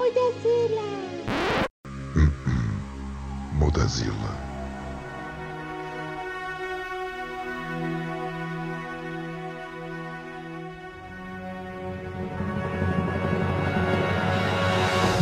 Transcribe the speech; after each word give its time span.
Mudazila. 0.00 0.82
Mudazila. 3.52 4.14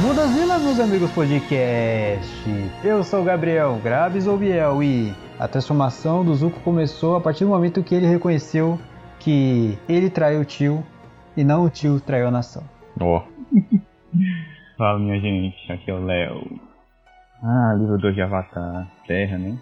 Mudazila, 0.00 0.58
meus 0.60 0.78
amigos 0.78 1.10
podcast. 1.10 2.30
Eu 2.84 3.02
sou 3.02 3.22
o 3.22 3.24
Gabriel 3.24 3.80
Graves 3.82 4.28
ou 4.28 4.36
Biel 4.36 4.80
e 4.80 5.12
a 5.40 5.48
transformação 5.48 6.24
do 6.24 6.32
Zuko 6.36 6.60
começou 6.60 7.16
a 7.16 7.20
partir 7.20 7.42
do 7.42 7.50
momento 7.50 7.82
que 7.82 7.96
ele 7.96 8.06
reconheceu 8.06 8.78
que 9.18 9.76
ele 9.88 10.08
traiu 10.08 10.42
o 10.42 10.44
tio 10.44 10.86
e 11.36 11.42
não 11.42 11.64
o 11.64 11.68
tio 11.68 11.98
traiu 11.98 12.28
a 12.28 12.30
nação. 12.30 12.62
Ó. 13.00 13.24
Fala 14.78 14.96
minha 14.96 15.18
gente, 15.18 15.72
aqui 15.72 15.90
é 15.90 15.94
o 15.94 16.04
Léo. 16.04 16.60
Ah, 17.42 17.74
livro 17.76 17.98
2 17.98 18.14
de 18.14 18.22
Avatar, 18.22 18.88
Terra, 19.08 19.36
né? 19.36 19.58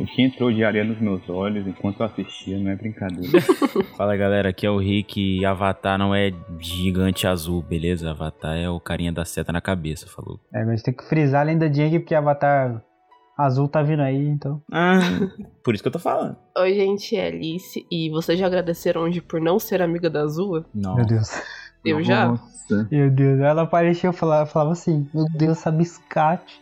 O 0.00 0.04
que 0.04 0.22
entrou 0.22 0.50
de 0.50 0.64
areia 0.64 0.82
nos 0.82 0.98
meus 0.98 1.28
olhos 1.30 1.64
enquanto 1.68 2.00
eu 2.00 2.06
assistia, 2.06 2.58
não 2.58 2.68
é 2.68 2.74
brincadeira. 2.74 3.40
Fala 3.96 4.16
galera, 4.16 4.48
aqui 4.48 4.66
é 4.66 4.70
o 4.70 4.78
Rick 4.78 5.38
e 5.38 5.44
Avatar 5.44 5.96
não 5.96 6.12
é 6.12 6.32
gigante 6.58 7.28
azul, 7.28 7.62
beleza? 7.62 8.10
Avatar 8.10 8.56
é 8.56 8.68
o 8.68 8.80
carinha 8.80 9.12
da 9.12 9.24
seta 9.24 9.52
na 9.52 9.60
cabeça, 9.60 10.08
falou. 10.08 10.40
É, 10.52 10.64
mas 10.64 10.82
tem 10.82 10.92
que 10.92 11.08
frisar 11.08 11.42
a 11.42 11.44
lenda 11.44 11.70
de 11.70 12.00
porque 12.00 12.16
Avatar 12.16 12.82
azul 13.38 13.68
tá 13.68 13.82
vindo 13.82 14.02
aí, 14.02 14.26
então. 14.26 14.60
Ah, 14.72 14.98
por 15.62 15.74
isso 15.74 15.82
que 15.84 15.88
eu 15.88 15.92
tô 15.92 16.00
falando. 16.00 16.36
Oi, 16.58 16.74
gente, 16.74 17.14
é 17.14 17.28
Alice. 17.28 17.86
E 17.88 18.10
vocês 18.10 18.36
já 18.36 18.46
agradeceram 18.46 19.02
hoje 19.02 19.20
por 19.20 19.40
não 19.40 19.60
ser 19.60 19.80
amiga 19.80 20.10
da 20.10 20.22
Azul? 20.22 20.64
Não. 20.74 20.96
Meu 20.96 21.06
Deus. 21.06 21.30
Eu 21.84 22.02
já? 22.02 22.28
Nossa. 22.28 22.88
Meu 22.90 23.10
Deus. 23.10 23.40
Ela 23.40 23.62
apareceu 23.62 24.10
e 24.10 24.14
falava, 24.14 24.46
falava 24.46 24.72
assim: 24.72 25.08
Meu 25.12 25.24
Deus, 25.34 25.58
essa 25.58 25.70
biscate. 25.70 26.60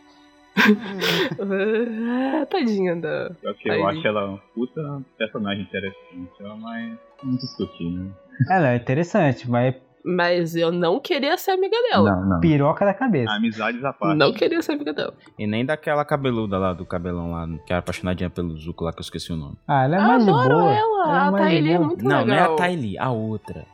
Ah, 1.39 2.45
Tadinha 2.49 2.95
da. 2.95 3.31
Que 3.61 3.69
eu 3.69 3.87
acho 3.87 4.05
ela 4.07 4.25
uma 4.25 4.37
puta 4.53 5.01
personagem 5.17 5.63
interessante, 5.63 6.31
ó, 6.43 6.55
mas 6.57 6.97
não 7.23 7.35
discutir, 7.35 7.91
né? 7.91 8.09
Ela 8.49 8.69
é 8.69 8.75
interessante, 8.77 9.49
mas 9.49 9.75
é 9.75 9.81
Mas 10.03 10.55
eu 10.55 10.71
não 10.71 10.99
queria 10.99 11.37
ser 11.37 11.51
amiga 11.51 11.75
dela. 11.89 12.15
Não, 12.15 12.29
não. 12.29 12.39
piroca 12.39 12.85
da 12.85 12.93
cabeça. 12.93 13.31
Amizades 13.33 13.83
à 13.83 13.93
parte. 13.93 14.17
Não 14.17 14.33
queria 14.33 14.61
ser 14.61 14.73
amiga 14.73 14.93
dela. 14.93 15.13
E 15.37 15.45
nem 15.45 15.65
daquela 15.65 16.03
cabeluda 16.05 16.57
lá, 16.57 16.73
do 16.73 16.85
cabelão 16.85 17.31
lá, 17.31 17.47
que 17.65 17.71
era 17.71 17.79
apaixonadinha 17.79 18.29
pelo 18.29 18.57
Zuko 18.57 18.85
lá, 18.85 18.91
que 18.93 18.99
eu 18.99 19.03
esqueci 19.03 19.31
o 19.31 19.35
nome. 19.35 19.55
Ah, 19.67 19.83
ela 19.83 19.95
é 19.97 19.99
mais 19.99 20.27
Adoro 20.27 20.55
boa. 20.55 20.73
ela. 20.73 21.15
é 21.15 21.19
a 21.19 21.31
Thaili 21.31 21.71
é 21.71 21.79
muito 21.79 22.03
não, 22.03 22.23
legal. 22.23 22.25
não 22.27 22.33
é 22.33 22.41
a 22.41 22.55
Tylee, 22.55 22.97
a 22.97 23.11
outra. 23.11 23.65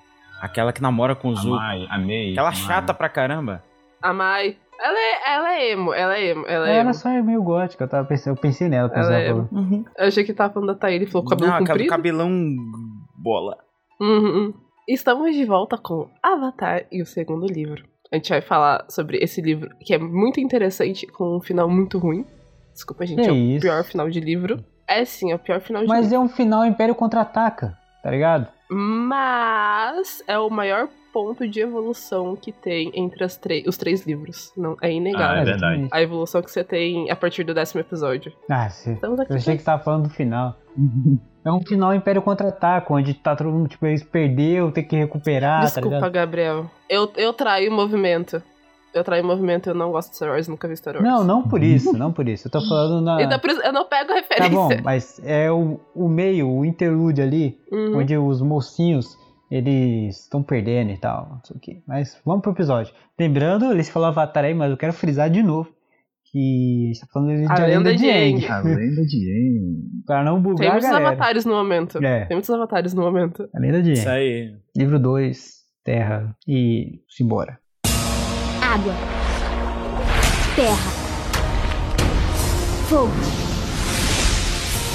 Aquela 0.45 0.71
que 0.71 0.81
namora 0.81 1.15
com 1.15 1.29
o 1.29 1.31
A 1.31 1.35
Zuko. 1.35 1.55
Mai, 1.55 1.87
a 1.89 1.97
Mei. 1.97 2.31
Aquela 2.31 2.49
a 2.49 2.51
Mai. 2.51 2.61
chata 2.61 2.93
pra 2.93 3.09
caramba. 3.09 3.63
A 4.01 4.13
Mai. 4.13 4.57
Ela 4.79 4.97
é, 4.99 5.33
ela 5.35 5.53
é 5.53 5.71
emo, 5.71 5.93
ela 5.93 6.17
é 6.17 6.25
emo, 6.31 6.45
ela 6.47 6.67
é 6.69 6.73
Ela 6.73 6.81
emo. 6.89 6.93
só 6.93 7.09
é 7.09 7.21
meio 7.21 7.41
gótica, 7.41 7.85
eu, 7.85 7.87
tava 7.87 8.05
pensando, 8.07 8.35
eu 8.35 8.41
pensei 8.41 8.67
nela. 8.67 8.89
quando 8.89 9.05
Ela 9.05 9.17
é- 9.19 9.27
falou. 9.29 9.49
Eu 9.97 10.07
achei 10.07 10.23
que 10.25 10.33
tava 10.33 10.53
falando 10.53 10.67
da 10.73 10.75
Thaili, 10.75 11.05
falou 11.05 11.25
cabelo 11.27 11.47
não, 11.47 11.55
aquela 11.55 11.69
comprido. 11.69 11.89
cabelão 11.89 12.29
bola. 13.17 13.57
Uhum, 13.99 14.19
uhum. 14.25 14.53
Estamos 14.87 15.33
de 15.33 15.45
volta 15.45 15.77
com 15.77 16.09
Avatar 16.21 16.85
e 16.91 17.01
o 17.01 17.05
segundo 17.05 17.47
livro. 17.47 17.83
A 18.11 18.17
gente 18.17 18.29
vai 18.29 18.41
falar 18.41 18.85
sobre 18.89 19.17
esse 19.17 19.41
livro 19.41 19.69
que 19.79 19.93
é 19.93 19.97
muito 19.97 20.39
interessante, 20.41 21.07
com 21.07 21.37
um 21.37 21.41
final 21.41 21.67
muito 21.69 21.97
ruim. 21.97 22.25
Desculpa, 22.73 23.05
gente, 23.05 23.21
Que 23.23 23.29
é 23.29 23.31
o 23.31 23.35
isso? 23.35 23.61
pior 23.65 23.83
final 23.85 24.09
de 24.09 24.19
livro. 24.19 24.63
É 24.87 25.03
sim, 25.05 25.31
é 25.31 25.35
o 25.35 25.39
pior 25.39 25.59
final 25.61 25.81
de 25.81 25.87
Mas 25.87 26.01
livro. 26.07 26.15
é 26.17 26.19
um 26.19 26.27
final 26.29 26.65
Império 26.65 26.93
contra-ataca, 26.93 27.75
tá 28.03 28.11
ligado? 28.11 28.47
Mas 28.69 30.23
é 30.27 30.37
o 30.37 30.49
maior 30.49 30.87
ponto 31.13 31.47
de 31.47 31.61
evolução 31.61 32.35
que 32.35 32.51
tem 32.51 32.91
entre 32.93 33.23
os 33.23 33.77
três 33.77 34.05
livros. 34.05 34.51
Não, 34.57 34.73
é 34.81 34.87
Ah, 34.87 34.91
inegável. 34.91 35.41
é 35.41 35.45
verdade. 35.45 35.63
exatamente. 35.63 35.93
A 35.93 36.01
evolução 36.01 36.41
que 36.41 36.51
você 36.51 36.63
tem 36.63 37.09
a 37.09 37.15
partir 37.15 37.43
do 37.43 37.53
décimo 37.53 37.79
episódio. 37.81 38.33
Ah. 38.51 38.67
Estamos 38.67 39.19
aqui 39.19 39.31
eu 39.31 39.37
achei 39.37 39.53
que 39.55 39.59
você 39.61 39.65
tava 39.65 39.83
falando 39.83 40.03
do 40.03 40.09
final. 40.09 40.55
É 41.45 41.51
um 41.51 41.61
final 41.61 41.93
Império 41.93 42.23
contra-ataca, 42.23 42.91
onde 42.91 43.13
tá 43.13 43.35
todo 43.35 43.51
mundo, 43.51 43.69
tipo, 43.69 43.85
eles 43.85 44.01
perdeu, 44.03 44.71
tem 44.71 44.83
que 44.83 44.95
recuperar, 44.95 45.59
tá 45.59 45.65
Desculpa, 45.65 45.97
ligado? 45.97 46.11
Gabriel. 46.11 46.71
Eu, 46.89 47.11
eu 47.15 47.31
traio 47.33 47.71
o 47.71 47.75
movimento. 47.75 48.41
Eu 48.95 49.03
traio 49.03 49.25
movimento, 49.25 49.67
eu 49.69 49.75
não 49.75 49.91
gosto 49.91 50.11
de 50.11 50.15
Star 50.15 50.29
Wars, 50.29 50.47
nunca 50.47 50.67
vi 50.67 50.75
Star 50.77 50.95
Wars. 50.95 51.05
Não, 51.05 51.23
não 51.23 51.43
por 51.47 51.61
isso, 51.61 51.91
não 51.97 52.13
por 52.13 52.29
isso. 52.29 52.47
Eu 52.47 52.51
tô 52.51 52.61
falando 52.67 53.03
na. 53.03 53.21
Então, 53.21 53.37
por 53.39 53.49
isso, 53.49 53.61
eu 53.61 53.73
não 53.73 53.85
pego 53.89 54.11
a 54.11 54.15
Tá 54.15 54.21
referência. 54.21 54.49
bom, 54.55 54.69
mas 54.83 55.19
é 55.23 55.51
o, 55.51 55.79
o 55.93 56.07
meio, 56.07 56.49
o 56.49 56.63
interlude 56.65 57.21
ali, 57.21 57.57
Uhum. 57.71 57.97
onde 57.97 58.17
os 58.17 58.41
mocinhos, 58.41 59.17
eles 59.51 60.21
estão 60.21 60.41
perdendo 60.41 60.91
e 60.91 60.97
tal, 60.97 61.27
não 61.29 61.41
sei 61.43 61.57
o 61.57 61.59
quê. 61.59 61.81
Mas 61.87 62.19
vamos 62.25 62.41
pro 62.41 62.51
episódio. 62.53 62.93
Lembrando, 63.19 63.71
eles 63.71 63.89
falaram 63.89 64.13
Avatar 64.13 64.45
aí, 64.45 64.53
mas 64.53 64.71
eu 64.71 64.77
quero 64.77 64.93
frisar 64.93 65.29
de 65.29 65.43
novo 65.43 65.69
que 66.31 66.85
a 66.85 66.93
gente 66.93 66.99
tá 67.01 67.07
falando 67.13 67.37
de 67.37 67.45
A 67.45 67.53
a 67.53 67.65
lenda 67.67 67.89
lenda 67.89 67.95
de 67.95 68.09
Aang, 68.09 68.47
A 68.47 68.59
lenda 68.61 69.01
de 69.05 69.29
Aang. 69.29 70.03
pra 70.05 70.23
não 70.23 70.33
Tem 70.35 70.43
bugar 70.43 70.67
a 70.67 70.71
muitos 70.71 70.89
galera. 70.89 71.07
avatares 71.09 71.45
no 71.45 71.53
momento. 71.53 72.03
É, 72.03 72.25
Tem 72.25 72.35
muitos 72.35 72.49
avatares 72.49 72.93
no 72.93 73.01
momento. 73.01 73.47
a 73.53 73.59
lenda 73.59 73.81
de 73.83 73.91
Isso 73.93 74.07
Aang. 74.09 74.17
aí. 74.19 74.55
Livro 74.75 74.99
2, 74.99 75.53
Terra 75.83 76.35
e 76.47 77.01
simbora. 77.09 77.59
Água. 78.75 78.93
Terra. 80.53 80.91
Fogo. 82.89 83.09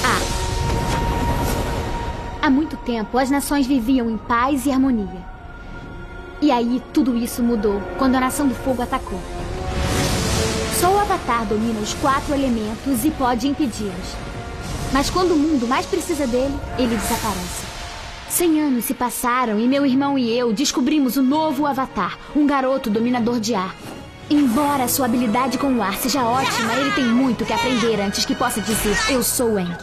Ar. 0.05 0.21
Há 2.43 2.49
muito 2.51 2.77
tempo, 2.77 3.17
as 3.17 3.31
nações 3.31 3.65
viviam 3.65 4.07
em 4.07 4.17
paz 4.17 4.67
e 4.67 4.71
harmonia. 4.71 5.25
E 6.39 6.51
aí, 6.51 6.79
tudo 6.93 7.17
isso 7.17 7.41
mudou 7.41 7.81
quando 7.97 8.13
a 8.17 8.19
Nação 8.19 8.47
do 8.47 8.53
Fogo 8.53 8.83
atacou. 8.83 9.19
Só 10.79 10.93
o 10.93 10.99
Avatar 10.99 11.43
domina 11.47 11.79
os 11.79 11.95
quatro 11.95 12.35
elementos 12.35 13.03
e 13.03 13.09
pode 13.09 13.47
impedi-los. 13.47 14.15
Mas 14.93 15.09
quando 15.09 15.31
o 15.31 15.37
mundo 15.37 15.67
mais 15.67 15.87
precisa 15.87 16.27
dele, 16.27 16.53
ele 16.77 16.95
desaparece. 16.95 17.70
Cem 18.31 18.61
anos 18.61 18.85
se 18.85 18.93
passaram 18.93 19.59
e 19.59 19.67
meu 19.67 19.85
irmão 19.85 20.17
e 20.17 20.31
eu 20.31 20.53
descobrimos 20.53 21.17
o 21.17 21.21
novo 21.21 21.65
Avatar, 21.65 22.17
um 22.33 22.47
garoto 22.47 22.89
dominador 22.89 23.41
de 23.41 23.53
ar. 23.53 23.75
Embora 24.29 24.87
sua 24.87 25.05
habilidade 25.05 25.57
com 25.57 25.67
o 25.73 25.83
ar 25.83 25.95
seja 25.95 26.23
ótima, 26.23 26.73
ele 26.73 26.91
tem 26.91 27.03
muito 27.03 27.43
que 27.43 27.51
aprender 27.51 27.99
antes 27.99 28.23
que 28.23 28.33
possa 28.33 28.61
dizer 28.61 28.95
eu 29.11 29.21
sou 29.21 29.55
o 29.55 29.59
Eng. 29.59 29.75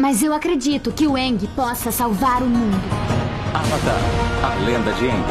Mas 0.00 0.20
eu 0.20 0.34
acredito 0.34 0.90
que 0.90 1.06
o 1.06 1.16
Eng 1.16 1.46
possa 1.54 1.92
salvar 1.92 2.42
o 2.42 2.46
mundo. 2.46 2.76
Avatar, 3.54 4.50
a 4.50 4.64
lenda 4.64 4.92
de 4.94 5.08
Aang. 5.08 5.28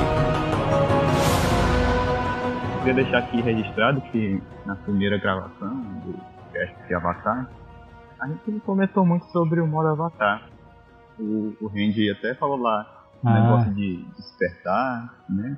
Queria 2.80 2.94
deixar 2.94 3.18
aqui 3.18 3.42
registrado 3.42 4.00
que 4.14 4.42
na 4.66 4.78
primeira 4.78 5.18
gravação 5.18 5.76
do 6.06 6.18
cast 6.54 6.88
de 6.88 6.96
Avatar, 6.96 7.50
a 8.18 8.28
gente 8.28 8.62
comentou 8.62 9.06
muito 9.06 9.26
sobre 9.26 9.60
o 9.60 9.68
modo 9.68 9.90
Avatar. 9.90 10.51
O, 11.20 11.56
o 11.62 11.68
Randy 11.68 12.10
até 12.12 12.34
falou 12.36 12.58
lá 12.58 13.08
o 13.24 13.28
Ah. 13.28 13.34
negócio 13.42 13.74
de 13.76 14.04
despertar, 14.18 15.24
né? 15.30 15.58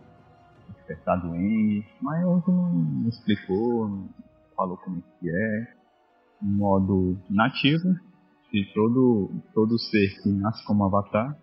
Despertar 0.75 1.21
do 1.21 1.35
Eng, 1.35 1.85
mas 2.01 2.25
hoje 2.25 2.43
não, 2.47 3.07
explicou, 3.09 3.87
não 3.87 4.09
falou 4.55 4.77
como 4.77 4.97
é 4.97 5.19
que 5.19 5.29
é. 5.29 5.73
Um 6.41 6.57
modo 6.57 7.17
nativo, 7.29 7.93
de 8.51 8.65
todo, 8.73 9.31
todo 9.53 9.79
ser 9.79 10.09
que 10.21 10.29
nasce 10.29 10.63
como 10.65 10.83
Avatar, 10.83 11.37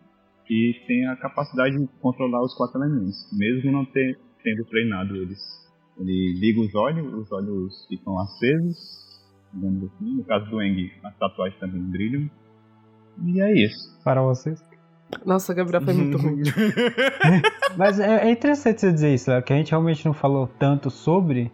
e 0.48 0.74
tem 0.86 1.06
a 1.06 1.16
capacidade 1.16 1.78
de 1.78 1.86
controlar 2.00 2.42
os 2.42 2.54
quatro 2.54 2.82
elementos, 2.82 3.16
mesmo 3.32 3.72
não 3.72 3.84
ter, 3.86 4.18
tendo 4.42 4.64
treinado 4.66 5.16
eles. 5.16 5.38
Ele 5.98 6.38
liga 6.38 6.60
os 6.60 6.74
olhos, 6.74 7.12
os 7.14 7.32
olhos 7.32 7.86
ficam 7.88 8.18
acesos, 8.20 8.76
digamos 9.54 9.84
assim. 9.84 10.16
No 10.16 10.24
caso 10.24 10.50
do 10.50 10.60
Eng, 10.62 10.90
as 11.04 11.16
tatuagens 11.18 11.58
também 11.60 11.82
brilham. 11.82 12.30
E 13.24 13.40
é 13.40 13.52
isso. 13.52 13.98
Para 14.04 14.22
vocês. 14.22 14.62
Nossa, 15.26 15.52
Gabriel 15.52 15.82
foi 15.82 15.92
muito 15.94 16.16
ruim. 16.18 16.42
Mas 17.76 17.98
é, 17.98 18.26
é 18.26 18.30
interessante 18.30 18.80
você 18.80 18.92
dizer 18.92 19.14
isso, 19.14 19.30
Léo, 19.30 19.42
que 19.42 19.52
a 19.52 19.56
gente 19.56 19.70
realmente 19.70 20.04
não 20.06 20.12
falou 20.14 20.46
tanto 20.58 20.90
sobre. 20.90 21.50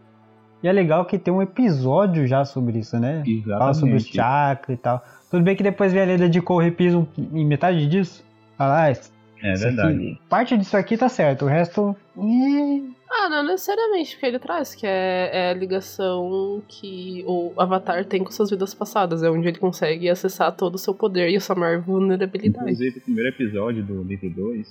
E 0.62 0.68
é 0.68 0.72
legal 0.72 1.04
que 1.04 1.18
tem 1.18 1.32
um 1.32 1.42
episódio 1.42 2.26
já 2.26 2.44
sobre 2.44 2.78
isso, 2.78 2.98
né? 2.98 3.22
Fala 3.46 3.74
sobre 3.74 3.94
Exatamente. 3.96 4.14
chakra 4.16 4.72
e 4.72 4.76
tal. 4.76 5.04
Tudo 5.30 5.42
bem 5.42 5.54
que 5.56 5.62
depois 5.62 5.92
vem 5.92 6.02
a 6.02 6.06
lenda 6.06 6.28
de 6.28 6.40
Corre 6.40 6.70
pisam 6.70 7.06
em 7.18 7.44
metade 7.44 7.86
disso. 7.86 8.24
Fala, 8.56 8.84
ah, 8.84 8.90
isso 8.90 9.12
É 9.42 9.50
aqui- 9.52 9.60
verdade. 9.62 10.20
parte 10.28 10.56
disso 10.56 10.76
aqui 10.76 10.96
tá 10.96 11.08
certo, 11.08 11.44
o 11.44 11.48
resto. 11.48 11.94
ih, 12.16 12.90
Ah, 13.26 13.28
não 13.28 13.42
necessariamente, 13.42 14.12
porque 14.12 14.26
ele 14.26 14.38
traz, 14.38 14.72
que 14.72 14.86
é, 14.86 15.30
é 15.32 15.50
a 15.50 15.52
ligação 15.54 16.62
que 16.68 17.24
o 17.26 17.52
Avatar 17.56 18.04
tem 18.04 18.22
com 18.22 18.30
suas 18.30 18.50
vidas 18.50 18.72
passadas. 18.72 19.20
É 19.24 19.28
onde 19.28 19.48
ele 19.48 19.58
consegue 19.58 20.08
acessar 20.08 20.54
todo 20.56 20.76
o 20.76 20.78
seu 20.78 20.94
poder 20.94 21.28
e 21.30 21.36
a 21.36 21.40
sua 21.40 21.56
maior 21.56 21.80
vulnerabilidade. 21.80 22.70
Inclusive, 22.70 22.98
o 22.98 23.02
primeiro 23.02 23.30
episódio 23.30 23.84
do 23.84 24.04
livro 24.04 24.30
2 24.30 24.66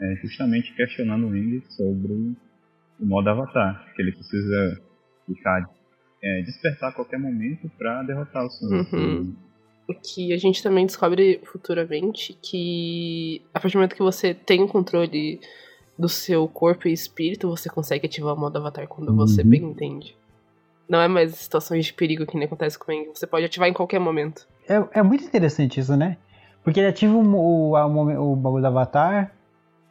é 0.00 0.16
justamente 0.22 0.74
questionando 0.74 1.26
o 1.26 1.36
Eng 1.36 1.62
sobre 1.68 2.12
o 2.98 3.04
modo 3.06 3.28
Avatar, 3.28 3.84
que 3.94 4.00
ele 4.00 4.12
precisa 4.12 4.80
ficar 5.26 5.70
é, 6.22 6.42
despertar 6.42 6.88
a 6.88 6.92
qualquer 6.92 7.18
momento 7.18 7.70
para 7.76 8.02
derrotar 8.04 8.46
os 8.46 8.58
seus. 8.58 8.92
Uhum. 8.92 9.36
Que 10.02 10.32
a 10.32 10.38
gente 10.38 10.62
também 10.62 10.86
descobre 10.86 11.40
futuramente 11.44 12.32
que 12.40 13.42
a 13.52 13.60
partir 13.60 13.74
do 13.74 13.80
momento 13.80 13.96
que 13.96 14.02
você 14.02 14.32
tem 14.32 14.62
o 14.62 14.68
controle 14.68 15.40
do 16.00 16.08
seu 16.08 16.48
corpo 16.48 16.88
e 16.88 16.92
espírito, 16.92 17.48
você 17.48 17.68
consegue 17.68 18.06
ativar 18.06 18.34
o 18.34 18.40
modo 18.40 18.56
avatar 18.58 18.88
quando 18.88 19.14
você 19.14 19.42
Uhum. 19.42 19.48
bem 19.48 19.62
entende. 19.64 20.16
Não 20.88 21.00
é 21.00 21.06
mais 21.06 21.34
situações 21.36 21.84
de 21.86 21.92
perigo 21.92 22.26
que 22.26 22.36
nem 22.36 22.46
acontece 22.46 22.78
com 22.78 22.90
o 22.90 22.94
Aang. 22.94 23.10
Você 23.14 23.26
pode 23.26 23.44
ativar 23.44 23.68
em 23.68 23.72
qualquer 23.72 24.00
momento. 24.00 24.48
É, 24.68 24.98
é 24.98 25.02
muito 25.02 25.24
interessante 25.24 25.78
isso, 25.78 25.96
né? 25.96 26.16
Porque 26.64 26.80
ele 26.80 26.88
ativa 26.88 27.14
o, 27.14 27.68
o, 27.70 27.76
a 27.76 27.88
momen- 27.88 28.16
o 28.18 28.34
bagulho 28.34 28.62
do 28.62 28.66
Avatar 28.68 29.32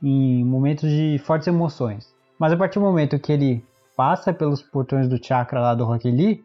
em 0.03 0.43
momentos 0.43 0.89
de 0.89 1.19
fortes 1.25 1.47
emoções. 1.47 2.07
Mas 2.39 2.51
a 2.53 2.57
partir 2.57 2.79
do 2.79 2.85
momento 2.85 3.19
que 3.19 3.31
ele 3.31 3.63
passa 3.95 4.33
pelos 4.33 4.61
portões 4.61 5.07
do 5.07 5.23
chakra 5.23 5.59
lá 5.59 5.75
do 5.75 5.83
Rock 5.85 6.09
Lee 6.09 6.41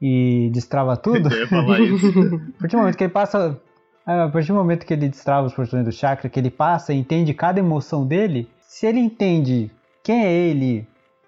e 0.00 0.50
destrava 0.52 0.96
tudo, 0.98 1.32
Eu 1.32 1.40
ia 1.40 1.46
falar 1.48 1.80
isso. 1.80 2.06
a 2.56 2.60
partir 2.60 2.76
do 2.76 2.78
momento 2.78 2.96
que 2.96 3.04
ele 3.04 3.12
passa. 3.12 3.60
A 4.06 4.28
partir 4.28 4.48
do 4.48 4.54
momento 4.54 4.84
que 4.86 4.94
ele 4.94 5.08
destrava 5.08 5.46
os 5.46 5.54
portões 5.54 5.84
do 5.84 5.92
chakra, 5.92 6.28
que 6.28 6.40
ele 6.40 6.50
passa 6.50 6.92
e 6.92 6.98
entende 6.98 7.32
cada 7.34 7.60
emoção 7.60 8.04
dele, 8.06 8.48
se 8.70 8.86
ele 8.86 9.00
entende 9.00 9.68
quem 10.00 10.24
é 10.24 10.32
ele 10.32 10.86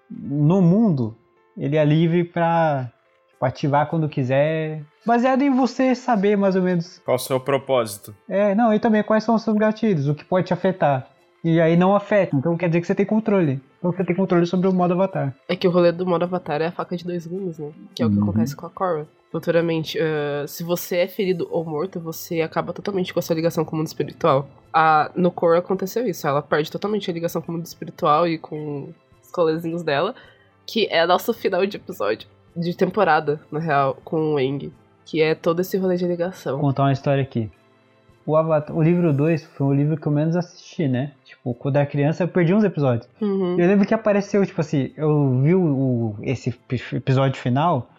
no 0.09 0.61
mundo, 0.61 1.13
ele 1.57 1.75
é 1.75 1.83
livre 1.83 2.23
pra 2.23 2.89
tipo, 3.29 3.45
ativar 3.45 3.87
quando 3.89 4.07
quiser. 4.07 4.81
Baseado 5.05 5.41
em 5.41 5.49
você 5.49 5.93
saber 5.93 6.37
mais 6.37 6.55
ou 6.55 6.61
menos. 6.61 6.99
Qual 7.03 7.15
o 7.15 7.19
seu 7.19 7.41
propósito? 7.41 8.15
É, 8.29 8.55
não, 8.55 8.73
e 8.73 8.79
também 8.79 9.03
quais 9.03 9.25
são 9.25 9.35
os 9.35 9.41
seus 9.43 9.57
gatilhos, 9.57 10.07
o 10.07 10.15
que 10.15 10.23
pode 10.23 10.47
te 10.47 10.53
afetar. 10.53 11.05
E 11.43 11.59
aí 11.59 11.75
não 11.75 11.93
afeta, 11.93 12.33
então 12.33 12.55
quer 12.55 12.69
dizer 12.69 12.79
que 12.79 12.87
você 12.87 12.95
tem 12.95 13.05
controle. 13.05 13.61
Então 13.77 13.91
você 13.91 14.05
tem 14.05 14.15
controle 14.15 14.45
sobre 14.45 14.69
o 14.69 14.73
modo 14.73 14.93
avatar. 14.93 15.35
É 15.49 15.57
que 15.57 15.67
o 15.67 15.71
rolê 15.71 15.91
do 15.91 16.05
modo 16.05 16.23
avatar 16.23 16.61
é 16.61 16.67
a 16.67 16.71
faca 16.71 16.95
de 16.95 17.03
dois 17.03 17.27
gumes, 17.27 17.59
né? 17.59 17.69
Que 17.93 18.01
é 18.01 18.05
o 18.05 18.09
que 18.09 18.15
Uhum. 18.15 18.23
acontece 18.23 18.55
com 18.55 18.65
a 18.65 18.69
Korra. 18.69 19.05
Futuramente, 19.33 19.97
eh, 19.99 20.45
se 20.47 20.63
você 20.63 20.97
é 20.97 21.07
ferido 21.07 21.47
ou 21.49 21.65
morto, 21.65 21.99
você 21.99 22.39
acaba 22.41 22.71
totalmente 22.71 23.11
com 23.11 23.17
a 23.19 23.21
sua 23.23 23.35
ligação 23.35 23.65
com 23.65 23.75
o 23.75 23.79
mundo 23.79 23.87
espiritual. 23.87 24.47
A, 24.71 25.09
no 25.15 25.31
Korra 25.31 25.57
aconteceu 25.57 26.05
isso, 26.07 26.27
ela 26.27 26.39
perde 26.39 26.71
totalmente 26.71 27.09
a 27.09 27.13
ligação 27.13 27.41
com 27.41 27.51
o 27.51 27.55
mundo 27.55 27.65
espiritual 27.65 28.27
e 28.27 28.37
com 28.37 28.89
os 29.23 29.31
colezinhos 29.31 29.81
dela, 29.81 30.13
que 30.67 30.87
é 30.91 31.03
nosso 31.07 31.33
final 31.35 31.65
de 31.65 31.77
episódio, 31.77 32.27
de 32.55 32.77
temporada, 32.77 33.41
na 33.51 33.59
real, 33.59 33.97
com 34.05 34.35
o 34.35 34.39
Eng. 34.39 34.71
Que 35.03 35.19
é 35.23 35.33
todo 35.33 35.61
esse 35.61 35.77
rolê 35.77 35.95
de 35.97 36.05
ligação. 36.05 36.53
Vou 36.59 36.67
contar 36.69 36.83
uma 36.83 36.93
história 36.93 37.23
aqui. 37.23 37.49
O, 38.27 38.37
Avatar, 38.37 38.75
o 38.77 38.83
livro 38.83 39.11
2 39.11 39.43
foi 39.45 39.65
o 39.67 39.73
livro 39.73 39.97
que 39.97 40.05
eu 40.07 40.11
menos 40.11 40.35
assisti, 40.35 40.87
né? 40.87 41.11
Tipo, 41.25 41.55
quando 41.55 41.75
era 41.77 41.85
criança 41.87 42.23
eu 42.23 42.27
perdi 42.27 42.53
uns 42.53 42.63
episódios. 42.63 43.09
Uhum. 43.19 43.59
Eu 43.59 43.67
lembro 43.67 43.85
que 43.85 43.95
apareceu, 43.95 44.45
tipo 44.45 44.61
assim, 44.61 44.93
eu 44.95 45.41
vi 45.41 45.55
o, 45.55 46.15
esse 46.21 46.49
ep- 46.51 46.93
episódio 46.95 47.41
final 47.41 47.89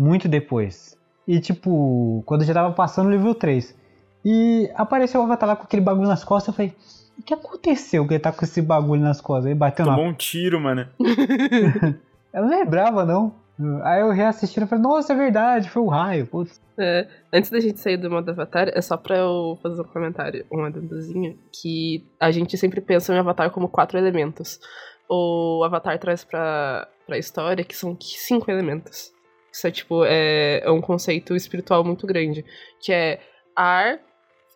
muito 0.00 0.26
depois. 0.26 0.96
E 1.28 1.38
tipo, 1.38 2.22
quando 2.24 2.40
eu 2.40 2.46
já 2.46 2.54
tava 2.54 2.72
passando 2.72 3.08
o 3.08 3.10
livro 3.10 3.34
3. 3.34 3.78
E 4.24 4.70
apareceu 4.74 5.20
o 5.20 5.24
Avatar 5.24 5.48
lá 5.48 5.56
com 5.56 5.64
aquele 5.64 5.82
bagulho 5.82 6.08
nas 6.08 6.24
costas, 6.24 6.48
eu 6.48 6.54
falei, 6.54 6.74
o 7.18 7.22
que 7.22 7.34
aconteceu 7.34 8.06
que 8.06 8.14
ele 8.14 8.20
tá 8.20 8.32
com 8.32 8.44
esse 8.44 8.62
bagulho 8.62 9.02
nas 9.02 9.20
costas? 9.20 9.46
Aí 9.46 9.54
bateu 9.54 9.84
na 9.84 9.94
Tomou 9.94 10.08
um 10.10 10.14
tiro, 10.14 10.58
mano. 10.58 10.88
Eu 12.32 12.42
não 12.42 12.48
lembrava, 12.48 13.04
não. 13.04 13.34
Aí 13.82 14.00
eu 14.00 14.10
reassistindo 14.10 14.64
e 14.64 14.68
falei, 14.68 14.82
nossa, 14.82 15.12
é 15.12 15.16
verdade, 15.16 15.68
foi 15.68 15.82
o 15.82 15.88
raio. 15.88 16.26
Putz. 16.28 16.60
É, 16.78 17.08
antes 17.32 17.50
da 17.50 17.58
gente 17.58 17.80
sair 17.80 17.96
do 17.96 18.08
modo 18.08 18.30
Avatar, 18.30 18.70
é 18.72 18.80
só 18.80 18.96
pra 18.96 19.18
eu 19.18 19.58
fazer 19.60 19.82
um 19.82 19.84
comentário, 19.84 20.46
um 20.50 20.64
adendozinho, 20.64 21.36
que 21.52 22.06
a 22.20 22.30
gente 22.30 22.56
sempre 22.56 22.80
pensa 22.80 23.12
em 23.12 23.18
Avatar 23.18 23.50
como 23.50 23.68
quatro 23.68 23.98
elementos. 23.98 24.60
O 25.08 25.62
Avatar 25.64 25.98
traz 25.98 26.24
pra, 26.24 26.86
pra 27.04 27.18
história 27.18 27.64
que 27.64 27.76
são 27.76 27.98
cinco 28.00 28.48
elementos. 28.48 29.12
Isso 29.52 29.66
é 29.66 29.70
tipo, 29.70 30.04
é, 30.04 30.60
é 30.64 30.70
um 30.70 30.80
conceito 30.80 31.34
espiritual 31.34 31.82
muito 31.84 32.06
grande, 32.06 32.44
que 32.80 32.92
é 32.92 33.20
ar, 33.56 33.98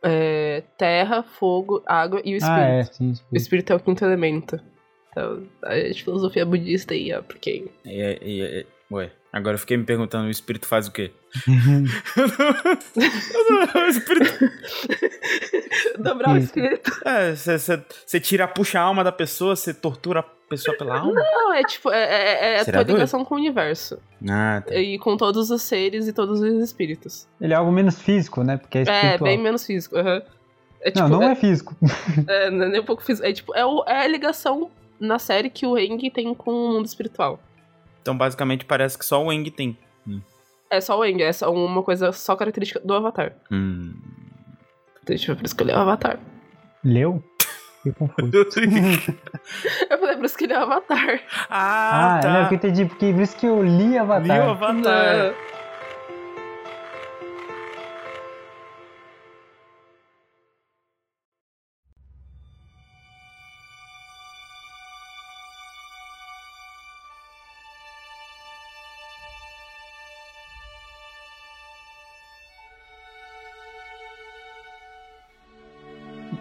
é, 0.03 0.63
terra, 0.79 1.23
fogo, 1.23 1.83
água 1.87 2.21
e 2.25 2.35
o 2.35 2.37
espírito. 2.37 2.61
Ah, 2.61 2.69
é, 2.81 2.85
sim. 2.85 3.13
O 3.33 3.37
espírito 3.37 3.73
é 3.73 3.77
o 3.77 3.81
quinto 3.81 4.05
elemento. 4.05 4.61
Então, 5.11 5.47
a 5.63 5.75
filosofia 5.95 6.45
budista 6.45 6.93
aí, 6.95 7.13
ó, 7.13 7.23
pra 7.23 7.39
quem 7.39 7.69
E, 7.85 8.01
e- 8.23 8.43
e- 8.61 8.67
ué, 8.91 9.11
agora 9.35 9.55
eu 9.55 9.59
fiquei 9.59 9.77
me 9.77 9.85
perguntando, 9.85 10.27
o 10.27 10.31
espírito 10.31 10.67
faz 10.67 10.87
o 10.87 10.93
quê? 10.93 11.11
o 13.75 13.79
espírito... 13.89 14.51
Dobrar 15.99 16.35
o 16.35 16.39
espírito. 16.39 16.91
É, 17.05 17.35
você 17.35 18.21
tira, 18.21 18.47
puxa 18.49 18.79
a 18.81 18.83
alma 18.83 19.03
da 19.05 19.13
pessoa, 19.13 19.57
você 19.57 19.73
tortura 19.75 20.21
a 20.21 20.23
pessoa 20.23 20.77
pela 20.77 20.99
alma? 20.99 21.13
Não, 21.15 21.53
é 21.55 21.63
tipo, 21.65 21.91
é, 21.91 22.05
é, 22.05 22.55
é 22.55 22.61
a 22.61 22.65
Será 22.65 22.79
tua 22.79 22.85
doido? 22.85 22.97
ligação 22.99 23.25
com 23.25 23.35
o 23.35 23.39
universo. 23.39 23.99
Ah, 24.29 24.63
tá. 24.67 24.75
E 24.75 24.99
com 24.99 25.17
todos 25.17 25.51
os 25.51 25.63
seres 25.63 26.07
e 26.09 26.13
todos 26.13 26.41
os 26.41 26.63
espíritos. 26.63 27.27
Ele 27.41 27.53
é 27.53 27.57
algo 27.57 27.71
menos 27.73 28.01
físico, 28.01 28.43
né? 28.43 28.57
Porque 28.57 28.79
é 28.79 28.81
É, 28.81 28.85
espiritual. 28.85 29.31
bem 29.31 29.39
menos 29.39 29.65
físico. 29.67 29.97
aham. 29.97 30.23
É 30.81 30.91
tipo, 30.91 31.09
não, 31.09 31.21
não 31.21 31.29
é, 31.29 31.33
é 31.33 31.35
físico. 31.35 31.75
é, 32.29 32.51
não 32.51 32.67
é 32.67 32.69
nem 32.69 32.81
um 32.81 32.85
pouco 32.85 33.03
físico. 33.03 33.27
É 33.27 33.33
tipo, 33.33 33.55
é, 33.55 33.65
o- 33.65 33.85
é 33.87 34.05
a 34.05 34.07
ligação 34.07 34.71
na 35.01 35.19
série 35.19 35.49
que 35.51 35.67
o 35.67 35.79
Eng 35.79 36.11
tem 36.11 36.35
com 36.35 36.51
o 36.53 36.73
mundo 36.75 36.87
espiritual. 36.87 37.41
Então, 38.05 38.15
basicamente, 38.15 38.67
parece 38.67 38.99
que 38.99 39.05
só 39.07 39.25
o 39.25 39.33
Eng 39.33 39.51
tem. 39.51 39.79
É 40.69 40.79
só 40.79 40.99
o 40.99 41.05
Eng, 41.07 41.23
é 41.23 41.33
só 41.33 41.51
uma 41.51 41.83
coisa 41.83 42.13
só 42.13 42.37
característica 42.37 42.79
do 42.81 42.93
Avatar. 42.93 43.33
Hum. 43.51 43.95
Deixa 45.07 45.33
eu 45.33 45.37
por 45.37 45.47
isso 45.47 45.57
que 45.57 45.63
ele 45.63 45.73
é 45.73 45.75
o 45.75 45.79
Avatar. 45.81 46.19
Leu? 46.85 47.25
Fiquei 47.83 47.93
confuso. 47.95 48.31
Eu 49.91 49.99
falei, 49.99 50.17
por 50.17 50.25
isso 50.27 50.37
que 50.37 50.45
ele 50.45 50.53
é 50.53 50.59
o 50.59 50.63
Avatar. 50.65 51.21
ah, 51.49 52.17
Ah, 52.19 52.21
tá. 52.21 52.29
não, 52.33 52.47
eu 52.49 52.53
entendi, 52.55 52.85
porque 52.85 53.11
por 53.13 53.23
isso 53.23 53.37
que 53.37 53.47
eu 53.47 53.63
li 53.63 53.97
Avatar. 53.97 54.23
Li 54.41 54.47
o 54.47 54.51
Avatar. 54.51 54.75
Não. 54.83 55.35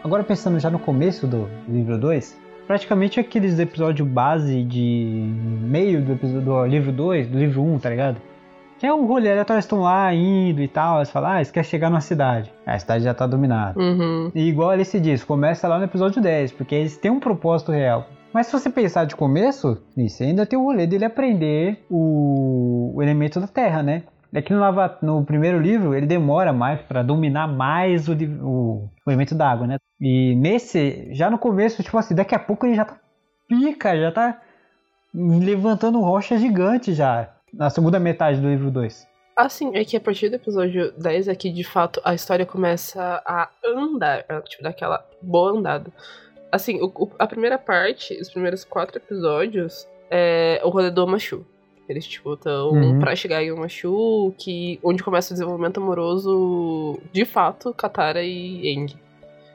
Agora 0.04 0.22
pensando 0.22 0.60
já 0.60 0.70
no 0.70 0.78
começo 0.78 1.26
do 1.26 1.50
livro 1.66 1.98
2, 1.98 2.38
praticamente 2.68 3.22
aqueles 3.22 3.58
episódios 3.58 4.06
base 4.06 4.62
de 4.64 5.32
meio 5.62 6.02
do, 6.04 6.12
episódio, 6.12 6.42
do 6.42 6.66
livro 6.66 6.92
2, 6.92 7.28
do 7.30 7.40
livro 7.40 7.62
1, 7.62 7.74
um, 7.74 7.80
tá 7.80 7.90
ligado? 7.90 8.18
Que 8.78 8.86
é 8.86 8.94
um 8.94 9.06
rolê 9.06 9.32
aleatório, 9.32 9.60
eles 9.60 9.66
estão 9.66 9.80
lá 9.80 10.14
indo 10.14 10.62
e 10.62 10.68
tal, 10.68 10.98
eles 10.98 11.10
falam, 11.10 11.32
ah, 11.32 11.36
eles 11.38 11.52
querem 11.52 11.70
chegar 11.70 11.90
numa 11.90 12.02
cidade. 12.02 12.52
A 12.66 12.78
cidade 12.78 13.06
já 13.06 13.14
tá 13.14 13.26
dominada. 13.26 13.80
Uhum. 13.80 14.30
E 14.36 14.42
igual 14.42 14.74
ele 14.74 14.84
se 14.84 15.00
diz, 15.00 15.24
começa 15.24 15.70
lá 15.70 15.78
no 15.78 15.86
episódio 15.86 16.22
10, 16.22 16.52
porque 16.52 16.76
eles 16.76 16.98
têm 16.98 17.10
um 17.10 17.20
propósito 17.22 17.72
real. 17.72 18.06
Mas 18.34 18.48
se 18.48 18.52
você 18.52 18.70
pensar 18.70 19.06
de 19.06 19.16
começo, 19.16 19.82
isso 19.96 20.22
ainda 20.22 20.46
tem 20.46 20.60
o 20.60 20.64
rolê 20.64 20.86
dele 20.86 21.06
aprender 21.06 21.86
o, 21.90 22.92
o 22.96 23.02
elemento 23.02 23.40
da 23.40 23.48
terra, 23.48 23.82
né? 23.82 24.04
É 24.34 24.42
que 24.42 24.52
no, 24.52 24.60
Lava- 24.60 24.98
no 25.02 25.24
primeiro 25.24 25.60
livro 25.60 25.94
ele 25.94 26.08
demora 26.08 26.52
mais 26.52 26.82
pra 26.82 27.04
dominar 27.04 27.48
mais 27.48 28.08
o, 28.10 28.14
o, 28.14 28.90
o 29.06 29.10
elemento 29.12 29.36
da 29.36 29.48
água, 29.50 29.68
né? 29.68 29.78
E 30.02 30.36
nesse, 30.36 31.14
já 31.14 31.30
no 31.30 31.38
começo, 31.38 31.84
tipo 31.84 31.98
assim, 31.98 32.16
daqui 32.16 32.34
a 32.34 32.40
pouco 32.40 32.66
ele 32.66 32.74
já 32.76 32.84
tá 32.86 32.98
pica, 33.48 33.96
já 33.96 34.12
tá 34.12 34.42
levantando 35.14 36.00
rocha 36.02 36.38
gigante 36.38 36.94
já. 36.94 37.30
Na 37.54 37.70
segunda 37.70 38.00
metade 38.00 38.40
do 38.42 38.50
livro 38.50 38.72
2. 38.72 39.08
Assim, 39.36 39.76
é 39.76 39.84
que 39.86 39.96
a 39.98 40.02
partir 40.02 40.30
do 40.30 40.36
episódio 40.36 40.92
10 40.98 41.28
é 41.28 41.36
que, 41.36 41.52
de 41.52 41.64
fato, 41.64 42.02
a 42.04 42.14
história 42.14 42.46
começa 42.46 43.22
a 43.26 43.50
andar, 43.66 44.24
tipo, 44.48 44.64
daquela 44.64 45.06
boa 45.22 45.52
andada. 45.52 45.92
Assim, 46.52 46.80
o- 46.82 47.10
a 47.18 47.28
primeira 47.28 47.58
parte, 47.58 48.20
os 48.20 48.30
primeiros 48.30 48.64
quatro 48.64 48.98
episódios, 48.98 49.88
é 50.10 50.62
o 50.64 50.70
rolê 50.70 50.90
do. 50.92 51.46
Eles, 51.90 52.06
tipo, 52.08 52.34
estão 52.34 52.72
Uhum. 52.72 53.00
pra 53.00 53.16
chegar 53.16 53.44
em 53.44 53.52
Omashu, 53.52 54.34
que, 54.38 54.80
onde 54.84 55.04
começa 55.04 55.34
o 55.34 55.36
desenvolvimento 55.36 55.80
amoroso, 55.82 57.00
de 57.12 57.26
fato, 57.26 57.74
Katara 57.74 58.24
e 58.24 58.68
Eng. 58.70 58.96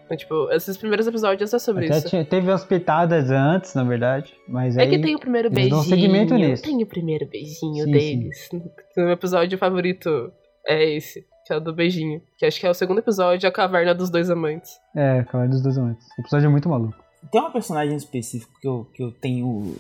Então, 0.05 0.17
tipo, 0.17 0.51
esses 0.53 0.77
primeiros 0.77 1.07
episódios 1.07 1.53
é 1.53 1.59
sobre 1.59 1.87
Até 1.87 1.99
isso. 1.99 2.09
tinha- 2.09 2.25
teve 2.25 2.49
umas 2.51 2.65
pitadas 2.65 3.31
antes, 3.31 3.75
na 3.75 3.85
verdade. 3.85 4.35
Mas 4.49 4.77
É 4.77 4.87
que 4.87 4.99
tem 4.99 5.15
o 5.15 5.19
primeiro 5.19 5.51
beijinho. 5.51 5.77
dão 5.77 5.85
segmento 5.85 6.35
nisso. 6.35 6.63
Tem 6.63 6.83
o 6.83 6.87
primeiro 6.87 7.27
beijinho 7.27 7.85
Sim, 7.85 7.91
deles. 7.91 8.49
O 8.53 9.01
meu 9.01 9.11
episódio 9.11 9.59
favorito 9.59 10.33
é 10.67 10.83
esse, 10.97 11.27
que 11.47 11.53
é 11.53 11.57
o 11.57 11.61
do 11.61 11.75
beijinho. 11.75 12.23
Que 12.39 12.47
acho 12.47 12.59
que 12.59 12.67
é 12.67 12.71
o 12.71 12.75
segundo 12.75 12.99
episódio, 13.01 13.47
a 13.47 13.53
caverna 13.53 13.95
dos 13.95 14.09
dois 14.09 14.31
amantes. 14.31 14.73
É, 14.97 15.25
Cavaleiro 15.25 15.53
dos 15.53 15.63
Dois 15.63 15.77
Amantes. 15.77 16.07
O 16.19 16.23
episódio 16.23 16.47
é 16.47 16.51
muito 16.51 16.69
maluco. 16.71 16.97
Tem 17.31 17.41
uma 17.43 17.51
personagem 17.51 17.95
específica 17.97 18.51
que 18.63 18.69
eu, 18.69 18.87
que 18.95 19.03
eu 19.03 19.13
tenho. 19.13 19.77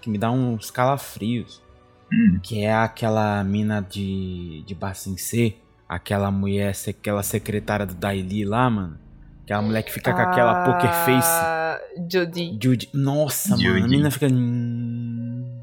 que 0.00 0.08
me 0.08 0.16
dá 0.16 0.30
uns 0.30 0.70
calafrios. 0.70 1.60
Que 2.42 2.64
é 2.64 2.74
aquela 2.74 3.42
mina 3.44 3.80
de, 3.80 4.64
de 4.66 4.76
C, 5.18 5.56
aquela 5.88 6.30
mulher, 6.30 6.72
aquela 6.88 7.22
secretária 7.22 7.86
do 7.86 7.94
Daily 7.94 8.44
lá, 8.44 8.68
mano. 8.70 8.98
Aquela 9.44 9.62
mulher 9.62 9.82
que 9.82 9.92
fica 9.92 10.12
com 10.12 10.20
aquela 10.20 10.64
poker 10.64 10.92
face. 11.06 11.28
Ah, 11.28 11.80
Jodie. 12.10 12.58
Judy. 12.62 12.90
Nossa, 12.92 13.56
mano. 13.56 13.62
A 13.62 13.66
Judy. 13.78 13.82
menina 13.82 14.10
fica. 14.10 14.26
hum, 14.26 15.62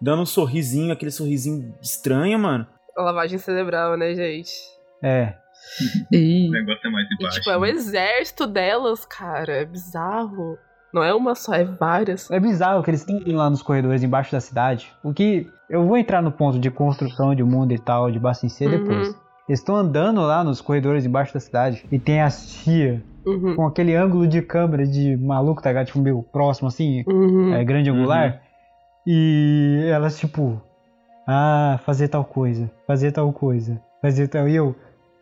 dando 0.00 0.22
um 0.22 0.26
sorrisinho, 0.26 0.92
aquele 0.92 1.10
sorrisinho 1.10 1.74
estranho, 1.82 2.38
mano. 2.38 2.66
A 2.96 3.02
lavagem 3.02 3.38
cerebral, 3.38 3.96
né, 3.96 4.14
gente? 4.14 4.50
É. 5.02 5.34
O 6.12 6.50
negócio 6.50 6.86
é 6.86 6.90
mais 6.90 7.06
E, 7.10 7.14
embaixo. 7.14 7.38
tipo, 7.38 7.50
é 7.50 7.56
o 7.58 7.60
né? 7.60 7.70
exército 7.70 8.46
delas, 8.46 9.04
cara. 9.04 9.52
É 9.52 9.64
bizarro. 9.66 10.56
Não 10.96 11.04
é 11.04 11.12
uma 11.14 11.34
só, 11.34 11.52
é 11.52 11.62
várias. 11.62 12.30
É 12.30 12.40
bizarro 12.40 12.82
que 12.82 12.88
eles 12.90 13.06
indo 13.06 13.30
lá 13.36 13.50
nos 13.50 13.60
corredores 13.60 14.02
embaixo 14.02 14.32
da 14.32 14.40
cidade. 14.40 14.90
O 15.04 15.12
que. 15.12 15.46
Eu 15.68 15.86
vou 15.86 15.98
entrar 15.98 16.22
no 16.22 16.32
ponto 16.32 16.58
de 16.58 16.70
construção 16.70 17.34
de 17.34 17.42
mundo 17.44 17.72
e 17.72 17.78
tal, 17.78 18.10
de 18.10 18.18
Bassin 18.18 18.48
C 18.48 18.64
Uhum. 18.64 18.70
depois. 18.70 19.08
Eles 19.46 19.60
estão 19.60 19.76
andando 19.76 20.22
lá 20.22 20.42
nos 20.42 20.60
corredores 20.62 21.04
embaixo 21.04 21.34
da 21.34 21.40
cidade 21.40 21.84
e 21.92 21.98
tem 21.98 22.22
as 22.22 22.46
tia 22.64 23.04
Uhum. 23.26 23.56
com 23.56 23.66
aquele 23.66 23.94
ângulo 23.94 24.26
de 24.26 24.40
câmera 24.40 24.86
de 24.86 25.16
maluco, 25.18 25.60
tá 25.60 25.68
ligado? 25.68 25.86
Tipo, 25.88 25.98
meio 26.00 26.22
próximo 26.22 26.68
assim, 26.68 27.04
Uhum. 27.06 27.52
é, 27.52 27.62
grande 27.62 27.90
angular. 27.90 28.40
E 29.06 29.86
elas, 29.92 30.18
tipo, 30.18 30.60
ah, 31.28 31.78
fazer 31.84 32.08
tal 32.08 32.24
coisa, 32.24 32.70
fazer 32.86 33.12
tal 33.12 33.30
coisa, 33.32 33.80
fazer 34.00 34.28
tal. 34.28 34.48
E 34.48 34.56
eu, 34.56 34.74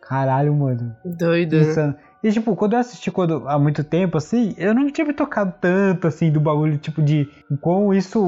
caralho, 0.07 0.53
mano, 0.55 0.95
Doido. 1.03 1.55
né? 1.57 1.61
insano. 1.63 1.95
E 2.23 2.31
tipo, 2.31 2.55
quando 2.55 2.73
eu 2.73 2.79
assisti 2.79 3.11
quando, 3.11 3.47
há 3.47 3.59
muito 3.59 3.83
tempo, 3.83 4.17
assim, 4.17 4.55
eu 4.57 4.73
não 4.73 4.89
tinha 4.89 5.05
me 5.05 5.13
tocado 5.13 5.53
tanto, 5.61 6.07
assim, 6.07 6.31
do 6.31 6.39
bagulho, 6.39 6.77
tipo, 6.77 7.01
de 7.01 7.29
como 7.61 7.93
isso 7.93 8.19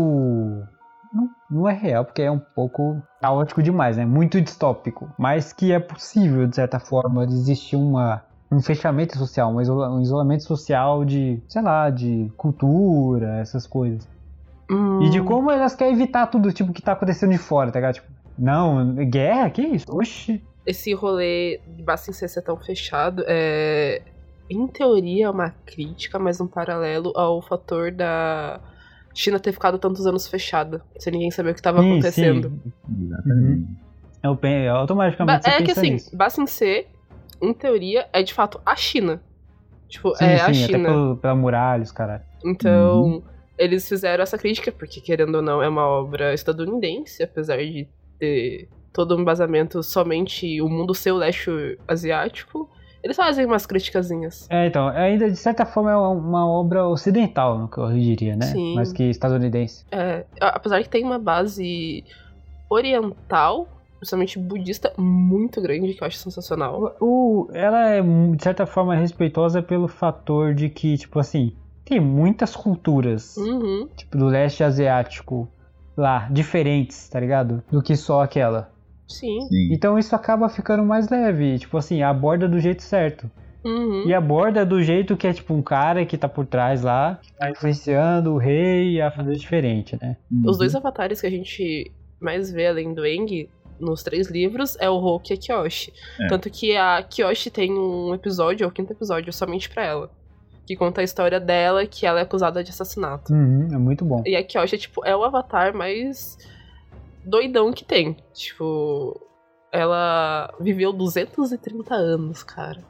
não, 1.12 1.30
não 1.50 1.70
é 1.70 1.74
real, 1.74 2.06
porque 2.06 2.22
é 2.22 2.30
um 2.32 2.38
pouco 2.40 3.02
caótico 3.20 3.64
demais, 3.64 3.98
né? 3.98 4.06
Muito 4.06 4.40
distópico. 4.40 5.10
Mas 5.18 5.52
que 5.52 5.72
é 5.72 5.80
possível, 5.80 6.46
de 6.46 6.56
certa 6.56 6.80
forma, 6.80 7.26
de 7.26 7.34
existir 7.34 7.76
uma, 7.76 8.22
um 8.52 8.62
fechamento 8.62 9.18
social, 9.18 9.52
um, 9.52 9.62
isola- 9.62 9.90
um 9.90 10.02
isolamento 10.02 10.44
social 10.44 11.04
de, 11.04 11.42
sei 11.48 11.62
lá, 11.64 11.90
de 11.90 12.32
cultura, 12.38 13.40
essas 13.40 13.66
coisas. 13.66 14.08
Hum. 14.70 15.02
E 15.02 15.10
de 15.10 15.22
como 15.22 15.50
elas 15.50 15.76
querem 15.76 15.94
evitar 15.94 16.28
tudo, 16.28 16.52
tipo, 16.52 16.72
que 16.74 16.82
tá 16.82 16.92
acontecendo 16.92 17.32
de 17.32 17.38
fora, 17.38 17.72
tá 17.72 17.80
ligado? 17.80 17.96
Tipo, 17.96 18.08
não, 18.38 18.94
guerra? 19.10 19.50
Que 19.50 19.62
isso? 19.64 19.86
Oxi. 19.90 20.44
Esse 20.68 20.94
rolê 20.94 21.62
de 21.66 21.82
Bassin 21.82 22.12
C 22.12 22.28
ser 22.28 22.42
tão 22.44 22.58
fechado 22.58 23.24
é. 23.28 24.02
Em 24.50 24.66
teoria, 24.68 25.26
é 25.26 25.30
uma 25.30 25.50
crítica, 25.66 26.18
mas 26.20 26.40
um 26.40 26.48
paralelo 26.48 27.12
ao 27.18 27.42
fator 27.42 27.92
da 27.92 28.62
China 29.14 29.40
ter 29.40 29.52
ficado 29.52 29.78
tantos 29.80 30.06
anos 30.08 30.28
fechada, 30.28 30.82
sem 31.00 31.12
ninguém 31.12 31.32
saber 31.32 31.50
o 31.50 31.54
que 31.54 31.60
estava 31.60 31.82
acontecendo. 31.82 32.50
sim. 32.50 33.06
Exatamente. 33.06 33.68
Eu, 34.24 34.36
pen- 34.38 34.68
automaticamente 34.70 35.44
Ba- 35.44 35.54
é 35.54 35.62
que 35.64 35.72
assim, 35.72 35.92
nisso. 35.92 36.16
Bassin 36.16 36.48
C, 36.48 36.88
em 37.42 37.54
teoria, 37.54 38.08
é 38.14 38.24
de 38.24 38.34
fato 38.34 38.62
a 38.66 38.76
China. 38.76 39.22
Tipo, 39.90 40.16
Sim, 40.16 40.26
é 40.26 40.38
sim, 40.38 40.42
a 40.42 40.44
até 40.46 40.54
China. 40.54 40.90
pelo, 40.90 41.18
pela 41.18 41.36
muralha, 41.36 41.84
os 41.84 41.92
caras. 41.92 42.22
Então, 42.46 43.04
Uhum. 43.04 43.24
eles 43.58 43.88
fizeram 43.88 44.22
essa 44.24 44.38
crítica, 44.38 44.72
porque 44.72 45.02
querendo 45.02 45.36
ou 45.36 45.42
não, 45.42 45.62
é 45.62 45.68
uma 45.68 45.86
obra 45.88 46.34
estadunidense, 46.34 47.22
apesar 47.24 47.58
de 47.58 47.88
ter 48.20 48.70
todo 48.98 49.16
um 49.16 49.22
embasamento 49.22 49.84
somente 49.84 50.60
o 50.60 50.68
mundo 50.68 50.96
ser 50.96 51.12
o 51.12 51.18
leste 51.18 51.78
asiático. 51.88 52.68
Eles 53.04 53.16
fazem 53.16 53.46
umas 53.46 53.64
criticazinhas. 53.64 54.48
É, 54.50 54.66
então, 54.66 54.88
ainda 54.88 55.30
de 55.30 55.36
certa 55.38 55.68
forma 55.68 55.92
é 55.92 55.96
uma, 55.96 56.50
obra 56.50 56.88
ocidental, 56.88 57.60
no 57.60 57.68
que 57.68 57.78
eu 57.78 57.88
diria, 57.94 58.36
né? 58.36 58.48
Sim. 58.48 58.74
Mais 58.74 58.92
que 58.92 59.04
estadunidense. 59.04 59.86
É, 59.92 60.26
apesar 60.42 60.82
que 60.82 60.90
tem 60.90 61.04
uma 61.04 61.20
base 61.20 62.04
oriental, 62.68 63.68
principalmente 64.00 64.40
budista, 64.40 64.92
muito 64.98 65.62
grande, 65.62 65.94
que 65.94 66.02
eu 66.02 66.08
acho 66.08 66.18
sensacional. 66.18 66.96
O, 67.00 67.48
ela 67.54 67.90
é, 67.90 68.02
de 68.02 68.44
certa 68.44 68.66
forma, 68.66 68.96
respeitosa 68.96 69.62
pelo 69.62 69.88
fator 69.88 70.56
de 70.56 70.70
que, 70.70 70.98
tipo 70.98 71.20
assim, 71.20 71.54
tem 71.86 72.00
muitas 72.00 72.56
culturas, 72.56 73.38
Uhum. 73.38 73.88
tipo, 73.96 74.18
do 74.18 74.26
leste 74.26 74.64
asiático 74.64 75.48
lá, 75.96 76.28
diferentes, 76.32 77.08
tá 77.10 77.20
ligado? 77.20 77.64
Do 77.72 77.82
que 77.82 77.96
só 77.96 78.24
aquela. 78.24 78.76
Sim. 79.08 79.48
Sim. 79.48 79.74
Então 79.74 79.98
isso 79.98 80.16
acaba 80.16 80.50
ficando 80.50 80.84
mais 80.84 81.10
leve, 81.10 81.60
tipo 81.60 81.78
assim, 81.78 82.02
aborda 82.02 82.48
do 82.48 82.60
jeito 82.60 82.84
certo. 82.84 83.30
Uhum. 83.64 84.08
E 84.08 84.14
aborda 84.14 84.66
do 84.66 84.82
jeito 84.82 85.18
que 85.18 85.28
é 85.28 85.34
tipo 85.34 85.54
um 85.54 85.62
cara 85.62 86.06
que 86.06 86.18
tá 86.18 86.30
por 86.30 86.46
trás 86.46 86.84
lá, 86.84 87.20
que 87.22 87.34
tá 87.34 87.50
influenciando 87.50 88.34
o 88.34 88.38
rei 88.38 89.02
a 89.02 89.12
fazer 89.12 89.36
diferente, 89.36 89.98
né? 90.02 90.16
Os 90.46 90.58
dois 90.58 90.74
avatares 90.76 91.20
que 91.20 91.28
a 91.28 91.32
gente 91.32 91.92
mais 92.20 92.52
vê 92.52 92.68
além 92.68 92.94
do 92.94 93.06
Eng 93.06 93.50
nos 93.80 94.04
três 94.04 94.30
livros 94.30 94.78
é 94.80 94.90
o 94.90 94.98
Hulk 94.98 95.32
e 95.32 95.36
a 95.36 95.38
Kyoshi. 95.38 95.94
É. 96.20 96.28
Tanto 96.28 96.50
que 96.50 96.76
a 96.76 97.04
Kyoshi 97.04 97.50
tem 97.50 97.72
um 97.72 98.14
episódio, 98.14 98.64
é 98.64 98.68
o 98.68 98.72
quinto 98.72 98.94
episódio, 98.94 99.32
somente 99.34 99.70
pra 99.70 99.86
ela. 99.86 100.12
Que 100.66 100.76
conta 100.76 101.02
a 101.02 101.04
história 101.04 101.40
dela, 101.40 101.86
que 101.86 102.06
ela 102.06 102.20
é 102.20 102.24
acusada 102.24 102.64
de 102.64 102.72
assassinato. 102.72 103.32
Uhum, 103.32 103.68
é 103.72 103.78
muito 103.78 104.04
bom. 104.04 104.24
E 104.26 104.36
a 104.36 104.44
Kyoshi, 104.44 104.78
tipo, 104.78 105.06
é 105.06 105.16
o 105.16 105.24
avatar 105.24 105.76
mais 105.76 106.38
doidão 107.28 107.72
que 107.72 107.84
tem. 107.84 108.18
Tipo, 108.34 109.20
ela 109.72 110.54
viveu 110.60 110.92
230 110.94 111.94
anos, 111.94 112.44
cara. 112.44 112.84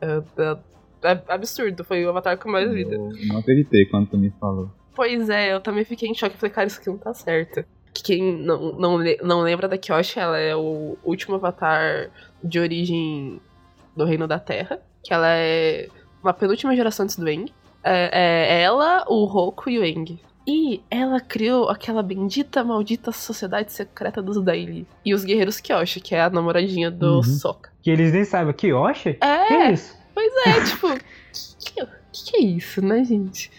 É, 0.00 0.22
é- 0.42 0.58
é 1.04 1.22
absurdo, 1.28 1.84
foi 1.84 2.04
o 2.04 2.08
avatar 2.10 2.38
com 2.38 2.48
mais 2.50 2.70
vida. 2.72 2.94
Eu 2.94 3.10
não 3.26 3.38
acreditei 3.38 3.84
quando 3.86 4.08
tu 4.10 4.18
me 4.18 4.30
falou. 4.40 4.70
Pois 4.94 5.28
é, 5.28 5.52
eu 5.52 5.60
também 5.60 5.84
fiquei 5.84 6.08
em 6.08 6.14
choque. 6.14 6.36
Falei, 6.36 6.52
cara, 6.54 6.66
isso 6.66 6.80
aqui 6.80 6.88
não 6.88 6.98
tá 6.98 7.12
certo. 7.14 7.64
Que 7.94 8.02
Quem 8.02 8.38
não, 8.38 8.72
não, 8.72 8.98
não 9.22 9.40
lembra 9.42 9.68
da 9.68 9.76
Kyoshi, 9.76 10.18
ela 10.18 10.38
é 10.38 10.54
o 10.56 10.96
último 11.04 11.34
avatar 11.34 12.10
de 12.42 12.58
origem 12.58 13.40
do 13.96 14.04
Reino 14.04 14.26
da 14.28 14.38
Terra. 14.38 14.80
Que 15.02 15.12
ela 15.12 15.28
é 15.28 15.88
uma 16.22 16.32
penúltima 16.32 16.74
geração 16.76 17.04
antes 17.04 17.16
do 17.16 17.28
Eng. 17.28 17.52
É, 17.82 18.10
é 18.58 18.62
ela, 18.62 19.04
o 19.08 19.24
Roku 19.24 19.68
e 19.68 19.78
o 19.78 19.84
Eng. 19.84 20.20
E 20.46 20.82
ela 20.90 21.20
criou 21.20 21.68
aquela 21.68 22.02
bendita, 22.02 22.64
maldita 22.64 23.12
sociedade 23.12 23.72
secreta 23.72 24.20
dos 24.20 24.42
Daily. 24.42 24.86
E 25.04 25.14
os 25.14 25.24
Guerreiros 25.24 25.60
Kyoshi, 25.60 26.00
que 26.00 26.14
é 26.14 26.22
a 26.22 26.30
namoradinha 26.30 26.90
do 26.90 27.16
Uhum. 27.16 27.22
Sokka. 27.22 27.70
Que 27.82 27.90
eles 27.90 28.12
nem 28.12 28.24
saibam. 28.24 28.52
Kiyoshi? 28.52 29.18
É, 29.20 29.46
Que 29.46 29.72
isso? 29.72 29.96
Pois 30.14 30.32
é, 30.46 30.64
tipo, 30.64 30.88
que, 31.64 31.74
que, 31.84 31.86
que 32.12 32.36
é 32.36 32.40
isso, 32.40 32.82
né, 32.84 33.04
gente? 33.04 33.50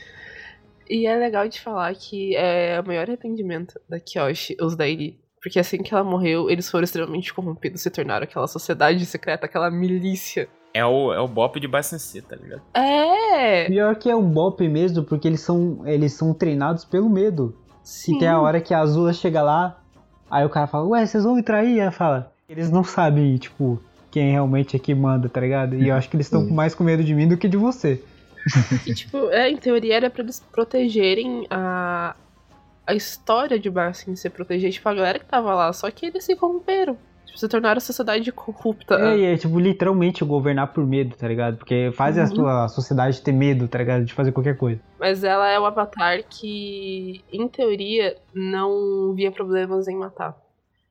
E 0.90 1.06
é 1.08 1.16
legal 1.16 1.48
de 1.48 1.60
falar 1.62 1.94
que 1.96 2.36
é 2.36 2.80
o 2.80 2.86
maior 2.86 3.04
arrependimento 3.08 3.80
da 3.90 4.00
Kyoshi, 4.00 4.56
os 4.62 4.76
Dairi. 4.76 5.18
Porque 5.42 5.60
assim 5.60 5.82
que 5.82 5.94
ela 5.94 6.04
morreu, 6.04 6.50
eles 6.50 6.70
foram 6.70 6.84
extremamente 6.84 7.34
corrompidos, 7.34 7.82
se 7.82 7.90
tornaram 7.90 8.24
aquela 8.24 8.48
sociedade 8.48 9.06
secreta, 9.06 9.46
aquela 9.46 9.72
milícia. 9.72 10.48
É 10.74 10.84
o, 10.86 11.14
é 11.14 11.20
o 11.20 11.28
bop 11.28 11.60
de 11.60 11.68
Bassense, 11.68 12.22
tá 12.22 12.36
ligado? 12.36 12.62
É! 12.74 13.66
Pior 13.66 13.96
que 13.96 14.10
é 14.10 14.16
um 14.16 14.28
bop 14.28 14.68
mesmo, 14.68 15.04
porque 15.04 15.28
eles 15.28 15.42
são, 15.42 15.82
eles 15.86 16.14
são 16.14 16.34
treinados 16.34 16.84
pelo 16.84 17.10
medo. 17.10 17.56
Sim. 17.84 18.16
E 18.16 18.20
tem 18.20 18.28
a 18.28 18.40
hora 18.40 18.60
que 18.60 18.74
a 18.74 18.80
Azula 18.80 19.14
chega 19.14 19.44
lá, 19.44 19.80
aí 20.32 20.44
o 20.44 20.50
cara 20.50 20.66
fala, 20.66 20.88
ué, 20.88 21.06
vocês 21.06 21.24
vão 21.24 21.36
me 21.36 21.44
trair? 21.44 21.80
Ela 21.80 21.92
fala, 21.92 22.34
eles 22.50 22.72
não 22.72 22.84
sabem, 22.84 23.38
tipo, 23.38 23.80
quem 24.10 24.32
realmente 24.32 24.76
é 24.76 24.80
que 24.80 24.96
manda, 24.96 25.30
tá 25.30 25.42
ligado? 25.42 25.76
E 25.76 25.90
eu 25.90 25.96
acho 25.96 26.10
que 26.10 26.16
eles 26.16 26.26
estão 26.26 26.48
mais 26.50 26.74
com 26.74 26.84
medo 26.84 27.04
de 27.04 27.14
mim 27.14 27.28
do 27.28 27.38
que 27.38 27.48
de 27.48 27.58
você. 27.58 28.02
Que, 28.84 28.94
tipo, 28.94 29.30
é, 29.30 29.50
em 29.50 29.58
teoria 29.58 29.96
era 29.96 30.10
pra 30.10 30.24
eles 30.24 30.40
protegerem 30.52 31.46
a, 31.50 32.16
a 32.86 32.94
história 32.94 33.60
de 33.60 33.70
Bassin, 33.70 34.16
se 34.16 34.30
proteger, 34.30 34.72
tipo, 34.72 34.88
a 34.90 34.94
galera 34.94 35.20
que 35.20 35.26
tava 35.26 35.54
lá. 35.54 35.72
Só 35.72 35.90
que 35.90 36.08
eles 36.08 36.24
se 36.24 36.36
corromperam. 36.36 36.98
Tipo, 37.34 37.40
se 37.40 37.48
tornaram 37.48 37.78
a 37.78 37.82
sociedade 37.82 38.32
corrupta. 38.32 38.96
É, 38.96 39.18
e 39.18 39.26
é 39.26 39.38
tipo, 39.38 39.60
literalmente 39.60 40.24
governar 40.24 40.72
por 40.72 40.86
medo, 40.86 41.16
tá 41.16 41.28
ligado? 41.28 41.58
Porque 41.58 41.92
faz 41.96 42.18
a 42.18 42.22
Uhum. 42.24 42.36
sua 42.36 42.68
sociedade 42.68 43.22
ter 43.22 43.32
medo, 43.32 43.68
tá 43.68 43.80
ligado? 43.80 44.06
De 44.06 44.14
fazer 44.14 44.32
qualquer 44.32 44.56
coisa. 44.56 44.80
Mas 45.00 45.24
ela 45.24 45.50
é 45.50 45.60
o 45.60 45.66
avatar 45.66 46.24
que, 46.30 47.24
em 47.32 47.48
teoria, 47.48 48.16
não 48.34 49.14
via 49.16 49.32
problemas 49.32 49.88
em 49.88 49.98
matar. 49.98 50.38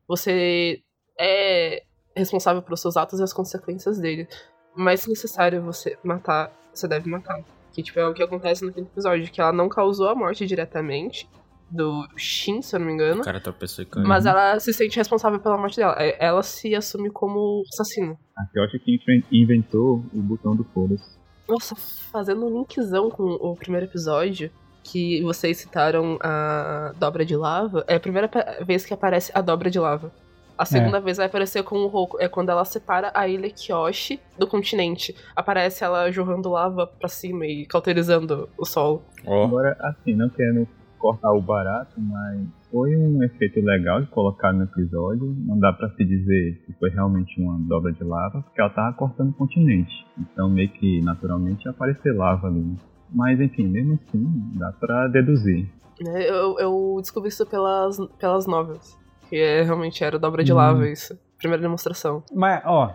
Você 0.07 0.81
é 1.19 1.83
responsável 2.15 2.61
pelos 2.61 2.81
seus 2.81 2.97
atos 2.97 3.19
e 3.19 3.23
as 3.23 3.31
consequências 3.33 3.97
dele. 3.97 4.27
Mas 4.75 5.01
se 5.01 5.09
necessário 5.09 5.61
você 5.61 5.97
matar, 6.03 6.51
você 6.73 6.87
deve 6.87 7.09
matar. 7.09 7.39
Que 7.71 7.81
tipo, 7.81 7.99
é 7.99 8.07
o 8.07 8.13
que 8.13 8.21
acontece 8.21 8.65
no 8.65 8.71
quinto 8.73 8.89
episódio, 8.91 9.31
que 9.31 9.39
ela 9.41 9.51
não 9.53 9.69
causou 9.69 10.09
a 10.09 10.15
morte 10.15 10.45
diretamente 10.45 11.27
do 11.73 12.07
Shin, 12.15 12.61
se 12.61 12.75
eu 12.75 12.79
não 12.79 12.87
me 12.87 12.93
engano. 12.93 13.21
O 13.21 13.23
cara 13.23 13.39
tropeçou 13.39 13.83
e 13.83 13.85
caiu. 13.87 14.07
Mas 14.07 14.25
ela 14.25 14.59
se 14.59 14.71
sente 14.73 14.95
responsável 14.97 15.39
pela 15.39 15.57
morte 15.57 15.77
dela. 15.77 15.95
É- 15.97 16.17
Ela 16.25 16.43
se 16.43 16.73
assume 16.75 17.09
como 17.09 17.63
assassina. 17.73 18.17
A 18.37 18.45
Kyoshi 18.51 18.79
que 18.79 18.95
inven- 18.95 19.23
inventou 19.31 20.03
o 20.13 20.21
botão 20.21 20.55
do 20.55 20.63
foda-se. 20.63 21.17
Nossa, 21.47 21.75
fazendo 21.75 22.45
um 22.45 22.59
linkzão 22.59 23.09
com 23.09 23.23
o 23.23 23.55
primeiro 23.55 23.85
episódio, 23.87 24.49
que 24.83 25.21
vocês 25.23 25.57
citaram 25.57 26.17
a 26.21 26.93
dobra 26.97 27.25
de 27.25 27.35
lava, 27.35 27.83
é 27.87 27.95
a 27.95 27.99
primeira 27.99 28.29
vez 28.65 28.85
que 28.85 28.93
aparece 28.93 29.31
a 29.33 29.41
dobra 29.41 29.69
de 29.69 29.79
lava. 29.79 30.11
A 30.57 30.65
segunda 30.65 30.99
vez 30.99 31.17
vai 31.17 31.25
aparecer 31.25 31.63
com 31.63 31.77
o 31.79 31.87
Roku, 31.87 32.17
é 32.21 32.27
quando 32.29 32.49
ela 32.49 32.63
separa 32.63 33.11
a 33.15 33.27
ilha 33.27 33.49
Kyoshi 33.49 34.19
do 34.37 34.45
continente. 34.45 35.15
Aparece 35.35 35.83
ela 35.83 36.11
jorrando 36.11 36.49
lava 36.49 36.85
pra 36.85 37.09
cima 37.09 37.45
e 37.47 37.65
cauterizando 37.65 38.47
o 38.57 38.63
solo. 38.63 39.03
Ó, 39.25 39.45
Agora, 39.45 39.75
assim, 39.81 40.13
não 40.15 40.29
querendo 40.29 40.67
cortar 41.03 41.33
o 41.33 41.41
barato, 41.41 41.99
mas 41.99 42.47
foi 42.71 42.95
um 42.95 43.21
efeito 43.21 43.59
legal 43.59 44.01
de 44.01 44.07
colocar 44.07 44.53
no 44.53 44.63
episódio. 44.63 45.35
Não 45.45 45.59
dá 45.59 45.73
pra 45.73 45.89
se 45.89 46.05
dizer 46.05 46.63
que 46.65 46.71
foi 46.79 46.89
realmente 46.89 47.39
uma 47.41 47.59
dobra 47.67 47.91
de 47.91 48.03
lava, 48.05 48.41
porque 48.41 48.61
ela 48.61 48.69
tava 48.69 48.95
cortando 48.95 49.31
o 49.31 49.33
continente. 49.33 49.91
Então, 50.17 50.49
meio 50.49 50.69
que 50.69 51.01
naturalmente 51.01 51.65
ia 51.65 51.71
aparecer 51.71 52.15
lava 52.15 52.47
ali. 52.47 52.65
Mas, 53.11 53.39
enfim, 53.41 53.67
mesmo 53.67 53.95
assim, 53.95 54.23
dá 54.55 54.71
pra 54.79 55.07
deduzir. 55.09 55.67
né? 56.01 56.23
Eu, 56.27 56.57
eu 56.57 56.95
descobri 57.01 57.27
isso 57.29 57.45
pelas, 57.45 57.97
pelas 58.17 58.47
novels. 58.47 58.97
Que 59.29 59.35
é, 59.35 59.61
realmente 59.61 60.03
era 60.03 60.17
dobra 60.17 60.41
de 60.43 60.53
Hum. 60.53 60.55
lava 60.55 60.87
isso. 60.89 61.19
Primeira 61.37 61.61
demonstração. 61.61 62.23
Mas, 62.33 62.61
ó, 62.65 62.91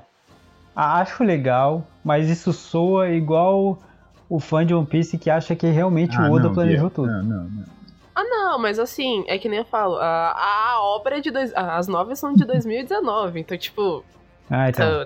acho 0.75 1.23
legal, 1.23 1.87
mas 2.03 2.29
isso 2.31 2.53
soa 2.55 3.11
igual 3.11 3.79
o 4.31 4.41
fã 4.41 4.65
de 4.65 4.75
One 4.75 4.87
Piece 4.87 5.19
que 5.19 5.29
acha 5.31 5.55
que 5.55 5.67
realmente 5.69 6.17
Ah, 6.19 6.29
o 6.29 6.33
Oda 6.33 6.45
não, 6.49 6.55
planejou 6.55 6.89
Bia. 6.89 6.95
tudo. 6.95 7.09
Não, 7.13 7.23
não, 7.23 7.45
não. 7.45 7.78
Não, 8.39 8.59
mas 8.59 8.79
assim, 8.79 9.25
é 9.27 9.37
que 9.37 9.49
nem 9.49 9.59
eu 9.59 9.65
falo, 9.65 9.97
a, 9.97 10.33
a 10.33 10.81
obra 10.81 11.19
é 11.19 11.21
de. 11.21 11.31
Dois, 11.31 11.53
as 11.55 11.89
novas 11.89 12.19
são 12.19 12.33
de 12.33 12.45
2019, 12.45 13.41
então, 13.41 13.59
tipo. 13.59 14.05
Ah, 14.49 14.69
então. 14.69 15.05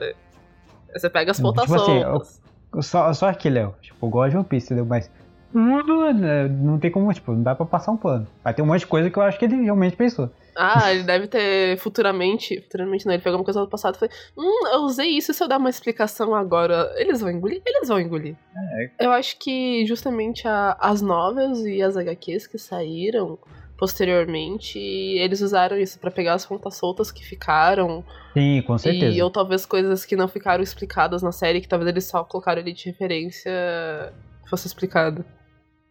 Você 0.93 1.09
pega 1.09 1.31
as 1.31 1.39
Tipo 1.39 1.49
pontas 1.49 1.73
assim, 1.73 2.03
soltas. 2.03 2.43
Só, 2.81 3.13
só 3.13 3.29
aqui, 3.29 3.49
Léo. 3.49 3.75
Tipo, 3.81 4.07
eu 4.07 4.11
gosto 4.11 4.31
de 4.31 4.37
One 4.37 4.47
Piece, 4.47 4.67
entendeu? 4.67 4.85
Mas 4.85 5.11
né, 5.55 6.49
não 6.49 6.79
tem 6.79 6.91
como, 6.91 7.13
tipo, 7.13 7.33
não 7.33 7.43
dá 7.43 7.55
pra 7.55 7.65
passar 7.65 7.93
um 7.93 7.97
pano. 7.97 8.27
Vai 8.45 8.53
ter 8.53 8.61
um 8.63 8.67
monte 8.67 8.81
de 8.81 8.87
coisa 8.87 9.11
que 9.11 9.19
eu 9.19 9.23
acho 9.23 9.39
que 9.39 9.47
ele 9.47 9.63
realmente 9.63 9.97
pensou. 9.97 10.31
Ah, 10.57 10.93
ele 10.93 11.03
deve 11.05 11.27
ter 11.29 11.77
futuramente. 11.79 12.61
Futuramente 12.63 13.07
não, 13.07 13.13
ele 13.15 13.23
pegou 13.23 13.39
uma 13.39 13.45
coisa 13.45 13.61
do 13.61 13.69
passado 13.69 13.95
e 13.97 13.99
falou: 13.99 14.15
Hum, 14.37 14.67
eu 14.75 14.81
usei 14.83 15.09
isso, 15.09 15.33
se 15.33 15.43
eu 15.43 15.49
dar 15.49 15.59
uma 15.59 15.71
explicação 15.71 16.35
agora, 16.35 16.93
eles 16.97 17.21
vão 17.21 17.31
engolir? 17.31 17.63
Eles 17.67 17.89
vão 17.89 17.99
engolir. 18.01 18.37
É. 18.99 19.07
Eu 19.07 19.13
acho 19.13 19.39
que 19.39 19.85
justamente 19.87 20.47
a- 20.47 20.77
as 20.81 21.01
novelas 21.01 21.61
e 21.65 21.81
as 21.83 21.97
HQs 21.97 22.47
que 22.47 22.59
saíram 22.59 23.39
posteriormente, 23.79 24.79
eles 24.79 25.41
usaram 25.41 25.77
isso 25.77 25.99
pra 25.99 26.11
pegar 26.11 26.35
as 26.35 26.47
pontas 26.47 26.77
soltas 26.77 27.11
que 27.11 27.25
ficaram. 27.25 28.05
Sim, 28.33 28.63
com 28.67 28.79
certeza. 28.79 29.17
E 29.17 29.23
ou 29.23 29.31
talvez 29.31 29.67
coisas 29.67 30.05
que 30.05 30.17
não 30.17 30.29
ficaram 30.29 30.63
explicadas 30.63 31.23
na 31.23 31.33
série, 31.33 31.61
que 31.61 31.69
talvez 31.69 31.89
eles 31.91 32.05
só 32.05 32.23
colocaram 32.25 32.61
ali 32.63 32.73
de 32.73 32.87
referência 32.87 33.51
fosse 34.49 34.67
explicado. 34.67 35.25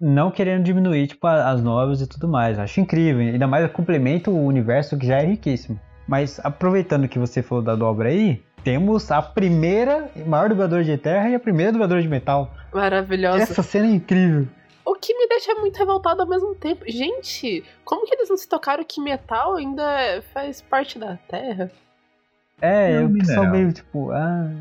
Não 0.02 0.32
querendo 0.32 0.64
diminuir, 0.64 1.06
tipo, 1.08 1.28
as 1.28 1.62
novelas 1.62 2.02
e 2.02 2.08
tudo 2.08 2.28
mais. 2.28 2.58
Acho 2.58 2.80
incrível. 2.82 3.22
Ainda 3.22 3.46
mais 3.48 3.72
complementa 3.72 4.32
o 4.32 4.46
universo 4.46 4.98
que 4.98 5.06
já 5.06 5.18
é 5.20 5.26
riquíssimo. 5.26 5.80
Mas 6.08 6.40
aproveitando 6.44 7.08
que 7.08 7.20
você 7.20 7.44
falou 7.44 7.64
da 7.64 7.76
dobra 7.76 8.10
aí, 8.10 8.42
temos 8.64 9.12
a 9.12 9.22
primeira 9.22 10.10
e 10.16 10.22
maior 10.22 10.50
dubladora 10.50 10.84
de 10.84 10.98
terra 10.98 11.30
e 11.30 11.36
a 11.36 11.40
primeira 11.40 11.72
dubladora 11.72 12.02
de 12.02 12.08
metal. 12.08 12.52
Maravilhosa. 12.74 13.44
Essa 13.44 13.62
cena 13.62 13.86
é 13.86 13.92
incrível. 13.92 14.48
O 14.84 14.96
que 14.96 15.14
me 15.16 15.28
deixa 15.28 15.54
muito 15.56 15.78
revoltado 15.78 16.24
ao 16.24 16.28
mesmo 16.28 16.56
tempo. 16.56 16.84
Gente, 16.88 17.64
como 17.86 18.06
que 18.08 18.16
eles 18.16 18.28
não 18.30 18.36
se 18.38 18.50
tocaram 18.50 18.84
que 18.84 19.00
metal 19.00 19.56
ainda 19.56 20.24
faz 20.34 20.62
parte 20.62 20.98
da 20.98 21.16
Terra? 21.30 21.72
É, 22.60 22.94
É 22.94 23.00
um 23.00 23.06
o 23.08 23.14
pessoal 23.14 23.38
mineral. 23.46 23.52
meio 23.62 23.74
tipo, 23.74 24.12
ah. 24.12 24.52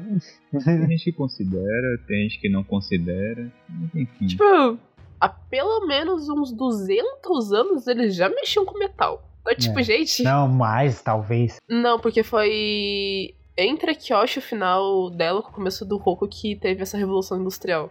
Tem 0.64 0.86
gente 0.88 1.04
que 1.04 1.12
considera, 1.12 1.98
tem 2.06 2.22
gente 2.22 2.40
que 2.40 2.48
não 2.48 2.64
considera. 2.64 3.46
Enfim. 3.94 4.26
Tipo, 4.26 4.78
há 5.20 5.28
pelo 5.28 5.86
menos 5.86 6.28
uns 6.28 6.52
200 6.52 7.52
anos 7.52 7.86
eles 7.86 8.14
já 8.14 8.28
mexiam 8.28 8.64
com 8.64 8.78
metal. 8.78 9.22
Então, 9.42 9.54
tipo, 9.54 9.78
É. 9.78 9.82
gente. 9.82 10.22
Não, 10.22 10.48
mais, 10.48 11.02
talvez. 11.02 11.56
Não, 11.68 11.98
porque 11.98 12.22
foi 12.22 13.34
entre 13.56 13.90
a 13.90 13.94
Kyoshi, 13.94 14.38
o 14.38 14.42
final 14.42 15.10
dela, 15.10 15.42
com 15.42 15.50
o 15.50 15.52
começo 15.54 15.84
do 15.84 15.96
Roku, 15.96 16.26
que 16.28 16.56
teve 16.56 16.82
essa 16.82 16.96
revolução 16.96 17.38
industrial. 17.40 17.90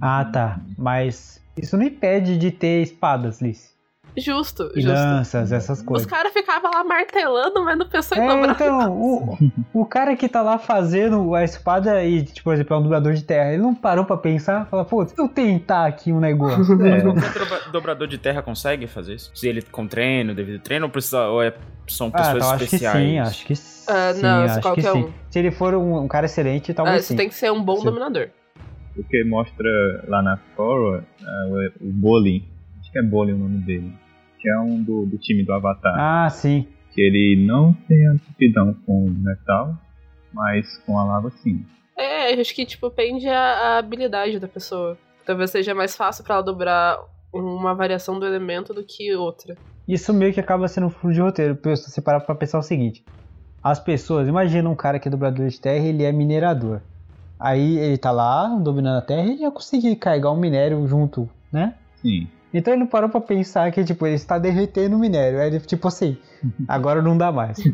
Ah, 0.00 0.24
tá. 0.32 0.60
Mas 0.76 1.40
isso 1.56 1.76
não 1.76 1.84
impede 1.84 2.36
de 2.38 2.50
ter 2.50 2.82
espadas, 2.82 3.40
Liz. 3.40 3.75
Justo, 4.18 4.70
justo. 4.74 5.54
essas 5.54 5.78
Os 5.80 5.84
coisas. 5.84 6.06
caras 6.06 6.32
ficavam 6.32 6.70
lá 6.72 6.82
martelando, 6.82 7.62
mas 7.64 7.76
não 7.76 7.86
pensou 7.86 8.16
em 8.16 8.22
É, 8.22 8.28
dobrar. 8.28 8.52
então, 8.54 8.92
o, 8.92 9.38
o 9.82 9.84
cara 9.84 10.16
que 10.16 10.26
tá 10.28 10.40
lá 10.42 10.58
fazendo 10.58 11.34
a 11.34 11.44
espada 11.44 12.02
e, 12.04 12.22
tipo, 12.24 12.44
por 12.44 12.54
exemplo, 12.54 12.74
é 12.74 12.78
um 12.78 12.82
dublador 12.82 13.12
de 13.12 13.22
terra, 13.22 13.52
ele 13.52 13.62
não 13.62 13.74
parou 13.74 14.04
pra 14.04 14.16
pensar, 14.16 14.66
fala, 14.66 14.84
pô, 14.84 15.06
se 15.06 15.14
eu 15.18 15.28
tentar 15.28 15.86
aqui 15.86 16.12
um 16.12 16.20
negócio. 16.20 16.64
É, 16.86 16.98
É, 16.98 17.00
qualquer 17.02 17.32
dobra- 17.38 17.70
dobrador 17.72 18.08
de 18.08 18.16
terra 18.18 18.40
consegue 18.42 18.86
fazer 18.86 19.14
isso? 19.14 19.30
Se 19.34 19.48
ele 19.48 19.60
com 19.62 19.86
treino, 19.86 20.34
devido 20.34 20.62
treino, 20.62 20.86
ou, 20.86 20.90
precisa, 20.90 21.26
ou 21.28 21.42
é, 21.42 21.52
são 21.86 22.08
ah, 22.08 22.10
pessoas 22.12 22.36
então 22.36 22.48
acho 22.50 22.58
que 22.58 22.64
especiais? 22.64 23.06
sim, 23.08 23.18
acho 23.18 23.46
que 23.46 23.56
sim. 23.56 23.84
Ah, 23.88 24.12
não, 24.14 24.42
acho 24.44 24.54
que 24.56 24.62
qualquer 24.62 24.92
sim. 24.92 25.04
um. 25.04 25.12
Se 25.30 25.38
ele 25.38 25.50
for 25.50 25.74
um, 25.74 26.02
um 26.04 26.08
cara 26.08 26.26
excelente, 26.26 26.72
Ah, 26.72 26.74
talvez 26.74 27.04
você 27.04 27.08
sim. 27.12 27.16
tem 27.16 27.28
que 27.28 27.34
ser 27.34 27.52
um 27.52 27.62
bom 27.62 27.76
Sim. 27.76 27.84
dominador. 27.84 28.28
Porque 28.94 29.22
mostra 29.24 29.68
lá 30.08 30.22
na 30.22 30.38
Korra 30.56 31.04
ah, 31.22 31.46
o, 31.48 31.86
o 31.88 31.92
Bolin. 31.92 32.44
Acho 32.80 32.90
que 32.90 32.98
é 32.98 33.02
Bolin 33.02 33.32
o 33.34 33.38
nome 33.38 33.58
dele. 33.58 33.92
Que 34.46 34.50
é 34.50 34.60
um 34.60 34.80
do, 34.80 35.04
do 35.06 35.18
time 35.18 35.44
do 35.44 35.52
Avatar. 35.52 35.96
Ah, 35.98 36.30
sim. 36.30 36.68
Que 36.94 37.00
ele 37.00 37.44
não 37.44 37.72
tem 37.72 38.06
aptidão 38.06 38.72
com 38.86 39.10
metal, 39.10 39.74
mas 40.32 40.78
com 40.86 40.96
a 40.96 41.02
lava 41.02 41.32
sim. 41.42 41.66
É, 41.98 42.32
eu 42.32 42.40
acho 42.40 42.54
que, 42.54 42.64
tipo, 42.64 42.88
pende 42.88 43.28
a, 43.28 43.40
a 43.40 43.78
habilidade 43.78 44.38
da 44.38 44.46
pessoa. 44.46 44.96
Talvez 45.24 45.50
seja 45.50 45.74
mais 45.74 45.96
fácil 45.96 46.22
pra 46.22 46.36
ela 46.36 46.44
dobrar 46.44 46.96
uma 47.32 47.74
variação 47.74 48.20
do 48.20 48.24
elemento 48.24 48.72
do 48.72 48.84
que 48.84 49.12
outra. 49.16 49.56
Isso 49.88 50.14
meio 50.14 50.32
que 50.32 50.38
acaba 50.38 50.68
sendo 50.68 50.86
um 50.86 50.90
furo 50.90 51.12
de 51.12 51.20
roteiro, 51.20 51.58
se 51.76 51.90
você 51.90 52.00
parar 52.00 52.20
pra 52.20 52.36
pensar 52.36 52.60
o 52.60 52.62
seguinte. 52.62 53.04
As 53.60 53.80
pessoas, 53.80 54.28
imagina 54.28 54.70
um 54.70 54.76
cara 54.76 55.00
que 55.00 55.08
é 55.08 55.10
dublador 55.10 55.48
de 55.48 55.60
terra 55.60 55.84
e 55.84 55.88
ele 55.88 56.04
é 56.04 56.12
minerador. 56.12 56.82
Aí 57.36 57.78
ele 57.78 57.98
tá 57.98 58.12
lá, 58.12 58.46
dominando 58.46 58.98
a 58.98 59.02
terra, 59.02 59.26
e 59.26 59.32
ele 59.32 59.42
ia 59.42 59.50
conseguir 59.50 59.96
carregar 59.96 60.30
um 60.30 60.38
minério 60.38 60.86
junto, 60.86 61.28
né? 61.50 61.74
Sim. 62.00 62.28
Então 62.56 62.72
ele 62.72 62.80
não 62.80 62.86
parou 62.88 63.10
pra 63.10 63.20
pensar 63.20 63.70
que, 63.70 63.84
tipo, 63.84 64.06
ele 64.06 64.14
está 64.14 64.38
derretendo 64.38 64.96
o 64.96 64.98
minério. 64.98 65.38
Aí 65.38 65.48
ele, 65.48 65.60
tipo 65.60 65.86
assim, 65.88 66.16
agora 66.66 67.02
não 67.02 67.18
dá 67.18 67.30
mais. 67.30 67.58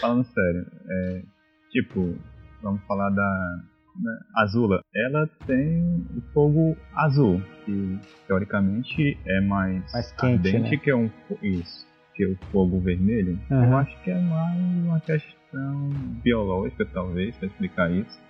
Falando 0.00 0.24
sério, 0.24 0.66
é, 0.88 1.22
tipo, 1.70 2.18
vamos 2.62 2.82
falar 2.82 3.10
da, 3.10 3.62
da 3.96 4.42
Azula. 4.42 4.80
Ela 4.94 5.28
tem 5.46 6.04
o 6.16 6.20
fogo 6.32 6.76
azul, 6.96 7.40
que 7.64 7.98
teoricamente 8.26 9.16
é 9.24 9.40
mais, 9.40 9.92
Mais 9.92 10.10
quente, 10.12 10.48
ardente 10.48 10.70
né? 10.72 10.76
que 10.78 10.90
é 10.90 10.96
um 10.96 11.08
isso, 11.42 11.86
que 12.14 12.26
o 12.26 12.36
fogo 12.50 12.80
vermelho. 12.80 13.38
Eu 13.48 13.56
Aham. 13.56 13.76
acho 13.76 14.02
que 14.02 14.10
é 14.10 14.20
mais 14.20 14.58
uma 14.84 15.00
questão 15.00 15.90
biológica, 16.24 16.84
talvez, 16.92 17.36
para 17.36 17.46
explicar 17.46 17.90
isso. 17.92 18.25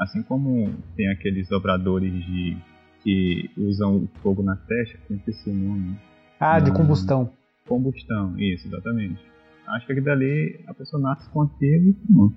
Assim 0.00 0.22
como 0.22 0.72
tem 0.96 1.08
aqueles 1.10 1.48
dobradores 1.48 2.12
de 2.24 2.56
que 3.02 3.50
usam 3.56 4.08
fogo 4.22 4.42
na 4.42 4.56
testa, 4.56 4.98
esqueci 5.10 5.50
o 5.50 5.54
nome. 5.54 5.96
ah, 6.38 6.58
de 6.58 6.70
Hum. 6.70 6.74
combustão. 6.74 7.30
Combustão, 7.66 8.38
isso, 8.38 8.66
exatamente. 8.66 9.20
Acho 9.68 9.86
que 9.86 10.00
dali 10.00 10.58
a 10.66 10.74
pessoa 10.74 11.00
nasce 11.02 11.28
com 11.30 11.42
aquilo 11.42 11.90
e 11.90 11.92
pronto. 12.12 12.34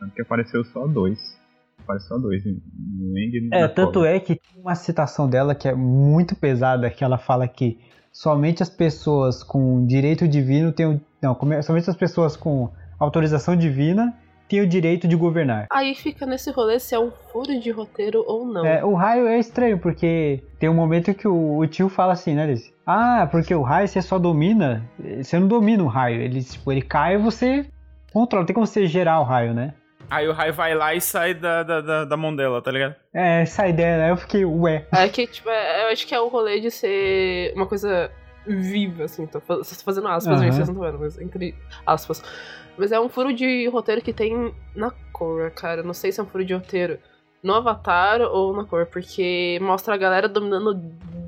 Tanto 0.00 0.14
que 0.14 0.22
apareceu 0.22 0.64
só 0.64 0.86
dois. 0.86 1.38
Apareceu 1.80 2.16
só 2.16 2.18
dois, 2.18 2.42
no 2.44 3.18
Eng 3.18 3.36
e 3.36 3.40
no 3.42 3.54
É, 3.54 3.68
tanto 3.68 4.04
é 4.04 4.18
que 4.18 4.36
tem 4.36 4.60
uma 4.60 4.74
citação 4.74 5.28
dela 5.28 5.54
que 5.54 5.68
é 5.68 5.74
muito 5.74 6.34
pesada, 6.34 6.88
que 6.90 7.04
ela 7.04 7.18
fala 7.18 7.46
que 7.46 7.78
somente 8.10 8.62
as 8.62 8.70
pessoas 8.70 9.42
com 9.42 9.86
direito 9.86 10.26
divino 10.26 10.72
têm 10.72 10.86
o... 10.86 11.00
Não, 11.22 11.36
somente 11.62 11.88
as 11.90 11.96
pessoas 11.96 12.36
com 12.36 12.70
autorização 12.98 13.54
divina 13.56 14.14
têm 14.52 14.60
o 14.60 14.66
direito 14.66 15.08
de 15.08 15.16
governar. 15.16 15.66
Aí 15.72 15.94
fica 15.94 16.26
nesse 16.26 16.50
rolê 16.50 16.78
se 16.78 16.94
é 16.94 16.98
um 17.00 17.10
furo 17.10 17.58
de 17.58 17.70
roteiro 17.70 18.22
ou 18.26 18.44
não. 18.44 18.66
É, 18.66 18.84
o 18.84 18.92
raio 18.94 19.26
é 19.26 19.38
estranho, 19.38 19.78
porque 19.78 20.42
tem 20.58 20.68
um 20.68 20.74
momento 20.74 21.14
que 21.14 21.26
o, 21.26 21.56
o 21.56 21.66
tio 21.66 21.88
fala 21.88 22.12
assim, 22.12 22.34
né, 22.34 22.46
Liz? 22.46 22.70
Ah, 22.86 23.26
porque 23.30 23.54
o 23.54 23.62
raio 23.62 23.88
você 23.88 24.02
só 24.02 24.18
domina, 24.18 24.84
você 25.22 25.38
não 25.38 25.48
domina 25.48 25.82
o 25.82 25.86
raio, 25.86 26.20
ele, 26.20 26.44
tipo, 26.44 26.70
ele 26.70 26.82
cai 26.82 27.14
e 27.14 27.18
você 27.18 27.64
controla, 28.12 28.44
tem 28.44 28.52
como 28.52 28.66
você 28.66 28.86
gerar 28.86 29.20
o 29.20 29.24
raio, 29.24 29.54
né? 29.54 29.72
Aí 30.10 30.28
o 30.28 30.32
raio 30.34 30.52
vai 30.52 30.74
lá 30.74 30.94
e 30.94 31.00
sai 31.00 31.32
da, 31.32 31.62
da, 31.62 31.80
da, 31.80 32.04
da 32.04 32.16
mão 32.18 32.36
dela, 32.36 32.60
tá 32.60 32.70
ligado? 32.70 32.94
É, 33.14 33.40
essa 33.40 33.66
ideia, 33.66 33.96
né? 33.96 34.10
Eu 34.10 34.18
fiquei, 34.18 34.44
ué. 34.44 34.84
É 34.92 35.08
que, 35.08 35.26
tipo, 35.26 35.48
é- 35.48 35.84
eu 35.84 35.92
acho 35.92 36.06
que 36.06 36.14
é 36.14 36.20
o 36.20 36.28
rolê 36.28 36.60
de 36.60 36.70
ser 36.70 37.54
uma 37.56 37.66
coisa 37.66 38.10
viva, 38.46 39.04
assim. 39.04 39.26
Tô, 39.26 39.40
fa- 39.40 39.56
tô 39.56 39.64
fazendo 39.64 40.08
aspas, 40.08 40.34
Aham. 40.34 40.42
gente, 40.44 40.54
vocês 40.56 40.68
não 40.68 40.74
estão 40.74 40.90
vendo, 40.90 41.00
mas 41.00 41.18
entre 41.18 41.54
aspas. 41.86 42.22
Mas 42.76 42.90
é 42.92 42.98
um 43.00 43.08
furo 43.08 43.32
de 43.32 43.66
roteiro 43.68 44.00
que 44.02 44.12
tem 44.12 44.52
na 44.74 44.90
cor, 45.12 45.50
cara. 45.50 45.82
Não 45.82 45.94
sei 45.94 46.10
se 46.12 46.20
é 46.20 46.22
um 46.22 46.26
furo 46.26 46.44
de 46.44 46.54
roteiro 46.54 46.98
no 47.42 47.54
Avatar 47.54 48.20
ou 48.22 48.54
na 48.56 48.64
cor, 48.64 48.86
porque 48.86 49.58
mostra 49.60 49.94
a 49.94 49.98
galera 49.98 50.28
dominando 50.28 50.74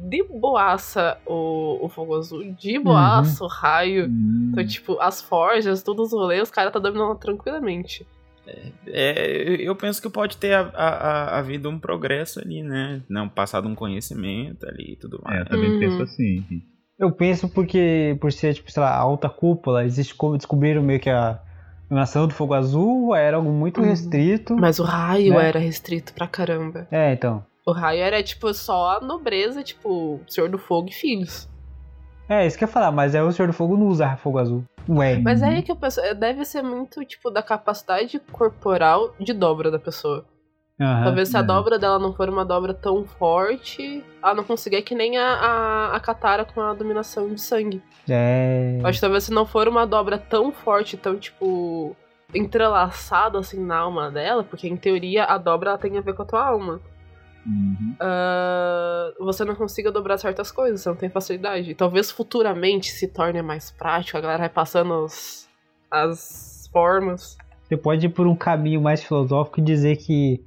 de 0.09 0.23
boaça 0.23 1.19
o, 1.27 1.85
o 1.85 1.89
fogo 1.89 2.15
azul, 2.15 2.45
de 2.53 2.79
boaça 2.79 3.45
o 3.45 3.49
raio. 3.49 4.07
Hum, 4.07 4.51
Então, 4.53 4.67
tipo, 4.67 4.99
as 5.01 5.21
forjas, 5.21 5.83
todos 5.83 6.13
os 6.13 6.13
rolês, 6.13 6.43
os 6.45 6.51
caras 6.51 6.73
tá 6.73 6.79
dominando 6.79 7.17
tranquilamente. 7.19 8.07
É, 8.87 9.57
eu 9.61 9.75
penso 9.75 10.01
que 10.03 10.09
pode 10.11 10.37
ter 10.37 10.53
a- 10.53 10.71
a- 10.75 10.89
a- 11.35 11.39
havido 11.39 11.69
um 11.71 11.79
progresso 11.79 12.41
ali, 12.41 12.63
né? 12.63 13.03
Não, 13.09 13.27
passado 13.29 13.67
um 13.67 13.75
conhecimento 13.75 14.67
ali 14.69 14.93
e 14.93 14.97
tudo 14.97 15.19
é, 15.25 15.29
mais. 15.29 15.41
eu 15.41 15.47
também 15.47 15.73
Uhum. 15.73 15.79
penso 15.79 16.03
assim. 16.03 16.45
Eu 16.99 17.11
penso 17.11 17.49
porque, 17.49 18.17
por 18.21 18.33
ser, 18.33 18.55
tipo, 18.55 18.71
sei 18.71 18.83
lá, 18.83 18.91
a 18.91 18.99
alta 18.99 19.29
cúpula, 19.29 19.83
eles 19.83 19.97
desco- 19.97 20.37
descobriram 20.37 20.83
meio 20.83 21.01
que 21.01 21.11
a 21.11 21.41
nação 21.91 22.27
do 22.29 22.35
fogo 22.35 22.55
azul 22.55 23.15
era 23.15 23.37
algo 23.37 23.51
muito 23.51 23.81
Uhum. 23.81 23.87
restrito. 23.89 24.57
Mas 24.57 24.79
o 24.79 24.85
raio 24.85 25.35
Né? 25.35 25.49
era 25.49 25.59
restrito 25.59 26.13
pra 26.15 26.27
caramba. 26.29 26.87
É, 26.91 27.13
então. 27.13 27.45
O 27.67 27.73
raio 27.73 28.01
era, 28.03 28.23
tipo, 28.23 28.53
só 28.55 28.99
a 28.99 29.01
nobreza, 29.01 29.63
tipo, 29.63 30.21
Senhor 30.29 30.49
do 30.49 30.59
Fogo 30.59 30.89
e 30.89 30.93
filhos. 30.93 31.49
É, 32.29 32.47
isso 32.47 32.57
que 32.57 32.65
eu 32.65 32.69
ia 32.69 32.73
falar, 32.73 32.93
mas 32.93 33.15
é 33.15 33.23
o 33.23 33.31
Senhor 33.33 33.49
do 33.49 33.53
Fogo 33.55 33.77
não 33.77 33.89
usa 33.89 34.17
fogo 34.17 34.39
azul. 34.39 34.65
Ué. 34.89 35.19
Mas 35.19 35.43
é 35.43 35.47
aí 35.47 35.63
que 35.63 35.73
eu 35.73 35.77
penso, 35.77 36.01
deve 36.15 36.45
ser 36.45 36.63
muito, 36.63 37.05
tipo, 37.05 37.31
da 37.31 37.43
capacidade 37.43 38.19
corporal 38.33 39.15
de 39.19 39.33
dobra 39.33 39.71
da 39.71 39.79
pessoa. 39.79 40.25
Aham. 40.81 41.05
Talvez 41.05 41.29
se 41.29 41.37
a 41.37 41.41
é. 41.41 41.43
dobra 41.45 41.79
dela 41.79 41.99
não 42.01 42.13
for 42.13 42.29
uma 42.29 42.45
dobra 42.45 42.75
tão 42.75 43.05
forte, 43.05 44.03
ela 44.23 44.35
não 44.35 44.43
conseguir, 44.45 44.77
é 44.77 44.83
que 44.83 44.95
nem 44.95 45.17
a, 45.17 45.35
a, 45.35 45.97
a 45.97 46.01
Katara 46.01 46.45
com 46.45 46.61
a 46.61 46.75
dominação 46.75 47.33
de 47.33 47.41
sangue. 47.41 47.81
É. 48.09 48.81
Acho 48.83 48.97
que 48.99 49.01
talvez 49.03 49.25
se 49.25 49.33
não 49.33 49.47
for 49.47 49.69
uma 49.69 49.87
dobra 49.87 50.19
tão 50.19 50.51
forte, 50.51 50.97
tão, 50.97 51.17
tipo, 51.17 51.95
entrelaçado 52.35 53.39
assim 53.39 53.65
na 53.65 53.77
alma 53.79 54.11
dela, 54.11 54.43
porque 54.43 54.67
em 54.67 54.77
teoria 54.77 55.25
a 55.25 55.39
dobra 55.39 55.71
ela 55.71 55.79
tem 55.79 55.97
a 55.97 56.01
ver 56.01 56.15
com 56.15 56.23
a 56.23 56.27
tua 56.27 56.45
alma. 56.45 56.81
Uhum. 57.47 57.95
ah, 58.01 59.13
você 59.21 59.45
não 59.45 59.55
consiga 59.55 59.93
dobrar 59.93 60.17
certas 60.17 60.51
coisas, 60.51 60.81
você 60.81 60.89
não 60.89 60.97
tem 60.97 61.11
facilidade. 61.11 61.71
E 61.71 61.75
talvez 61.75 62.11
futuramente 62.11 62.91
se 62.91 63.07
torne 63.07 63.43
mais 63.43 63.71
prático, 63.71 64.17
a 64.17 64.21
galera 64.21 64.39
vai 64.41 64.49
passando 64.49 65.05
os- 65.05 65.47
as 65.91 66.69
formas. 66.73 67.37
Você 67.63 67.77
pode 67.77 68.07
ir 68.07 68.09
por 68.09 68.27
um 68.27 68.35
caminho 68.35 68.81
mais 68.81 69.05
filosófico 69.05 69.61
e 69.61 69.63
dizer 69.63 69.97
que 69.99 70.43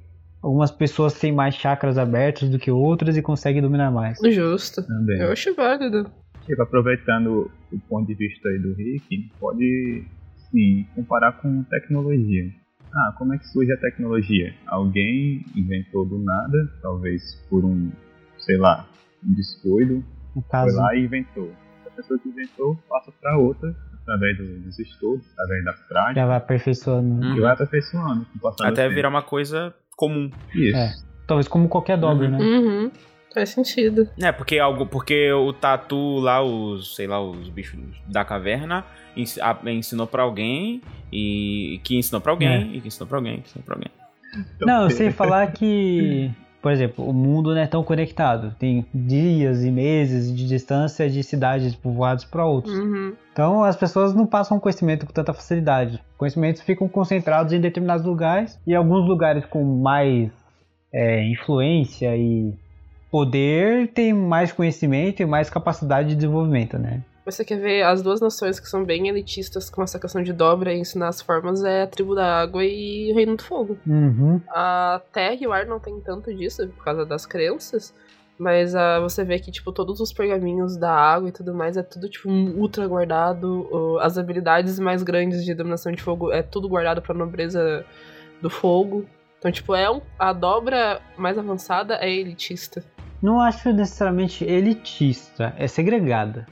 algumas 0.48 0.70
pessoas 0.70 1.14
têm 1.18 1.30
mais 1.32 1.54
chakras 1.54 1.98
abertos 1.98 2.48
do 2.48 2.58
que 2.58 2.70
outras 2.70 3.16
e 3.16 3.22
conseguem 3.22 3.60
dominar 3.62 3.90
mais. 3.90 4.18
Justo. 4.30 4.82
Também. 4.86 5.20
Eu 5.20 5.30
acho 5.32 5.54
válido. 5.54 6.10
Tipo, 6.46 6.62
aproveitando 6.62 7.50
o 7.72 7.78
ponto 7.88 8.06
de 8.06 8.14
vista 8.14 8.48
aí 8.48 8.58
do 8.58 8.72
Rick, 8.74 9.30
pode 9.38 10.04
sim 10.50 10.86
comparar 10.94 11.32
com 11.32 11.62
tecnologia. 11.64 12.50
Ah, 12.90 13.14
como 13.18 13.34
é 13.34 13.38
que 13.38 13.46
surge 13.48 13.70
a 13.70 13.76
tecnologia? 13.76 14.54
Alguém 14.66 15.44
inventou 15.54 16.06
do 16.06 16.18
nada, 16.18 16.56
talvez 16.80 17.22
por 17.50 17.62
um, 17.64 17.90
sei 18.38 18.56
lá, 18.56 18.88
um 19.22 19.34
descuido, 19.34 19.96
No 20.34 20.40
foi 20.40 20.50
caso, 20.50 20.74
lá 20.78 20.94
e 20.96 21.04
inventou. 21.04 21.52
A 21.86 21.90
pessoa 21.90 22.18
que 22.18 22.28
inventou 22.30 22.78
passa 22.88 23.12
para 23.20 23.36
outra, 23.36 23.76
através 24.00 24.38
do- 24.38 24.60
dos 24.60 24.78
estudos, 24.78 25.26
através 25.32 25.64
da 25.66 25.72
prática, 25.86 26.20
já 26.20 26.26
vai 26.26 26.36
aperfeiçoando. 26.38 27.26
Hum. 27.26 27.36
e 27.36 27.40
vai 27.40 27.52
aperfeiçoando 27.52 28.24
com 28.24 28.38
o 28.38 28.40
passar 28.40 28.64
do 28.64 28.72
Até 28.72 28.84
tempo. 28.84 28.94
virar 28.94 29.10
uma 29.10 29.22
coisa 29.22 29.74
comum. 29.98 30.30
Isso. 30.54 30.76
É. 30.76 30.94
Talvez 31.26 31.48
como 31.48 31.68
qualquer 31.68 31.98
dobra, 31.98 32.28
Uhum. 32.28 32.38
né? 32.38 32.38
Uhum. 32.44 32.90
Faz 33.34 33.50
sentido. 33.50 34.08
É, 34.20 34.32
porque 34.32 34.58
algo, 34.58 34.86
porque 34.86 35.30
o 35.32 35.52
tatu 35.52 36.18
lá, 36.20 36.42
os, 36.42 36.94
sei 36.96 37.06
lá, 37.06 37.20
os 37.20 37.48
bichos 37.50 37.78
da 38.06 38.24
caverna 38.24 38.84
ens- 39.16 39.38
a- 39.38 39.58
ensinou 39.66 40.06
pra 40.06 40.22
alguém 40.22 40.80
e 41.12 41.78
que 41.84 41.96
ensinou 41.98 42.20
pra 42.20 42.32
alguém 42.32 42.74
e 42.74 42.80
que 42.80 42.88
ensinou 42.88 43.06
pra 43.06 43.18
alguém, 43.18 43.40
que 43.42 43.48
ensinou 43.48 43.64
pra 43.64 43.74
alguém. 43.74 43.90
Não, 44.60 44.84
eu 44.84 44.90
sei 44.90 45.10
falar 45.12 45.52
que, 45.52 46.30
por 46.60 46.72
exemplo, 46.72 47.08
o 47.08 47.12
mundo 47.12 47.54
não 47.54 47.60
é 47.60 47.66
tão 47.66 47.84
conectado. 47.84 48.54
Tem 48.58 48.84
dias 48.92 49.64
e 49.64 49.70
meses 49.70 50.34
de 50.34 50.46
distância 50.46 51.08
de 51.08 51.22
cidades 51.22 51.74
povoadas 51.74 52.24
para 52.24 52.44
outros. 52.44 52.74
Uhum. 52.76 53.14
Então 53.32 53.62
as 53.62 53.76
pessoas 53.76 54.12
não 54.12 54.26
passam 54.26 54.58
conhecimento 54.58 55.06
com 55.06 55.12
tanta 55.12 55.32
facilidade. 55.32 56.02
Conhecimentos 56.16 56.62
ficam 56.62 56.88
concentrados 56.88 57.52
em 57.52 57.60
determinados 57.60 58.04
lugares 58.04 58.58
e 58.66 58.74
alguns 58.74 59.06
lugares 59.06 59.44
com 59.46 59.62
mais 59.62 60.30
é, 60.92 61.24
influência 61.28 62.16
e 62.16 62.52
poder 63.10 63.88
têm 63.88 64.12
mais 64.12 64.52
conhecimento 64.52 65.22
e 65.22 65.26
mais 65.26 65.48
capacidade 65.48 66.08
de 66.10 66.16
desenvolvimento, 66.16 66.78
né? 66.78 67.02
Você 67.30 67.44
quer 67.44 67.60
ver 67.60 67.82
as 67.82 68.00
duas 68.00 68.22
nações 68.22 68.58
que 68.58 68.66
são 68.66 68.82
bem 68.86 69.06
elitistas 69.06 69.68
com 69.68 69.82
essa 69.82 69.98
questão 69.98 70.22
de 70.22 70.32
dobra 70.32 70.72
e 70.72 70.78
ensinar 70.78 71.08
as 71.08 71.20
formas 71.20 71.62
é 71.62 71.82
a 71.82 71.86
tribo 71.86 72.14
da 72.14 72.40
água 72.40 72.64
e 72.64 73.12
o 73.12 73.14
reino 73.14 73.36
do 73.36 73.42
fogo. 73.42 73.76
Uhum. 73.86 74.40
A 74.48 75.02
terra 75.12 75.36
e 75.38 75.46
o 75.46 75.52
ar 75.52 75.66
não 75.66 75.78
tem 75.78 76.00
tanto 76.00 76.34
disso 76.34 76.66
por 76.68 76.82
causa 76.82 77.04
das 77.04 77.26
crenças. 77.26 77.94
Mas 78.38 78.74
ah, 78.74 78.98
você 79.00 79.24
vê 79.24 79.38
que, 79.38 79.50
tipo, 79.50 79.72
todos 79.72 80.00
os 80.00 80.10
pergaminhos 80.10 80.78
da 80.78 80.90
água 80.90 81.28
e 81.28 81.32
tudo 81.32 81.52
mais 81.52 81.76
é 81.76 81.82
tudo, 81.82 82.08
tipo, 82.08 82.30
ultra 82.30 82.86
guardado. 82.86 83.98
As 84.00 84.16
habilidades 84.16 84.78
mais 84.78 85.02
grandes 85.02 85.44
de 85.44 85.52
dominação 85.52 85.92
de 85.92 86.00
fogo 86.00 86.32
é 86.32 86.42
tudo 86.42 86.66
guardado 86.66 87.02
pra 87.02 87.14
nobreza 87.14 87.84
do 88.40 88.48
fogo. 88.48 89.04
Então, 89.38 89.52
tipo, 89.52 89.74
é 89.74 89.90
um, 89.90 90.00
a 90.18 90.32
dobra 90.32 91.02
mais 91.18 91.36
avançada 91.36 91.96
é 91.96 92.10
elitista. 92.10 92.82
Não 93.20 93.38
acho 93.38 93.70
necessariamente 93.70 94.44
elitista, 94.44 95.52
é 95.58 95.66
segregada. 95.66 96.46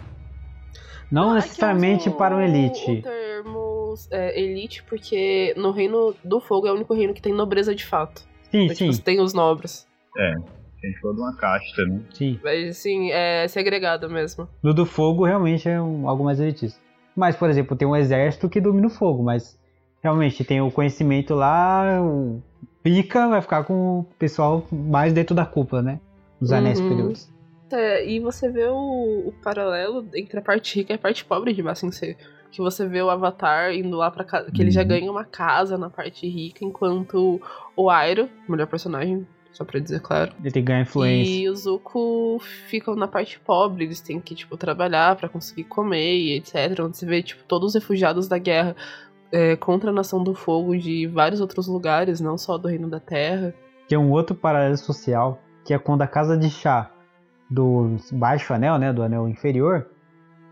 Não 1.11 1.31
Ah, 1.31 1.33
é 1.33 1.35
necessariamente 1.37 2.11
para 2.11 2.35
um 2.35 2.39
O 2.39 2.43
elite. 2.43 3.01
termo 3.03 3.95
é, 4.11 4.41
elite 4.41 4.83
porque 4.85 5.55
no 5.57 5.71
reino 5.71 6.15
do 6.25 6.41
fogo 6.41 6.67
é 6.67 6.73
o 6.73 6.75
único 6.75 6.95
reino 6.95 7.15
que 7.15 7.23
tem 7.23 7.33
nobreza 7.33 7.75
de 7.75 7.85
fato. 7.85 8.27
Sim, 8.51 8.65
Então, 8.65 8.77
tipo, 8.77 8.93
sim, 8.93 9.03
tem 9.03 9.21
os 9.21 9.33
nobres. 9.33 9.87
A 10.17 10.87
gente 10.87 11.01
falou 11.01 11.17
de 11.17 11.23
uma 11.23 11.37
casta, 11.37 11.85
né? 11.87 12.01
sim. 12.13 12.39
Mas, 12.43 12.71
assim, 12.79 13.11
é 13.13 13.47
segregado 13.49 14.09
mesmo. 14.11 14.49
No 14.63 14.75
do 14.75 14.85
fogo 14.87 15.25
realmente 15.25 15.69
é 15.69 15.81
um- 15.81 16.09
algo 16.09 16.25
mais 16.25 16.39
elitista. 16.41 16.79
Mas, 17.15 17.35
por 17.37 17.49
exemplo, 17.49 17.77
tem 17.77 17.89
um 17.89 17.97
exército 17.97 18.49
que 18.49 18.61
domina 18.61 18.87
o 18.89 18.91
fogo, 18.91 19.23
mas 19.23 19.59
realmente 20.03 20.45
tem 20.45 20.61
o 20.61 20.71
conhecimento 20.71 21.35
lá, 21.35 22.01
o 22.03 22.43
pica 22.83 23.27
vai 23.29 23.41
ficar 23.41 23.65
com 23.65 24.01
o 24.01 24.05
pessoal 24.19 24.65
mais 24.71 25.13
dentro 25.13 25.35
da 25.35 25.47
cúpula, 25.47 25.81
né? 25.83 25.99
Os 26.41 26.53
anéis 26.53 26.79
Uhum. 26.79 26.85
superiores. 26.85 27.33
É, 27.71 28.07
e 28.09 28.21
você 28.21 28.49
vê 28.49 28.65
o, 28.69 29.29
o 29.29 29.35
paralelo 29.43 30.09
entre 30.15 30.39
a 30.39 30.43
parte 30.43 30.77
rica 30.77 30.93
e 30.93 30.97
a 30.97 30.99
parte 30.99 31.25
pobre 31.25 31.53
de 31.53 31.63
Bassin 31.63 31.91
C. 31.91 32.17
Que 32.51 32.59
você 32.61 32.87
vê 32.87 33.03
o 33.03 33.11
Avatar 33.11 33.73
indo 33.75 33.97
lá 33.97 34.11
pra 34.11 34.25
casa. 34.25 34.51
Que 34.53 34.63
ele 34.63 34.71
já 34.71 34.83
Uhum. 34.83 34.89
ganha 34.89 35.11
uma 35.11 35.25
casa 35.25 35.77
na 35.77 35.91
parte 35.91 36.29
rica, 36.29 36.65
enquanto 36.65 37.41
o 37.77 37.91
Airo, 37.91 38.29
melhor 38.49 38.67
personagem, 38.69 39.27
só 39.53 39.65
pra 39.65 39.81
dizer 39.81 40.01
claro. 40.01 40.33
Ele 40.41 40.51
tem 40.53 40.63
que 40.63 40.69
ganhar 40.69 40.83
influência. 40.83 41.33
E 41.35 41.49
o 41.49 41.57
Zuko 41.57 42.39
ficam 42.69 42.95
na 42.95 43.09
parte 43.09 43.39
pobre, 43.41 43.85
eles 43.85 44.01
têm 44.01 44.21
que, 44.21 44.35
tipo, 44.35 44.57
trabalhar 44.57 45.17
pra 45.17 45.29
conseguir 45.29 45.65
comer 45.65 46.17
e 46.19 46.37
etc. 46.37 46.79
Onde 46.81 46.97
você 46.97 47.05
vê, 47.05 47.21
tipo, 47.23 47.43
todos 47.45 47.71
os 47.71 47.75
refugiados 47.75 48.29
da 48.29 48.39
guerra 48.39 48.77
é, 49.33 49.57
contra 49.57 49.91
a 49.91 49.93
Nação 49.93 50.23
do 50.23 50.35
Fogo 50.35 50.77
de 50.79 51.07
vários 51.09 51.41
outros 51.41 51.67
lugares, 51.67 52.21
não 52.21 52.39
só 52.39 52.57
do 52.57 52.69
Reino 52.69 52.89
da 52.89 53.01
Terra. 53.01 53.53
Tem 53.89 53.99
um 53.99 54.13
outro 54.13 54.37
paralelo 54.37 54.77
social, 54.77 55.43
que 55.65 55.75
é 55.75 55.79
quando 55.79 56.03
a 56.03 56.07
casa 56.07 56.37
de 56.39 56.49
chá 56.49 56.91
do 57.51 57.97
baixo 58.13 58.53
anel, 58.53 58.79
né, 58.79 58.93
do 58.93 59.03
anel 59.03 59.29
inferior, 59.29 59.87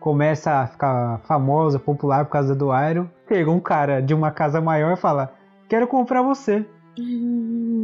começa 0.01 0.61
a 0.61 0.67
ficar 0.67 1.21
famosa, 1.27 1.79
popular 1.79 2.25
por 2.25 2.33
causa 2.33 2.55
do 2.55 2.69
Iron. 2.89 3.07
Chega 3.29 3.51
um 3.51 3.61
cara 3.61 4.01
de 4.01 4.13
uma 4.15 4.31
casa 4.31 4.61
maior 4.61 4.93
e 4.93 5.01
fala: 5.01 5.33
Quero 5.69 5.87
comprar 5.87 6.23
você 6.23 6.65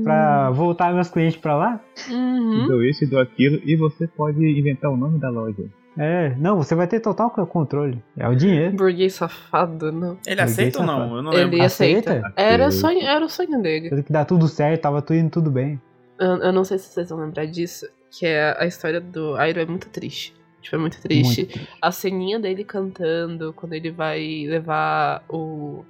pra 0.05 0.51
voltar 0.51 0.93
meus 0.95 1.09
clientes 1.09 1.37
pra 1.41 1.57
lá. 1.57 1.81
Uhum. 2.11 2.67
Dou 2.69 2.85
isso 2.85 3.05
e 3.05 3.07
dou 3.07 3.21
aquilo, 3.21 3.61
e 3.65 3.77
você 3.77 4.07
pode 4.07 4.39
inventar 4.45 4.91
o 4.91 4.97
nome 4.97 5.19
da 5.19 5.29
loja. 5.31 5.65
É, 5.99 6.35
não, 6.39 6.57
você 6.57 6.75
vai 6.75 6.87
ter 6.87 7.01
total 7.01 7.31
controle. 7.31 8.03
É 8.17 8.29
o 8.29 8.35
dinheiro. 8.35 8.77
Burguês 8.77 9.15
safado, 9.15 9.91
não. 9.91 10.17
Ele 10.25 10.41
aceita 10.41 10.81
ou 10.81 10.87
não? 10.87 11.17
Eu 11.17 11.23
não 11.23 11.33
Ele 11.33 11.45
lembro. 11.45 11.63
aceita. 11.65 12.13
Aceita? 12.13 12.33
Era, 12.37 12.71
sonho, 12.71 13.03
era 13.03 13.25
o 13.25 13.29
sonho 13.29 13.61
dele. 13.61 13.91
Tudo 13.91 14.03
que 14.05 14.13
dá 14.13 14.25
tudo 14.25 14.47
certo, 14.47 14.83
tava 14.83 15.03
tudo 15.03 15.19
indo 15.19 15.31
tudo 15.31 15.51
bem. 15.51 15.81
Eu, 16.19 16.37
eu 16.37 16.53
não 16.53 16.65
sei 16.65 16.79
se 16.79 16.89
vocês 16.89 17.11
vão 17.11 17.19
lembrar 17.19 17.47
disso, 17.47 17.87
que 18.11 18.27
é 18.27 18.57
a 18.59 18.67
história 18.67 19.01
do 19.01 19.37
Airo 19.37 19.61
é 19.61 19.67
muito 19.67 19.89
triste. 19.89 20.35
Tipo, 20.61 20.77
é 20.77 20.79
muito 20.79 21.01
triste. 21.01 21.43
Muito. 21.43 21.69
A 21.81 21.91
ceninha 21.91 22.39
dele 22.39 22.65
cantando, 22.65 23.53
quando 23.55 23.73
ele 23.73 23.91
vai 23.91 24.45
levar 24.47 25.25
o. 25.29 25.85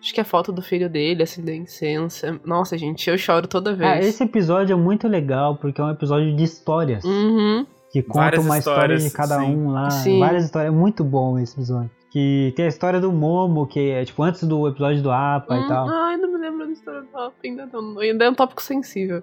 Acho 0.00 0.14
que 0.14 0.20
é 0.20 0.22
a 0.22 0.26
foto 0.26 0.50
do 0.50 0.62
filho 0.62 0.88
dele, 0.88 1.22
acender 1.22 1.54
incenso. 1.54 2.40
Nossa, 2.44 2.76
gente, 2.76 3.08
eu 3.08 3.16
choro 3.16 3.46
toda 3.46 3.74
vez. 3.74 3.90
Ah, 3.90 4.00
esse 4.00 4.24
episódio 4.24 4.72
é 4.72 4.76
muito 4.76 5.06
legal 5.06 5.56
porque 5.56 5.80
é 5.80 5.84
um 5.84 5.90
episódio 5.90 6.34
de 6.34 6.42
histórias. 6.42 7.04
Uhum. 7.04 7.66
Que 7.92 8.02
conta 8.02 8.18
Várias 8.20 8.44
uma 8.44 8.58
história 8.58 8.96
de 8.96 9.10
cada 9.10 9.38
sim. 9.38 9.54
um 9.54 9.70
lá. 9.70 9.90
Sim. 9.90 10.18
Várias 10.18 10.44
histórias. 10.44 10.72
É 10.72 10.76
muito 10.76 11.04
bom 11.04 11.38
esse 11.38 11.54
episódio. 11.54 11.90
Que 12.10 12.52
tem 12.56 12.64
a 12.64 12.68
história 12.68 13.00
do 13.00 13.12
Momo, 13.12 13.66
que 13.66 13.90
é 13.90 14.04
tipo 14.04 14.22
antes 14.22 14.42
do 14.44 14.66
episódio 14.66 15.02
do 15.02 15.10
APA 15.10 15.54
Hum, 15.54 15.64
e 15.64 15.68
tal. 15.68 15.88
Ai, 15.88 16.16
não 16.16 16.32
me 16.32 16.38
lembro 16.38 16.66
da 16.66 16.72
história 16.72 17.02
do 17.02 17.06
Papa, 17.06 17.34
ainda 17.44 17.66
não. 17.72 17.98
Ainda 17.98 18.24
é 18.24 18.30
um 18.30 18.34
tópico 18.34 18.62
sensível. 18.62 19.22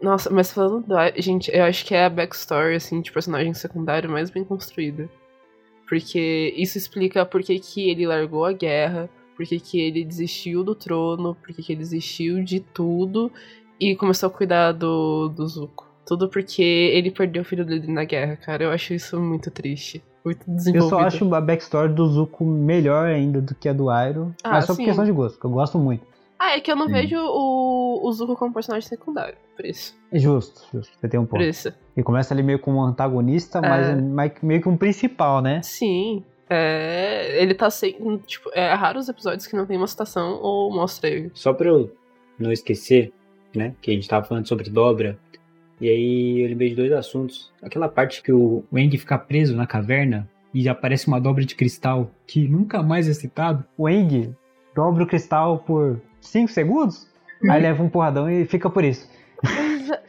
Nossa, 0.00 0.30
mas 0.30 0.52
falando 0.52 0.86
do 0.86 0.96
Airo, 0.96 1.20
gente, 1.20 1.50
eu 1.52 1.64
acho 1.64 1.84
que 1.84 1.94
é 1.94 2.04
a 2.04 2.10
backstory, 2.10 2.76
assim, 2.76 3.00
de 3.00 3.10
personagem 3.10 3.52
secundário 3.54 4.10
mais 4.10 4.30
bem 4.30 4.44
construída. 4.44 5.08
Porque 5.88 6.54
isso 6.56 6.78
explica 6.78 7.24
por 7.24 7.42
que, 7.42 7.58
que 7.58 7.90
ele 7.90 8.06
largou 8.06 8.44
a 8.44 8.52
guerra, 8.52 9.08
por 9.36 9.46
que, 9.46 9.58
que 9.58 9.80
ele 9.80 10.04
desistiu 10.04 10.62
do 10.62 10.74
trono, 10.74 11.34
por 11.34 11.54
que, 11.54 11.62
que 11.62 11.72
ele 11.72 11.80
desistiu 11.80 12.44
de 12.44 12.60
tudo 12.60 13.32
e 13.80 13.96
começou 13.96 14.28
a 14.28 14.30
cuidar 14.30 14.72
do, 14.72 15.28
do 15.28 15.46
Zuko. 15.46 15.86
Tudo 16.06 16.28
porque 16.28 16.62
ele 16.62 17.10
perdeu 17.10 17.42
o 17.42 17.44
filho 17.44 17.64
dele 17.64 17.90
na 17.92 18.04
guerra, 18.04 18.36
cara. 18.36 18.64
Eu 18.64 18.70
acho 18.70 18.94
isso 18.94 19.20
muito 19.20 19.50
triste. 19.50 20.02
Muito 20.24 20.44
Eu 20.48 20.54
desenvolvido. 20.54 20.90
só 20.90 21.00
acho 21.00 21.34
a 21.34 21.40
backstory 21.40 21.92
do 21.92 22.06
Zuko 22.08 22.44
melhor 22.44 23.06
ainda 23.06 23.40
do 23.40 23.54
que 23.54 23.68
a 23.68 23.72
do 23.72 23.88
Airo. 23.90 24.34
Ah, 24.42 24.52
mas 24.52 24.64
só 24.64 24.72
por 24.72 24.78
sim. 24.78 24.84
questão 24.86 25.04
de 25.04 25.12
gosto, 25.12 25.38
que 25.38 25.44
eu 25.44 25.50
gosto 25.50 25.78
muito. 25.78 26.06
Ah, 26.38 26.56
é 26.56 26.60
que 26.60 26.70
eu 26.70 26.76
não 26.76 26.86
Sim. 26.86 26.92
vejo 26.92 27.16
o, 27.18 28.00
o 28.06 28.12
Zuko 28.12 28.36
como 28.36 28.54
personagem 28.54 28.88
secundário. 28.88 29.36
Por 29.56 29.64
isso. 29.66 29.98
É 30.12 30.18
justo, 30.18 30.66
justo. 30.72 30.96
Você 31.00 31.08
tem 31.08 31.18
um 31.18 31.24
Por 31.26 31.32
ponto. 31.38 31.42
isso. 31.42 31.68
Ele 31.96 32.04
começa 32.04 32.32
ali 32.32 32.42
meio 32.44 32.58
como 32.60 32.78
um 32.78 32.82
antagonista, 32.84 33.60
mas 33.60 33.88
É. 33.88 33.92
é 33.92 33.96
mais- 33.96 34.32
meio 34.42 34.62
que 34.62 34.68
um 34.68 34.76
principal, 34.76 35.42
né? 35.42 35.60
Sim. 35.62 36.24
É, 36.48 37.42
ele 37.42 37.54
tá 37.54 37.68
sem. 37.70 37.92
Tipo, 38.26 38.50
é 38.54 38.72
raro 38.72 38.98
os 38.98 39.08
episódios 39.08 39.46
que 39.46 39.56
não 39.56 39.66
tem 39.66 39.76
uma 39.76 39.86
citação 39.86 40.38
ou 40.40 40.72
mostra 40.72 41.10
ele. 41.10 41.30
Só 41.34 41.52
pra 41.52 41.68
eu 41.68 41.90
não 42.38 42.50
esquecer, 42.52 43.12
né? 43.54 43.74
Que 43.82 43.90
a 43.90 43.94
gente 43.94 44.08
tava 44.08 44.24
falando 44.24 44.46
sobre 44.48 44.70
dobra. 44.70 45.18
E 45.80 45.88
aí 45.88 46.40
eu 46.42 46.48
lembrei 46.48 46.70
de 46.70 46.74
dois 46.76 46.92
assuntos. 46.92 47.52
Aquela 47.62 47.88
parte 47.88 48.22
que 48.22 48.32
o 48.32 48.64
Wang 48.72 48.96
fica 48.96 49.18
preso 49.18 49.54
na 49.56 49.66
caverna 49.66 50.28
e 50.54 50.68
aparece 50.68 51.06
uma 51.08 51.20
dobra 51.20 51.44
de 51.44 51.54
cristal 51.54 52.10
que 52.26 52.48
nunca 52.48 52.82
mais 52.82 53.08
é 53.08 53.12
citado. 53.12 53.64
O 53.76 53.88
Eng 53.88 54.34
dobra 54.74 55.04
o 55.04 55.06
cristal 55.06 55.58
por 55.58 56.00
5 56.28 56.48
segundos, 56.50 57.06
aí 57.50 57.60
leva 57.62 57.82
um 57.82 57.88
porradão 57.88 58.30
e 58.30 58.44
fica 58.46 58.68
por 58.70 58.84
isso. 58.84 59.08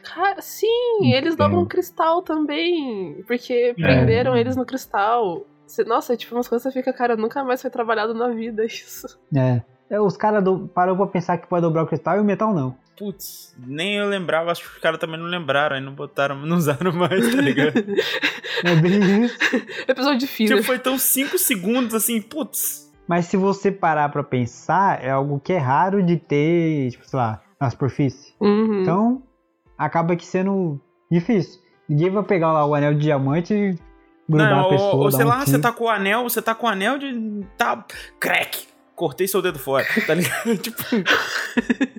Cara, 0.02 0.40
sim, 0.40 1.12
eles 1.14 1.34
Então. 1.34 1.48
dobram 1.48 1.66
cristal 1.66 2.22
também. 2.22 3.22
Porque 3.26 3.74
prenderam 3.76 4.36
eles 4.36 4.56
no 4.56 4.64
cristal. 4.66 5.46
Nossa, 5.86 6.16
tipo, 6.16 6.34
umas 6.34 6.48
coisas 6.48 6.64
que 6.66 6.72
você 6.72 6.78
fica, 6.80 6.92
cara, 6.92 7.16
nunca 7.16 7.44
mais 7.44 7.62
foi 7.62 7.70
trabalhado 7.70 8.12
na 8.12 8.28
vida 8.28 8.64
isso. 8.64 9.06
É. 9.34 9.62
É, 9.88 10.00
os 10.00 10.16
caras 10.16 10.42
do- 10.42 10.68
parou 10.68 10.96
pra 10.96 11.06
pensar 11.06 11.38
que 11.38 11.46
pode 11.48 11.62
dobrar 11.62 11.82
o 11.82 11.86
cristal 11.86 12.16
e 12.16 12.20
o 12.20 12.24
metal 12.24 12.52
não. 12.54 12.76
Putz, 12.98 13.56
nem 13.66 13.96
eu 13.96 14.06
lembrava, 14.08 14.50
acho 14.52 14.62
que 14.62 14.76
os 14.76 14.78
caras 14.82 15.00
também 15.00 15.18
não 15.18 15.26
lembraram, 15.26 15.74
aí 15.76 15.82
não 15.82 15.94
botaram, 15.94 16.36
não 16.44 16.56
usaram 16.58 16.92
mais, 16.92 17.34
tá 17.34 17.40
ligado? 17.40 17.72
É 18.62 18.74
bem 18.76 19.24
isso. 19.24 19.38
Episódio 19.88 20.28
filler. 20.28 20.56
tipo, 20.56 20.66
foi 20.66 20.78
tão 20.78 20.98
5 20.98 21.38
segundos 21.38 21.94
assim, 21.94 22.20
putz. 22.20 22.89
Mas 23.10 23.26
se 23.26 23.36
você 23.36 23.72
parar 23.72 24.08
pra 24.10 24.22
pensar, 24.22 25.04
é 25.04 25.10
algo 25.10 25.40
que 25.40 25.52
é 25.52 25.58
raro 25.58 26.00
de 26.00 26.16
ter, 26.16 26.92
tipo, 26.92 27.04
sei 27.04 27.18
lá, 27.18 27.42
na 27.60 27.68
superfície. 27.68 28.36
Uhum. 28.40 28.82
Então, 28.82 29.22
acaba 29.76 30.14
que 30.14 30.24
sendo 30.24 30.80
difícil. 31.10 31.60
Ninguém 31.88 32.08
vai 32.08 32.22
pegar 32.22 32.52
lá 32.52 32.64
o 32.64 32.72
anel 32.72 32.94
de 32.94 33.00
diamante 33.00 33.52
e 33.52 33.76
grudar 34.28 34.50
Não, 34.52 34.66
a 34.66 34.68
pessoa. 34.68 34.94
ou, 34.94 35.00
ou 35.00 35.10
sei 35.10 35.24
um 35.24 35.28
lá, 35.28 35.38
tiro. 35.40 35.50
você 35.50 35.58
tá 35.58 35.72
com 35.72 35.84
o 35.86 35.88
anel, 35.88 36.22
você 36.22 36.40
tá 36.40 36.54
com 36.54 36.66
o 36.68 36.70
anel 36.70 36.98
de. 36.98 37.44
tá. 37.58 37.84
crack! 38.20 38.69
Cortei 39.00 39.26
seu 39.26 39.40
dedo 39.40 39.58
fora, 39.58 39.86
tá 40.06 40.12
ligado? 40.12 40.56
tipo, 40.60 40.82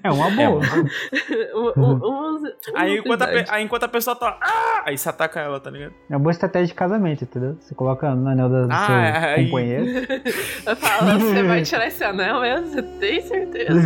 É 0.04 0.12
uma 0.12 0.30
boa. 0.30 0.62
O- 1.52 1.80
o- 1.80 2.36
o- 2.38 2.54
aí, 2.76 3.00
enquanto 3.00 3.24
a, 3.24 3.28
aí 3.50 3.64
enquanto 3.64 3.84
a 3.86 3.88
pessoa 3.88 4.16
tá. 4.16 4.38
Ah! 4.40 4.84
Aí 4.86 4.96
você 4.96 5.10
ataca 5.10 5.40
ela, 5.40 5.60
tá 5.60 5.72
ligado? 5.72 5.94
É 6.08 6.14
uma 6.14 6.20
boa 6.20 6.32
estratégia 6.32 6.68
de 6.68 6.74
casamento, 6.76 7.24
entendeu? 7.24 7.58
Você 7.60 7.74
coloca 7.74 8.14
no 8.14 8.30
anel 8.30 8.48
do, 8.50 8.68
do 8.68 8.72
Ah, 8.72 8.86
seu 8.86 8.96
aí- 8.96 9.46
companheiro. 9.46 9.86
Eu 10.68 10.76
falo, 10.76 11.20
você 11.20 11.42
vai 11.42 11.64
tirar 11.64 11.88
esse 11.88 12.04
anel 12.04 12.40
mesmo? 12.42 12.68
Você 12.68 12.82
tem 12.84 13.20
certeza? 13.22 13.82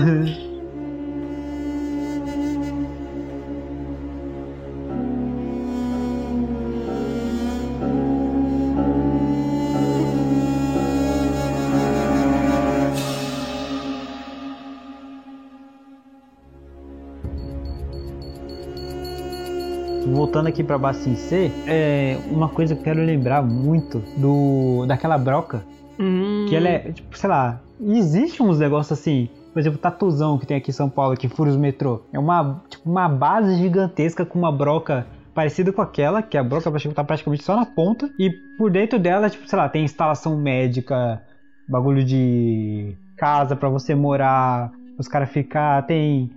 Voltando 20.36 20.50
aqui 20.50 20.65
pra 20.65 20.78
Bassin 20.78 21.15
C, 21.15 21.50
é 21.65 22.17
uma 22.30 22.50
coisa 22.50 22.76
que 22.76 22.82
eu 22.82 22.84
quero 22.84 23.02
lembrar 23.02 23.41
muito 23.41 24.00
do 24.17 24.86
daquela 24.86 25.17
broca, 25.17 25.63
Hum. 25.98 26.45
que 26.50 26.54
ela 26.58 26.67
é, 26.67 26.91
tipo, 26.91 27.17
sei 27.17 27.30
lá, 27.30 27.62
existe 27.80 28.43
uns 28.43 28.60
negócios 28.60 29.00
assim, 29.00 29.30
por 29.54 29.60
exemplo, 29.62 29.80
o 29.80 29.82
tatuzão 29.82 30.38
que 30.38 30.45
tem 30.45 30.58
aqui 30.58 30.71
em 30.71 30.74
São 30.74 30.89
Paulo, 30.89 31.15
que 31.15 31.30
fura 31.30 31.50
os 31.50 31.56
metrô. 31.56 32.02
É 32.12 32.19
uma, 32.19 32.62
tipo, 32.69 32.89
uma 32.89 33.08
base 33.08 33.56
gigantesca 33.56 34.26
com 34.26 34.38
uma 34.38 34.52
broca 34.52 35.08
parecida 35.34 35.71
com 35.71 35.82
aquela, 35.82 36.21
que 36.21 36.38
a 36.38 36.43
broca 36.43 36.69
tá 36.93 37.04
praticamente 37.06 37.41
só 37.41 37.56
na 37.56 37.65
ponta, 37.65 38.10
e 38.19 38.30
por 38.58 38.69
dentro 38.69 39.00
dela, 39.00 39.30
tipo, 39.30 39.48
sei 39.48 39.58
lá, 39.58 39.69
tem 39.69 39.86
instalação 39.86 40.38
médica, 40.38 41.21
bagulho 41.65 42.04
de 42.04 42.93
casa 43.15 43.56
pra 43.56 43.69
você 43.69 43.95
morar, 43.95 44.69
os 45.00 45.08
caras 45.08 45.30
ficar, 45.30 45.82
tem 45.84 46.30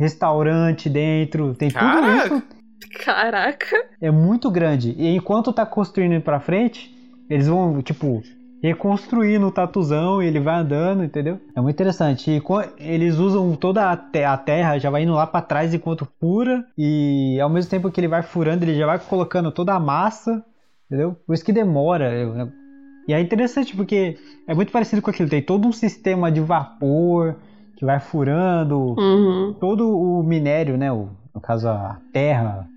restaurante 0.00 0.88
dentro, 0.88 1.52
tem 1.52 1.68
tudo 1.68 1.80
Caraca! 1.80 2.34
isso 2.34 2.61
Caraca. 3.04 3.76
é 4.00 4.10
muito 4.10 4.50
grande. 4.50 4.94
E 4.98 5.14
enquanto 5.16 5.52
tá 5.52 5.64
construindo 5.66 6.20
pra 6.22 6.40
frente, 6.40 6.94
eles 7.28 7.46
vão, 7.48 7.80
tipo, 7.82 8.22
reconstruindo 8.62 9.46
o 9.48 9.50
tatuzão 9.52 10.22
e 10.22 10.26
ele 10.26 10.38
vai 10.40 10.54
andando, 10.60 11.02
entendeu? 11.04 11.40
É 11.54 11.60
muito 11.60 11.74
interessante. 11.74 12.30
E 12.30 12.42
eles 12.78 13.16
usam 13.16 13.54
toda 13.56 13.90
a, 13.90 13.96
te- 13.96 14.22
a 14.24 14.36
terra, 14.36 14.78
já 14.78 14.88
vai 14.90 15.02
indo 15.02 15.12
lá 15.14 15.26
pra 15.26 15.40
trás 15.42 15.74
enquanto 15.74 16.06
fura. 16.20 16.64
E 16.78 17.38
ao 17.40 17.50
mesmo 17.50 17.70
tempo 17.70 17.90
que 17.90 18.00
ele 18.00 18.08
vai 18.08 18.22
furando, 18.22 18.64
ele 18.64 18.74
já 18.76 18.86
vai 18.86 18.98
colocando 18.98 19.50
toda 19.50 19.74
a 19.74 19.80
massa, 19.80 20.44
entendeu? 20.86 21.16
Por 21.26 21.34
isso 21.34 21.44
que 21.44 21.52
demora. 21.52 22.12
eu- 22.12 22.50
E 23.08 23.12
é 23.12 23.20
interessante 23.20 23.74
porque 23.74 24.16
é 24.46 24.54
muito 24.54 24.70
parecido 24.70 25.02
com 25.02 25.10
aquilo. 25.10 25.28
Tem 25.28 25.42
todo 25.42 25.66
um 25.66 25.72
sistema 25.72 26.30
de 26.30 26.40
vapor 26.40 27.34
que 27.76 27.84
vai 27.84 27.98
furando 27.98 28.94
Uhum. 28.96 29.54
todo 29.58 29.88
o 29.98 30.22
minério, 30.22 30.76
né? 30.76 30.92
O, 30.92 31.08
no 31.34 31.40
caso, 31.40 31.66
a 31.68 31.96
terra 32.12 32.68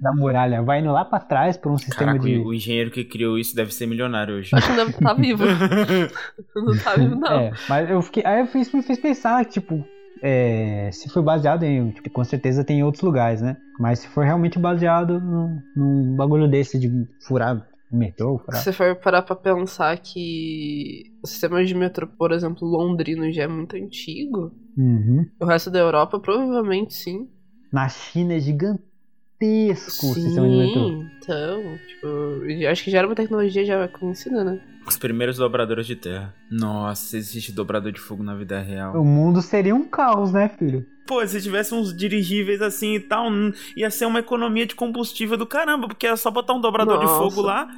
da 0.00 0.12
muralha, 0.14 0.62
vai 0.62 0.80
indo 0.80 0.90
lá 0.90 1.04
pra 1.04 1.20
trás 1.20 1.56
por 1.56 1.70
um 1.70 1.76
sistema 1.78 2.12
Caraca, 2.12 2.24
de. 2.24 2.38
o 2.38 2.54
engenheiro 2.54 2.90
que 2.90 3.04
criou 3.04 3.38
isso 3.38 3.54
deve 3.54 3.72
ser 3.74 3.86
milionário 3.86 4.36
hoje. 4.36 4.50
Acho 4.54 4.66
que 4.66 4.72
não 4.72 4.76
deve 4.86 4.90
estar 4.92 5.12
vivo. 5.14 5.44
Não 6.56 6.78
tá 6.78 6.94
vivo, 6.96 7.14
não. 7.16 7.32
É, 7.32 7.52
mas 7.68 7.90
eu 7.90 8.02
fiquei. 8.02 8.24
Aí 8.24 8.40
eu 8.40 8.46
fiz, 8.46 8.72
me 8.72 8.82
fez 8.82 8.98
pensar 8.98 9.44
que, 9.44 9.52
tipo, 9.52 9.84
é, 10.22 10.90
se 10.92 11.08
foi 11.08 11.22
baseado 11.22 11.62
em. 11.64 11.90
Tipo, 11.90 12.10
com 12.10 12.24
certeza 12.24 12.64
tem 12.64 12.78
em 12.78 12.82
outros 12.82 13.02
lugares, 13.02 13.40
né? 13.42 13.56
Mas 13.78 14.00
se 14.00 14.08
for 14.08 14.24
realmente 14.24 14.58
baseado 14.58 15.20
num, 15.20 15.58
num 15.76 16.16
bagulho 16.16 16.48
desse 16.48 16.78
de 16.78 16.88
furar 17.26 17.66
o 17.92 17.96
metrô, 17.96 18.38
Se 18.38 18.44
furar. 18.44 18.62
você 18.62 18.72
for 18.72 18.96
parar 18.96 19.22
pra 19.22 19.34
pensar 19.36 19.96
que 19.98 21.02
o 21.22 21.26
sistema 21.26 21.64
de 21.64 21.74
metrô, 21.74 22.06
por 22.06 22.30
exemplo, 22.32 22.66
londrino 22.68 23.30
já 23.32 23.42
é 23.44 23.48
muito 23.48 23.76
antigo, 23.76 24.52
Uhum. 24.76 25.26
o 25.40 25.44
resto 25.44 25.70
da 25.70 25.78
Europa 25.80 26.18
provavelmente 26.20 26.94
sim. 26.94 27.28
Na 27.72 27.88
China 27.88 28.34
é 28.34 28.38
gigantesco 28.40 28.88
o 29.42 29.74
sistema 29.74 30.48
de 30.48 30.56
metrô. 30.56 31.04
então, 31.16 31.78
tipo, 31.88 32.06
eu 32.06 32.70
acho 32.70 32.84
que 32.84 32.90
já 32.90 32.98
era 32.98 33.06
uma 33.06 33.14
tecnologia 33.14 33.64
já 33.64 33.88
conhecida, 33.88 34.44
né? 34.44 34.60
Os 34.86 34.96
primeiros 34.96 35.36
dobradores 35.36 35.86
de 35.86 35.96
terra. 35.96 36.34
Nossa, 36.50 37.16
existe 37.16 37.52
dobrador 37.52 37.92
de 37.92 38.00
fogo 38.00 38.22
na 38.22 38.34
vida 38.34 38.58
real. 38.60 39.00
O 39.00 39.04
mundo 39.04 39.40
seria 39.40 39.74
um 39.74 39.84
caos, 39.84 40.32
né, 40.32 40.48
filho? 40.48 40.84
Pô, 41.06 41.26
se 41.26 41.40
tivesse 41.40 41.74
uns 41.74 41.94
dirigíveis 41.94 42.62
assim 42.62 42.94
e 42.94 43.00
tal, 43.00 43.26
ia 43.76 43.90
ser 43.90 44.06
uma 44.06 44.20
economia 44.20 44.66
de 44.66 44.74
combustível 44.74 45.36
do 45.36 45.46
caramba, 45.46 45.88
porque 45.88 46.06
era 46.06 46.16
só 46.16 46.30
botar 46.30 46.54
um 46.54 46.60
dobrador 46.60 46.98
de 46.98 47.04
Nossa. 47.04 47.18
fogo 47.18 47.42
lá, 47.42 47.68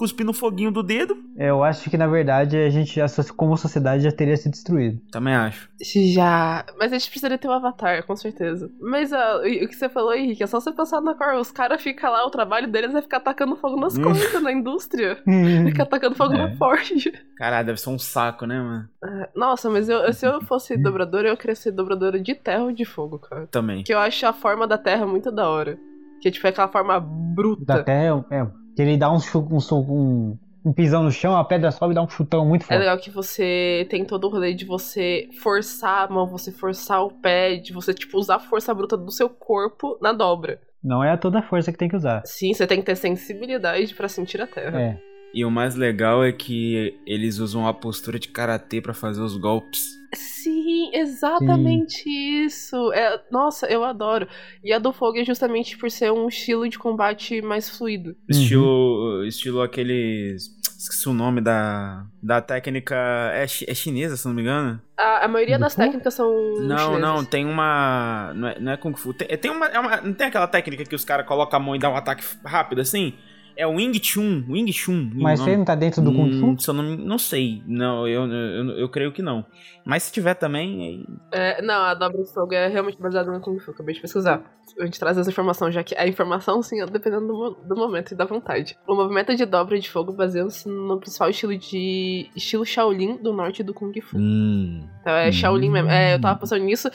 cuspir 0.00 0.24
no 0.24 0.32
foguinho 0.32 0.70
do 0.72 0.82
dedo. 0.82 1.14
É, 1.36 1.50
Eu 1.50 1.62
acho 1.62 1.90
que 1.90 1.96
na 1.98 2.06
verdade 2.06 2.56
a 2.56 2.70
gente, 2.70 2.98
soci- 3.08 3.32
como 3.32 3.56
sociedade, 3.56 4.02
já 4.02 4.10
teria 4.10 4.36
se 4.36 4.48
destruído. 4.48 4.98
Também 5.12 5.34
acho. 5.34 5.68
Já. 6.12 6.64
Mas 6.78 6.90
a 6.92 6.98
gente 6.98 7.10
precisaria 7.10 7.36
ter 7.38 7.48
um 7.48 7.52
avatar, 7.52 8.04
com 8.06 8.16
certeza. 8.16 8.70
Mas 8.80 9.12
ah, 9.12 9.36
o 9.38 9.64
o 9.64 9.68
que 9.68 9.74
você 9.74 9.88
falou, 9.88 10.14
Henrique, 10.14 10.42
é 10.42 10.46
só 10.46 10.58
você 10.58 10.72
pensar 10.72 11.00
na 11.02 11.14
cor. 11.14 11.34
Os 11.34 11.50
caras 11.50 11.82
ficam 11.82 12.10
lá, 12.10 12.26
o 12.26 12.30
trabalho 12.30 12.66
deles 12.70 12.94
é 12.94 13.02
ficar 13.02 13.18
atacando 13.18 13.56
fogo 13.56 13.78
nas 13.78 13.96
Hum. 13.98 14.02
coisas, 14.02 14.42
na 14.42 14.52
indústria. 14.52 15.18
Ficar 15.66 15.82
atacando 15.84 16.14
fogo 16.16 16.32
É. 16.34 16.38
na 16.38 16.56
forja. 16.56 17.12
Caralho, 17.36 17.66
deve 17.66 17.80
ser 17.80 17.90
um 17.90 17.98
saco, 17.98 18.46
né, 18.46 18.58
mano? 18.60 18.88
Ah, 19.04 19.28
Nossa, 19.36 19.68
mas 19.68 19.88
eu, 19.88 20.10
se 20.14 20.26
eu 20.26 20.40
fosse 20.42 20.76
dobradora, 20.78 21.28
eu 21.28 21.36
queria 21.36 21.54
ser 21.54 21.72
dobradora 21.72 22.18
de 22.18 22.34
terra 22.34 22.64
ou 22.64 22.72
de 22.72 22.84
fogo, 22.84 23.18
cara. 23.18 23.46
Também. 23.48 23.78
Porque 23.78 23.92
eu 23.92 23.98
acho 23.98 24.26
a 24.26 24.32
forma 24.32 24.66
da 24.66 24.78
terra 24.78 25.06
muito 25.06 25.30
da 25.30 25.48
hora. 25.48 25.78
Que 26.22 26.30
tipo, 26.30 26.46
é 26.46 26.50
aquela 26.50 26.68
forma 26.68 26.98
bruta. 27.00 27.64
Da 27.64 27.82
terra, 27.82 28.24
é, 28.30 28.46
que 28.74 28.82
ele 28.82 28.96
dá 28.96 29.10
um, 29.12 29.18
um, 29.34 30.38
um, 30.64 30.72
pisão 30.72 31.02
no 31.02 31.10
chão, 31.10 31.36
a 31.36 31.44
pedra 31.44 31.70
sobe 31.70 31.92
e 31.92 31.94
dá 31.94 32.02
um 32.02 32.08
chutão 32.08 32.46
muito 32.46 32.62
É 32.62 32.66
forte. 32.66 32.78
legal 32.78 32.98
que 32.98 33.10
você 33.10 33.86
tem 33.90 34.04
todo 34.04 34.24
o 34.26 34.30
rolê 34.30 34.54
de 34.54 34.64
você 34.64 35.28
forçar 35.42 36.04
a 36.04 36.12
mão, 36.12 36.26
você 36.26 36.52
forçar 36.52 37.02
o 37.02 37.10
pé, 37.10 37.56
de 37.56 37.72
você, 37.72 37.92
tipo, 37.94 38.18
usar 38.18 38.36
a 38.36 38.40
força 38.40 38.72
bruta 38.74 38.96
do 38.96 39.10
seu 39.10 39.28
corpo 39.28 39.98
na 40.00 40.12
dobra. 40.12 40.60
Não 40.82 41.04
é 41.04 41.16
toda 41.16 41.40
a 41.40 41.42
força 41.42 41.70
que 41.70 41.78
tem 41.78 41.88
que 41.88 41.96
usar. 41.96 42.22
Sim, 42.24 42.54
você 42.54 42.66
tem 42.66 42.78
que 42.78 42.86
ter 42.86 42.96
sensibilidade 42.96 43.94
pra 43.94 44.08
sentir 44.08 44.40
a 44.40 44.46
terra. 44.46 44.80
É. 44.80 45.09
E 45.32 45.44
o 45.44 45.50
mais 45.50 45.74
legal 45.76 46.24
é 46.24 46.32
que 46.32 46.98
eles 47.06 47.38
usam 47.38 47.66
a 47.66 47.72
postura 47.72 48.18
de 48.18 48.28
karatê 48.28 48.80
pra 48.80 48.92
fazer 48.92 49.22
os 49.22 49.36
golpes. 49.36 49.98
Sim, 50.12 50.90
exatamente 50.92 52.02
isso. 52.08 52.92
É, 52.92 53.20
nossa, 53.30 53.66
eu 53.66 53.84
adoro. 53.84 54.26
E 54.64 54.72
a 54.72 54.78
do 54.80 54.92
fogo 54.92 55.18
é 55.18 55.24
justamente 55.24 55.78
por 55.78 55.88
ser 55.88 56.10
um 56.10 56.26
estilo 56.26 56.68
de 56.68 56.78
combate 56.78 57.40
mais 57.42 57.70
fluido. 57.70 58.16
Estilo, 58.28 59.24
estilo 59.24 59.62
aqueles. 59.62 60.58
Esqueci 60.76 61.08
o 61.08 61.12
nome 61.12 61.40
da, 61.40 62.06
da 62.20 62.40
técnica. 62.40 62.96
É, 63.32 63.44
é 63.44 63.74
chinesa, 63.74 64.16
se 64.16 64.26
não 64.26 64.34
me 64.34 64.42
engano? 64.42 64.80
A, 64.96 65.26
a 65.26 65.28
maioria 65.28 65.58
das 65.58 65.76
técnicas 65.76 66.14
são. 66.14 66.28
Não, 66.60 66.78
chinesas. 66.78 67.00
não, 67.00 67.24
tem 67.24 67.44
uma. 67.44 68.32
Não 68.34 68.48
é, 68.48 68.58
não 68.58 68.72
é 68.72 68.76
Kung 68.76 68.94
Fu. 68.96 69.14
Tem, 69.14 69.28
tem 69.38 69.50
uma, 69.50 69.66
é 69.66 69.78
uma- 69.78 70.00
Não 70.00 70.12
tem 70.14 70.26
aquela 70.26 70.48
técnica 70.48 70.84
que 70.84 70.94
os 70.94 71.04
caras 71.04 71.24
colocam 71.26 71.60
a 71.60 71.62
mão 71.62 71.76
e 71.76 71.78
dão 71.78 71.92
um 71.92 71.96
ataque 71.96 72.24
rápido 72.44 72.80
assim? 72.80 73.14
É 73.60 73.66
o 73.66 73.72
Wing 73.74 74.02
Chun. 74.02 74.42
Wing 74.48 74.72
Chun. 74.72 75.10
Mas 75.16 75.38
você 75.38 75.54
não 75.54 75.66
tá 75.66 75.74
dentro 75.74 76.00
do 76.00 76.10
Kung 76.10 76.32
Fu? 76.32 76.46
Hum, 76.46 76.56
eu 76.66 76.72
não, 76.72 76.82
não 76.96 77.18
sei. 77.18 77.62
Não, 77.66 78.08
eu, 78.08 78.24
eu, 78.26 78.70
eu 78.78 78.88
creio 78.88 79.12
que 79.12 79.20
não. 79.20 79.44
Mas 79.84 80.04
se 80.04 80.12
tiver 80.12 80.32
também. 80.32 80.82
aí- 80.82 81.06
É, 81.30 81.60
não, 81.60 81.74
a 81.82 81.92
dobra 81.92 82.22
de 82.22 82.32
fogo 82.32 82.54
é 82.54 82.68
realmente 82.68 82.98
baseada 82.98 83.30
no 83.30 83.38
Kung 83.38 83.58
Fu, 83.58 83.72
acabei 83.72 83.94
de 83.94 84.00
pesquisar. 84.00 84.42
A 84.80 84.84
gente 84.86 84.98
traz 84.98 85.18
essa 85.18 85.28
informação, 85.28 85.70
já 85.70 85.82
que 85.84 85.94
a 85.94 86.08
informação, 86.08 86.62
sim, 86.62 86.80
é 86.80 86.86
dependendo 86.86 87.26
do, 87.26 87.50
do 87.68 87.76
momento 87.76 88.12
e 88.12 88.14
da 88.14 88.24
vontade. 88.24 88.78
O 88.88 88.94
movimento 88.94 89.36
de 89.36 89.44
dobra 89.44 89.78
de 89.78 89.90
fogo 89.90 90.10
baseia-se 90.12 90.66
no 90.66 90.98
principal 90.98 91.28
estilo 91.28 91.54
de. 91.54 92.30
estilo 92.34 92.64
Shaolin 92.64 93.18
do 93.22 93.30
norte 93.34 93.62
do 93.62 93.74
Kung 93.74 93.92
Fu. 94.00 94.16
Hum. 94.16 94.88
Então 95.02 95.12
é 95.12 95.30
Shaolin 95.30 95.70
mesmo. 95.70 95.90
É, 95.90 96.14
eu 96.14 96.20
tava 96.20 96.38
pensando 96.38 96.64
nisso 96.64 96.88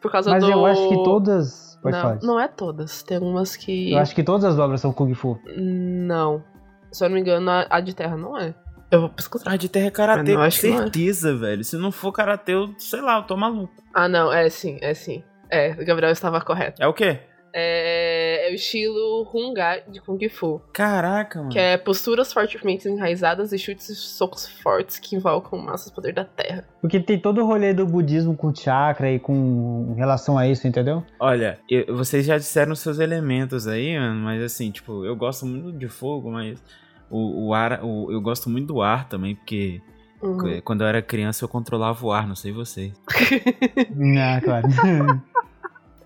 por 0.00 0.10
causa 0.10 0.30
Mas 0.30 0.42
do. 0.42 0.50
eu 0.50 0.64
acho 0.64 0.88
que 0.88 0.94
todas. 1.04 1.65
Pode 1.82 1.96
não, 1.96 2.18
não 2.34 2.40
é 2.40 2.48
todas. 2.48 3.02
Tem 3.02 3.18
umas 3.18 3.54
que. 3.56 3.92
Eu 3.92 3.98
acho 3.98 4.14
que 4.14 4.22
todas 4.22 4.44
as 4.44 4.58
obras 4.58 4.80
são 4.80 4.92
Kung 4.92 5.12
Fu. 5.14 5.38
Não. 5.56 6.42
Se 6.90 7.04
eu 7.04 7.08
não 7.08 7.14
me 7.14 7.20
engano, 7.20 7.50
a, 7.50 7.66
a 7.68 7.80
de 7.80 7.94
terra 7.94 8.16
não 8.16 8.36
é. 8.38 8.54
Eu 8.90 9.00
vou 9.00 9.08
pesquisar. 9.10 9.50
Ah, 9.50 9.56
de 9.56 9.68
terra 9.68 9.86
é 9.86 9.90
karatê, 9.90 10.32
Eu 10.32 10.36
com 10.36 10.42
acho 10.42 10.60
que 10.60 10.68
não 10.68 10.74
é. 10.74 10.78
certeza, 10.82 11.36
velho. 11.36 11.64
Se 11.64 11.76
não 11.76 11.90
for 11.90 12.12
karatê, 12.12 12.54
eu 12.54 12.72
sei 12.78 13.00
lá, 13.00 13.18
eu 13.18 13.22
tô 13.24 13.36
maluco. 13.36 13.72
Ah, 13.92 14.08
não, 14.08 14.32
é 14.32 14.48
sim, 14.48 14.78
é 14.80 14.94
sim. 14.94 15.22
É, 15.50 15.72
o 15.72 15.84
Gabriel 15.84 16.12
estava 16.12 16.40
correto. 16.40 16.82
É 16.82 16.86
o 16.86 16.92
quê? 16.94 17.18
É, 17.52 18.15
é 18.46 18.50
o 18.50 18.54
estilo 18.54 19.28
Hunga 19.34 19.82
de 19.88 20.00
Kung 20.00 20.18
Fu. 20.28 20.60
Caraca, 20.72 21.38
mano. 21.40 21.50
Que 21.50 21.58
é 21.58 21.76
posturas 21.76 22.32
fortemente 22.32 22.88
enraizadas 22.88 23.52
e 23.52 23.58
chutes 23.58 23.88
e 23.88 23.94
socos 23.94 24.46
fortes 24.62 24.98
que 24.98 25.16
invocam 25.16 25.58
massas 25.58 25.90
poder 25.90 26.12
da 26.12 26.24
terra. 26.24 26.64
Porque 26.80 27.00
tem 27.00 27.18
todo 27.18 27.42
o 27.42 27.46
rolê 27.46 27.74
do 27.74 27.86
budismo 27.86 28.36
com 28.36 28.54
chakra 28.54 29.10
e 29.10 29.18
com 29.18 29.94
relação 29.96 30.36
a 30.38 30.46
isso, 30.48 30.66
entendeu? 30.66 31.02
Olha, 31.18 31.58
eu- 31.70 31.96
vocês 31.96 32.24
já 32.26 32.36
disseram 32.38 32.74
seus 32.74 32.98
elementos 32.98 33.66
aí, 33.66 33.98
mano, 33.98 34.20
mas 34.20 34.42
assim, 34.42 34.70
tipo, 34.70 35.04
eu 35.04 35.16
gosto 35.16 35.44
muito 35.46 35.72
de 35.78 35.88
fogo, 35.88 36.30
mas 36.30 36.62
o, 37.10 37.48
o 37.48 37.54
ar, 37.54 37.80
o- 37.84 38.10
eu 38.12 38.20
gosto 38.20 38.48
muito 38.50 38.66
do 38.68 38.82
ar 38.82 39.08
também, 39.08 39.34
porque 39.34 39.80
Uhum. 40.22 40.60
quando 40.64 40.80
eu 40.80 40.86
era 40.86 41.02
criança 41.02 41.44
eu 41.44 41.48
controlava 41.48 42.04
o 42.04 42.10
ar, 42.10 42.26
não 42.26 42.34
sei 42.34 42.50
vocês. 42.52 42.92
Ah, 44.18 44.40
claro. 44.42 44.66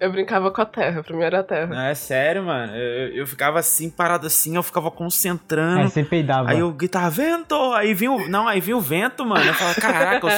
Eu 0.01 0.11
brincava 0.11 0.51
com 0.51 0.63
a 0.63 0.65
terra, 0.65 1.03
pra 1.03 1.15
mim 1.15 1.23
era 1.23 1.41
a 1.41 1.43
terra. 1.43 1.67
Não, 1.67 1.81
é 1.83 1.95
sério, 1.95 2.43
mano. 2.43 2.75
Eu, 2.75 3.09
eu- 3.17 3.27
ficava 3.27 3.59
assim, 3.59 3.91
parado 3.91 4.27
assim, 4.27 4.57
eu 4.57 4.63
ficava 4.63 4.91
concentrando. 4.91 5.81
Aí 5.83 5.91
você 5.91 6.03
peidava. 6.03 6.51
Aí 6.51 6.59
eu 6.61 6.73
gritava, 6.73 7.11
vento! 7.11 7.55
Aí 7.75 7.93
vinha 7.93 8.11
o. 8.13 8.29
Não, 8.29 8.49
aí 8.49 8.61
vinha 8.61 8.77
o 8.77 8.81
vento, 8.81 9.25
mano. 9.27 9.45
Eu 9.45 9.53
falava, 9.55 9.81
caraca, 9.81 10.27
eu 10.27 10.31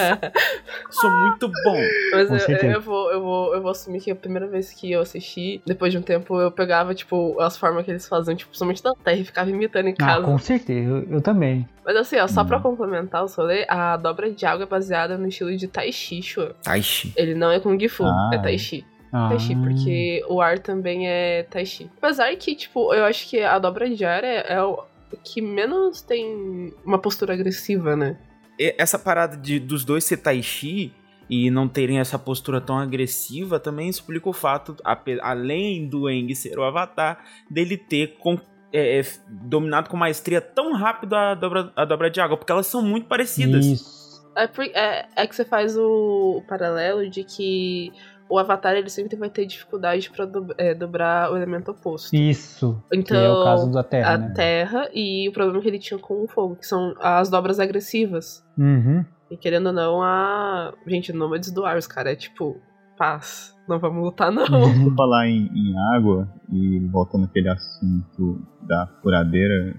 sou, 0.90 1.00
sou 1.02 1.10
muito 1.10 1.48
bom. 1.48 1.78
Mas 2.12 2.48
eu, 2.48 2.56
eu, 2.70 2.80
vou, 2.80 3.12
eu, 3.12 3.22
vou, 3.22 3.54
eu 3.54 3.62
vou 3.62 3.70
assumir 3.70 4.00
que 4.00 4.10
a 4.10 4.16
primeira 4.16 4.46
vez 4.48 4.72
que 4.72 4.90
eu 4.90 5.00
assisti, 5.00 5.62
depois 5.64 5.92
de 5.92 5.98
um 5.98 6.02
tempo, 6.02 6.40
eu 6.40 6.50
pegava, 6.50 6.94
tipo, 6.94 7.40
as 7.40 7.56
formas 7.56 7.84
que 7.84 7.90
eles 7.92 8.08
faziam, 8.08 8.34
tipo, 8.36 8.56
somente 8.56 8.82
da 8.82 8.92
terra 8.94 9.16
e 9.18 9.24
ficava 9.24 9.48
imitando 9.48 9.86
em 9.88 9.94
Ah, 10.00 10.06
casa. 10.06 10.24
com 10.26 10.38
certeza, 10.38 10.88
eu, 10.90 11.06
eu 11.08 11.20
também. 11.22 11.68
Mas 11.84 11.96
assim, 11.96 12.16
ó, 12.18 12.26
só 12.28 12.44
pra 12.44 12.60
complementar 12.60 13.24
o 13.24 13.26
rolê, 13.26 13.64
a 13.68 13.96
dobra 13.96 14.30
de 14.30 14.46
água 14.46 14.64
é 14.64 14.66
baseada 14.66 15.16
no 15.18 15.26
estilo 15.28 15.56
de 15.56 15.66
Tai 15.66 15.90
Chi, 15.92 16.22
Shua. 16.22 16.54
Taishi. 16.62 17.12
Ele 17.16 17.34
não 17.34 17.50
é 17.50 17.58
Kung 17.58 17.78
Fu, 17.88 18.04
Ah. 18.04 18.30
é 18.34 18.38
Tai 18.38 18.56
Chi. 18.58 18.84
Ah, 19.12 19.28
Tai 19.28 19.38
Chi, 19.38 19.54
porque 19.54 20.24
o 20.28 20.40
ar 20.40 20.58
também 20.58 21.06
é 21.08 21.42
Tai 21.44 21.66
Chi. 21.66 21.90
Apesar 21.98 22.34
que, 22.36 22.54
tipo, 22.54 22.94
eu 22.94 23.04
acho 23.04 23.28
que 23.28 23.40
a 23.42 23.58
dobra 23.58 23.88
de 23.88 24.04
ar 24.04 24.24
é, 24.24 24.46
é 24.48 24.62
o 24.62 24.82
que 25.22 25.42
menos 25.42 26.00
tem 26.00 26.72
uma 26.84 26.98
postura 26.98 27.34
agressiva, 27.34 27.94
né? 27.94 28.16
E 28.58 28.74
Essa 28.78 28.98
parada 28.98 29.36
de, 29.36 29.60
dos 29.60 29.84
dois 29.84 30.04
ser 30.04 30.16
Taishi 30.18 30.92
e 31.28 31.50
não 31.50 31.68
terem 31.68 31.98
essa 31.98 32.18
postura 32.18 32.60
tão 32.60 32.78
agressiva 32.78 33.60
também 33.60 33.88
explica 33.88 34.28
o 34.28 34.32
fato, 34.32 34.76
além 35.20 35.86
do 35.88 36.08
Eng 36.08 36.34
ser 36.34 36.58
o 36.58 36.62
avatar, 36.64 37.24
dele 37.50 37.76
ter 37.76 38.16
com- 38.18 38.38
é, 38.72 39.00
é, 39.00 39.02
dominado 39.28 39.90
com 39.90 39.96
maestria 39.96 40.40
tão 40.40 40.72
rápido 40.74 41.14
a 41.14 41.34
dobra, 41.34 41.72
a 41.76 41.84
dobra 41.84 42.10
de 42.10 42.20
água, 42.20 42.36
porque 42.36 42.52
elas 42.52 42.66
são 42.66 42.80
muito 42.82 43.06
parecidas. 43.06 43.64
Isso. 43.66 44.02
É, 44.34 44.48
é, 44.72 45.06
é 45.16 45.26
que 45.26 45.36
você 45.36 45.44
faz 45.44 45.76
o, 45.76 46.38
o 46.38 46.42
paralelo 46.48 47.08
de 47.08 47.22
que 47.22 47.92
o 48.32 48.38
Avatar 48.38 48.74
ele 48.74 48.88
sempre 48.88 49.14
vai 49.16 49.28
ter 49.28 49.44
dificuldade 49.44 50.10
pra 50.10 50.24
do- 50.24 50.54
é, 50.56 50.74
dobrar 50.74 51.30
o 51.30 51.36
elemento 51.36 51.70
oposto. 51.70 52.14
Isso. 52.16 52.82
Então, 52.92 53.18
que 53.18 53.24
é 53.24 53.30
o 53.30 53.44
caso 53.44 53.70
da 53.70 53.82
Terra, 53.82 54.14
a 54.14 54.18
né? 54.18 54.32
terra 54.34 54.88
e 54.94 55.28
o 55.28 55.32
problema 55.32 55.60
que 55.60 55.68
ele 55.68 55.78
tinha 55.78 55.98
com 55.98 56.24
o 56.24 56.26
fogo, 56.28 56.56
que 56.56 56.66
são 56.66 56.94
as 57.00 57.28
dobras 57.28 57.60
agressivas. 57.60 58.42
Uhum. 58.56 59.04
E 59.30 59.36
querendo 59.36 59.66
ou 59.66 59.72
não, 59.72 60.02
a. 60.02 60.72
Gente, 60.86 61.12
Nômades 61.12 61.50
do 61.50 61.64
Ar, 61.64 61.76
os 61.76 61.86
caras 61.86 62.12
é 62.12 62.16
tipo, 62.16 62.56
paz, 62.96 63.54
não 63.68 63.78
vamos 63.78 64.02
lutar 64.02 64.30
não. 64.32 64.46
Por 64.46 64.94
falar 64.96 65.28
em, 65.28 65.48
em 65.54 65.74
água, 65.94 66.26
e 66.50 66.78
voltando 66.90 67.24
àquele 67.26 67.48
assunto 67.50 68.40
da 68.66 68.86
furadeira 69.02 69.74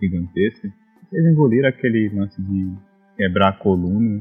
gigantesca, 0.00 0.68
vocês 1.10 1.26
engoliram 1.26 1.68
aquele 1.68 2.10
lance 2.14 2.40
de 2.42 2.74
quebrar 3.16 3.48
a 3.48 3.52
coluna 3.52 4.20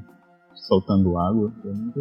soltando 0.64 1.18
água? 1.18 1.52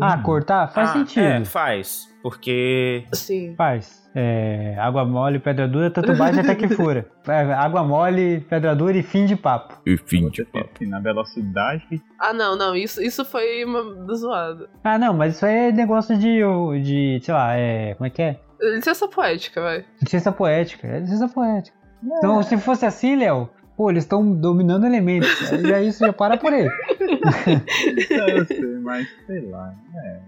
Ah, 0.01 0.19
cortar? 0.23 0.69
Faz 0.69 0.91
Ah, 0.91 0.93
sentido. 0.95 1.23
É, 1.25 1.45
faz. 1.45 2.09
Porque. 2.23 3.05
Sim. 3.13 3.55
Faz. 3.57 4.01
É, 4.15 4.77
água 4.79 5.05
mole, 5.07 5.39
pedra 5.39 5.67
dura, 5.67 5.91
tanto 5.91 6.15
bate 6.15 6.39
até 6.39 6.55
que 6.55 6.69
fura. 6.69 7.07
É, 7.27 7.53
água 7.55 7.83
mole, 7.85 8.41
pedra 8.41 8.75
dura 8.75 8.97
e 8.97 9.03
fim 9.03 9.25
de 9.27 9.37
papo. 9.37 9.81
E 9.87 9.97
fim 9.97 10.29
Você 10.29 10.45
tem, 10.45 10.61
assim, 10.75 10.87
na 10.87 10.99
velocidade 11.01 12.03
Ah, 12.19 12.33
não, 12.33 12.57
não, 12.57 12.75
isso, 12.75 13.01
isso 13.01 13.25
foi 13.25 13.65
uma 13.65 14.15
zoada. 14.15 14.69
Ah, 14.83 14.99
não, 14.99 15.15
mas 15.15 15.37
isso 15.37 15.47
aí 15.47 15.69
é 15.69 15.73
negócio 15.73 16.17
de, 16.19 16.41
de 16.83 17.21
sei 17.23 17.33
lá, 17.33 17.55
é, 17.55 17.95
como 17.95 18.07
é 18.07 18.11
que 18.11 18.23
é? 18.23 18.41
Licença 18.61 19.07
poética, 19.09 19.61
vai. 19.63 19.85
Licença 20.03 20.31
poética, 20.33 20.87
é 20.89 20.99
licença 21.01 21.29
poética. 21.29 21.77
Então, 22.05 22.43
se 22.43 22.57
fosse 22.59 22.85
assim, 22.85 23.15
Léo, 23.17 23.49
pô, 23.83 23.91
eles 23.91 24.05
estão 24.05 24.33
dominando 24.33 24.87
elementos. 24.87 25.53
Aí 25.53 25.63
Já 25.67 25.81
isso 25.81 25.99
já 26.07 26.13
para 26.13 26.37
por 26.37 26.53
aí. 26.53 26.69
Não, 28.11 28.29
eu 28.39 28.47
sei, 28.47 28.61
mas 28.81 29.09
sei 29.27 29.41
lá. 29.51 29.75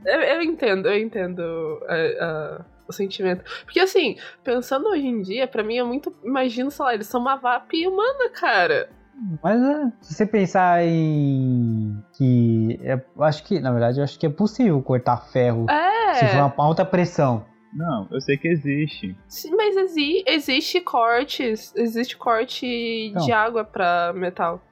Eu, 0.04 0.20
eu 0.20 0.42
entendo, 0.42 0.88
eu 0.88 0.98
entendo 0.98 1.80
é, 1.88 2.18
a- 2.20 2.60
o 2.88 2.92
sentimento. 2.92 3.44
Porque 3.64 3.78
assim, 3.78 4.16
pensando 4.42 4.88
hoje 4.88 5.06
em 5.06 5.22
dia, 5.22 5.46
pra 5.46 5.62
mim 5.62 5.78
é 5.78 5.84
muito. 5.84 6.12
Imagino, 6.24 6.70
sei 6.70 6.84
lá, 6.84 6.94
eles 6.94 7.06
são 7.06 7.20
uma 7.20 7.36
VAP 7.36 7.86
humana, 7.86 8.28
cara. 8.32 8.88
Mas 9.42 9.62
é, 9.62 9.92
se 10.00 10.14
você 10.14 10.26
pensar 10.26 10.84
em 10.84 11.96
que. 12.16 12.80
É, 12.82 12.94
eu 13.16 13.22
acho 13.22 13.44
que, 13.44 13.60
na 13.60 13.70
verdade, 13.70 13.98
eu 14.00 14.04
acho 14.04 14.18
que 14.18 14.26
é 14.26 14.30
possível 14.30 14.82
cortar 14.82 15.18
ferro 15.30 15.66
se 16.14 16.26
for 16.26 16.36
É. 16.38 16.42
uma 16.42 16.52
alta 16.58 16.84
pressão. 16.84 17.44
Não, 17.74 18.06
eu 18.10 18.20
sei 18.20 18.37
que 18.37 18.46
existe. 18.48 19.16
Sim, 19.28 19.54
Mas 19.56 19.76
exi 19.76 20.22
existe 20.26 20.80
cortes. 20.80 21.74
Existe 21.76 22.16
corte 22.16 23.10
Não. 23.14 23.24
de 23.24 23.32
água 23.32 23.64
pra 23.64 24.12
metal. 24.14 24.62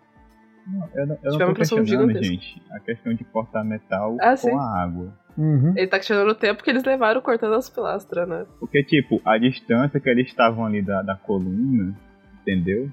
Não, 0.67 0.88
eu 0.95 1.07
não, 1.07 1.19
eu 1.25 1.38
não 1.38 1.47
tô 1.49 1.55
questionando, 1.55 2.23
gente, 2.23 2.62
a 2.71 2.79
questão 2.79 3.12
de 3.12 3.25
cortar 3.25 3.65
metal 3.65 4.17
Ah, 4.21 4.31
com 4.31 4.37
sim. 4.37 4.55
a 4.55 4.83
água. 4.83 5.12
Uhum. 5.37 5.73
Ele 5.77 5.87
tá 5.88 5.97
questionando 5.99 6.29
o 6.31 6.35
tempo 6.35 6.62
que 6.62 6.71
eles 6.71 6.85
levaram 6.85 7.21
cortando 7.21 7.55
as 7.55 7.69
pilastras, 7.69 8.29
né? 8.29 8.47
Porque, 8.61 8.85
tipo, 8.85 9.21
a 9.25 9.37
distância 9.38 9.99
que 9.99 10.09
eles 10.09 10.29
estavam 10.29 10.65
ali 10.65 10.81
da, 10.83 11.03
da 11.03 11.17
coluna, 11.17 11.97
entendeu? 12.41 12.88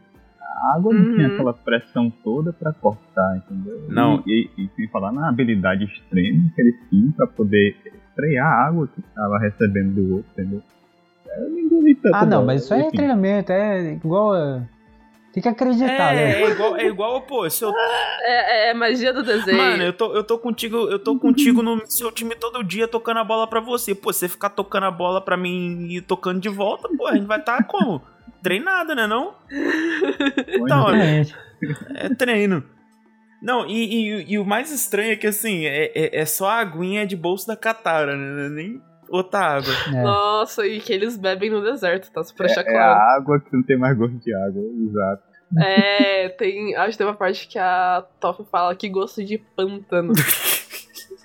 A 0.61 0.75
água 0.75 0.93
não 0.93 1.01
Uhum. 1.01 1.15
tinha 1.15 1.27
aquela 1.27 1.53
pressão 1.53 2.11
toda 2.23 2.51
pra 2.51 2.73
cortar, 2.73 3.37
entendeu? 3.37 3.81
Não. 3.87 4.21
E, 4.27 4.49
e, 4.57 4.63
e 4.65 4.69
sem 4.75 4.87
falar 4.89 5.11
na 5.13 5.29
habilidade 5.29 5.85
extrema 5.85 6.49
que 6.53 6.61
eles 6.61 6.75
tinham 6.89 7.11
pra 7.13 7.27
poder 7.27 7.77
frear 8.15 8.45
a 8.45 8.67
água 8.67 8.87
que 8.87 9.01
tava 9.15 9.39
recebendo 9.39 9.93
do 9.95 10.15
outro, 10.17 10.31
entendeu? 10.33 10.61
Eu 11.37 11.49
não 11.49 11.59
engoli 11.59 11.95
tanto, 11.95 12.15
Ah, 12.15 12.25
não, 12.25 12.45
mas 12.45 12.63
isso 12.63 12.73
aí 12.73 12.81
é 12.81 12.91
treinamento, 12.91 13.51
é 13.51 13.93
igual. 13.93 14.33
a- 14.33 14.61
Tem 15.31 15.43
que 15.43 15.47
acreditar, 15.47 16.13
É, 16.13 16.15
né? 16.15 16.41
é 16.41 16.49
igual, 16.51 16.75
é 16.75 16.85
igual, 16.87 17.21
pô, 17.21 17.47
se 17.49 17.63
eu 17.63 17.71
É, 17.71 18.67
é, 18.67 18.69
é 18.71 18.73
magia 18.73 19.13
do 19.13 19.23
desenho. 19.23 19.57
Mano, 19.57 19.83
eu 19.83 19.93
tô, 19.93 20.13
eu 20.13 20.23
tô 20.23 20.39
contigo, 20.39 20.75
eu 20.89 20.97
tô 20.99 21.17
contigo 21.19 21.61
no 21.61 21.79
seu 21.85 22.11
time 22.11 22.35
todo 22.35 22.63
dia 22.63 22.87
tocando 22.87 23.19
a 23.19 23.23
bola 23.23 23.47
pra 23.47 23.59
você. 23.61 23.93
Pô, 23.93 24.11
você 24.11 24.27
ficar 24.27 24.49
tocando 24.49 24.87
a 24.87 24.91
bola 24.91 25.21
pra 25.21 25.37
mim 25.37 25.87
e 25.91 26.01
tocando 26.01 26.39
de 26.41 26.49
volta, 26.49 26.89
pô, 26.97 27.05
a 27.07 27.15
gente 27.15 27.27
vai 27.27 27.41
tá 27.41 27.61
como? 27.63 28.01
Treinado, 28.43 28.95
né 28.95 29.05
não? 29.07 29.33
Então, 30.49 30.83
olha, 30.85 31.03
Exatamente. 31.21 31.35
é 31.95 32.09
treino. 32.15 32.63
Não, 33.41 33.65
e, 33.67 33.73
e- 34.21 34.33
e 34.33 34.39
o 34.39 34.45
mais 34.45 34.71
estranho 34.71 35.13
é 35.13 35.15
que 35.15 35.27
assim, 35.27 35.65
é, 35.65 35.91
é, 35.95 36.21
é 36.21 36.25
só 36.25 36.49
a 36.49 36.59
aguinha 36.59 37.05
de 37.07 37.15
bolso 37.15 37.47
da 37.47 37.55
Katara, 37.55 38.15
né? 38.17 38.49
Nem 38.49 38.81
outra 39.09 39.39
água. 39.39 39.73
É. 39.87 40.03
Nossa, 40.03 40.67
e 40.67 40.79
que 40.81 40.91
eles 40.91 41.15
bebem 41.17 41.49
no 41.49 41.61
deserto, 41.63 42.11
tá? 42.11 42.21
Pra 42.35 42.47
É, 42.47 42.53
é 42.73 42.77
a 42.77 43.15
água 43.15 43.39
que 43.39 43.55
não 43.55 43.63
tem 43.63 43.77
mais 43.77 43.97
gosto 43.97 44.17
de 44.17 44.33
água, 44.35 44.61
exato. 44.61 45.23
É, 45.57 46.29
tem. 46.29 46.75
Acho 46.75 46.91
que 46.91 46.97
tem 46.99 47.07
uma 47.07 47.15
parte 47.15 47.47
que 47.47 47.57
a 47.57 48.03
Toff 48.19 48.43
fala 48.51 48.75
que 48.75 48.87
gosto 48.89 49.23
de 49.23 49.37
pântano. 49.37 50.13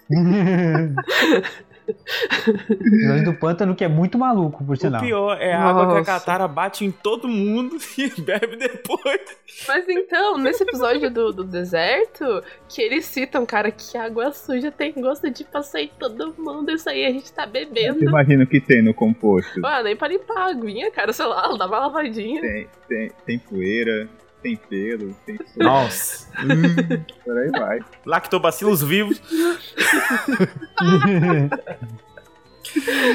Nós 3.09 3.25
do 3.25 3.35
pântano 3.35 3.75
que 3.75 3.85
é 3.85 3.89
muito 3.89 4.19
maluco, 4.19 4.65
por 4.65 4.75
O 4.75 4.77
sinal. 4.77 5.01
pior 5.01 5.41
é 5.41 5.53
a 5.53 5.63
água 5.63 5.95
que 5.95 6.01
a. 6.01 6.05
Katara 6.05 6.49
bate 6.49 6.85
em 6.85 6.91
todo 6.91 7.29
mundo 7.29 7.77
e 7.99 8.21
bebe 8.21 8.57
depois. 8.57 9.21
Mas 9.69 9.89
então, 9.89 10.39
nesse 10.39 10.63
episódio 10.63 11.11
do, 11.11 11.33
do 11.33 11.45
deserto, 11.45 12.43
que 12.69 12.81
eles 12.81 13.05
citam, 13.05 13.45
cara, 13.45 13.71
que 13.71 13.97
água 13.97 14.33
suja 14.33 14.71
tem 14.71 14.93
gosto 14.93 15.31
de 15.31 15.45
passar 15.45 15.81
em 15.81 15.91
todo 15.99 16.35
mundo. 16.39 16.71
Isso 16.71 16.89
aí 16.89 17.05
a 17.05 17.11
gente 17.11 17.33
tá 17.33 17.47
bebendo. 17.47 18.03
imagina 18.03 18.45
o 18.45 18.47
que 18.47 18.61
tem 18.61 18.83
no 18.83 18.95
composto. 18.95 19.61
Mano, 19.61 19.85
nem 19.85 19.97
pra 19.97 20.09
limpar 20.09 20.39
a 20.39 20.51
aguinha, 20.51 20.91
cara, 20.91 21.13
sei 21.13 21.27
lá, 21.27 21.49
dá 21.57 21.67
uma 21.67 21.79
lavadinha. 21.81 22.41
Tem, 22.41 22.69
tem, 22.89 23.11
tem 23.27 23.39
poeira, 23.39 24.09
tem 24.45 24.57
pelo, 24.57 25.15
tem 25.25 25.39
suco, 25.39 25.65
Nossa. 25.65 26.29
por 27.25 27.39
aí 27.39 27.51
vai. 27.51 27.81
Lactobacilos 28.05 28.83
vivos. 28.83 29.23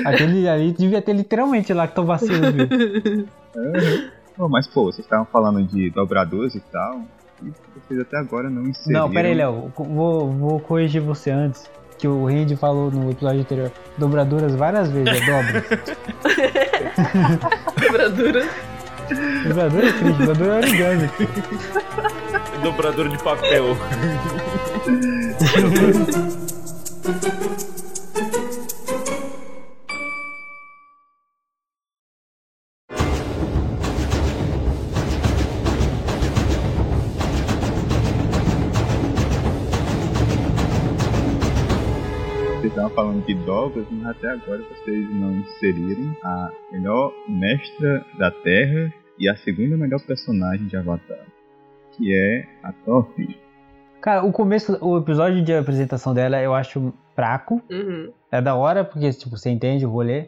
Aquele 0.05 0.49
ali 0.49 0.71
devia 0.71 1.01
ter 1.03 1.13
literalmente 1.13 1.71
lactobacillus, 1.71 2.51
viu? 2.51 2.65
Uhum. 3.55 4.09
Pô, 4.35 4.49
mas 4.49 4.65
pô, 4.67 4.85
vocês 4.85 5.05
estavam 5.05 5.25
falando 5.25 5.63
de 5.63 5.91
dobradores 5.91 6.55
e 6.55 6.59
tal. 6.61 7.01
E 7.43 7.51
vocês 7.75 7.99
até 7.99 8.17
agora 8.17 8.49
não 8.49 8.63
inseriram. 8.63 9.01
Não, 9.01 9.11
pera 9.13 9.27
aí, 9.27 9.35
Léo. 9.35 9.71
Vou, 9.75 10.31
vou 10.31 10.59
corrigir 10.59 11.01
você 11.01 11.29
antes. 11.29 11.69
Que 11.97 12.07
o 12.07 12.25
Randy 12.25 12.55
falou 12.55 12.89
no 12.89 13.11
episódio 13.11 13.41
anterior. 13.41 13.71
Dobraduras 13.97 14.55
várias 14.55 14.89
vezes, 14.89 15.21
é 15.21 15.25
dobra. 15.25 15.63
Quebradura. 17.77 18.47
Dobradura 19.47 19.87
é 19.87 19.91
triste, 19.91 20.17
dobradura 20.17 20.53
é 20.53 20.57
origami. 20.57 21.09
Dobrador 22.63 23.09
de 23.09 23.17
papel. 23.23 23.77
mas 43.91 44.05
até 44.07 44.29
agora 44.29 44.61
vocês 44.63 45.09
não 45.15 45.31
inseriram 45.35 46.15
a 46.23 46.49
melhor 46.71 47.11
mestra 47.27 48.05
da 48.17 48.31
Terra 48.31 48.93
e 49.17 49.29
a 49.29 49.35
segunda 49.37 49.75
melhor 49.75 49.99
personagem 50.01 50.65
de 50.67 50.77
Avatar, 50.77 51.25
que 51.91 52.13
é 52.13 52.47
a 52.63 52.71
Toph. 52.71 53.09
Cara, 54.01 54.23
o 54.23 54.31
começo, 54.31 54.77
o 54.81 54.97
episódio 54.97 55.43
de 55.43 55.53
apresentação 55.53 56.13
dela 56.13 56.41
eu 56.41 56.53
acho 56.53 56.93
fraco. 57.15 57.61
Uhum. 57.69 58.11
É 58.31 58.41
da 58.41 58.55
hora, 58.55 58.85
porque 58.85 59.11
tipo, 59.11 59.35
você 59.37 59.49
entende 59.49 59.85
o 59.85 59.89
rolê. 59.89 60.25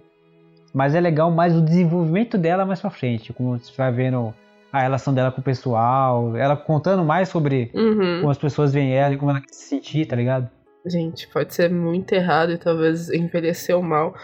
Mas 0.73 0.93
é 0.95 0.99
legal 1.01 1.31
mais 1.31 1.55
o 1.55 1.61
desenvolvimento 1.61 2.37
dela 2.37 2.65
mais 2.65 2.81
pra 2.81 2.89
frente. 2.89 3.31
Como 3.33 3.57
você 3.57 3.71
vai 3.77 3.91
vendo 3.91 4.33
a 4.71 4.79
relação 4.81 5.13
dela 5.13 5.31
com 5.31 5.41
o 5.41 5.43
pessoal. 5.43 6.35
Ela 6.35 6.55
contando 6.55 7.03
mais 7.03 7.29
sobre 7.29 7.69
Uhum. 7.73 8.19
como 8.19 8.29
as 8.29 8.37
pessoas 8.37 8.73
veem 8.73 8.93
ela 8.93 9.13
e 9.13 9.17
como 9.17 9.31
ela 9.31 9.41
quer 9.41 9.53
se 9.53 9.65
sentir, 9.69 10.05
tá 10.05 10.15
ligado? 10.15 10.49
Gente, 10.85 11.27
pode 11.27 11.53
ser 11.53 11.69
muito 11.69 12.11
errado 12.13 12.51
e 12.51 12.57
talvez 12.57 13.09
envelheceu 13.09 13.81
mal, 13.81 14.15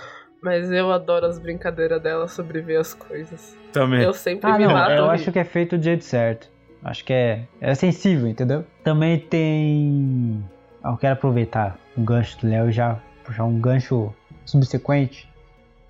mas 0.41 0.71
eu 0.71 0.91
adoro 0.91 1.25
as 1.25 1.37
brincadeiras 1.37 2.01
dela 2.01 2.27
sobre 2.27 2.61
ver 2.61 2.77
as 2.77 2.93
coisas. 2.93 3.55
Também. 3.71 4.01
Eu 4.01 4.13
sempre 4.13 4.49
Ah, 4.49 4.57
me 4.57 4.65
não, 4.65 4.73
mato. 4.73 4.91
eu 4.91 5.05
rir. 5.05 5.11
acho 5.11 5.31
que 5.31 5.39
é 5.39 5.43
feito 5.43 5.77
do 5.77 5.83
jeito 5.83 6.03
certo. 6.03 6.49
Acho 6.83 7.03
que 7.05 7.13
é, 7.13 7.43
é 7.61 7.75
sensível, 7.75 8.27
entendeu? 8.27 8.63
Também 8.83 9.19
tem. 9.19 10.43
Ah, 10.83 10.91
Eu 10.91 10.97
quero 10.97 11.13
aproveitar 11.13 11.77
o 11.97 12.01
gancho 12.01 12.39
do 12.39 12.47
Léo 12.47 12.69
e 12.69 12.71
já 12.71 12.99
puxar 13.23 13.43
um 13.43 13.59
gancho 13.59 14.13
subsequente, 14.45 15.29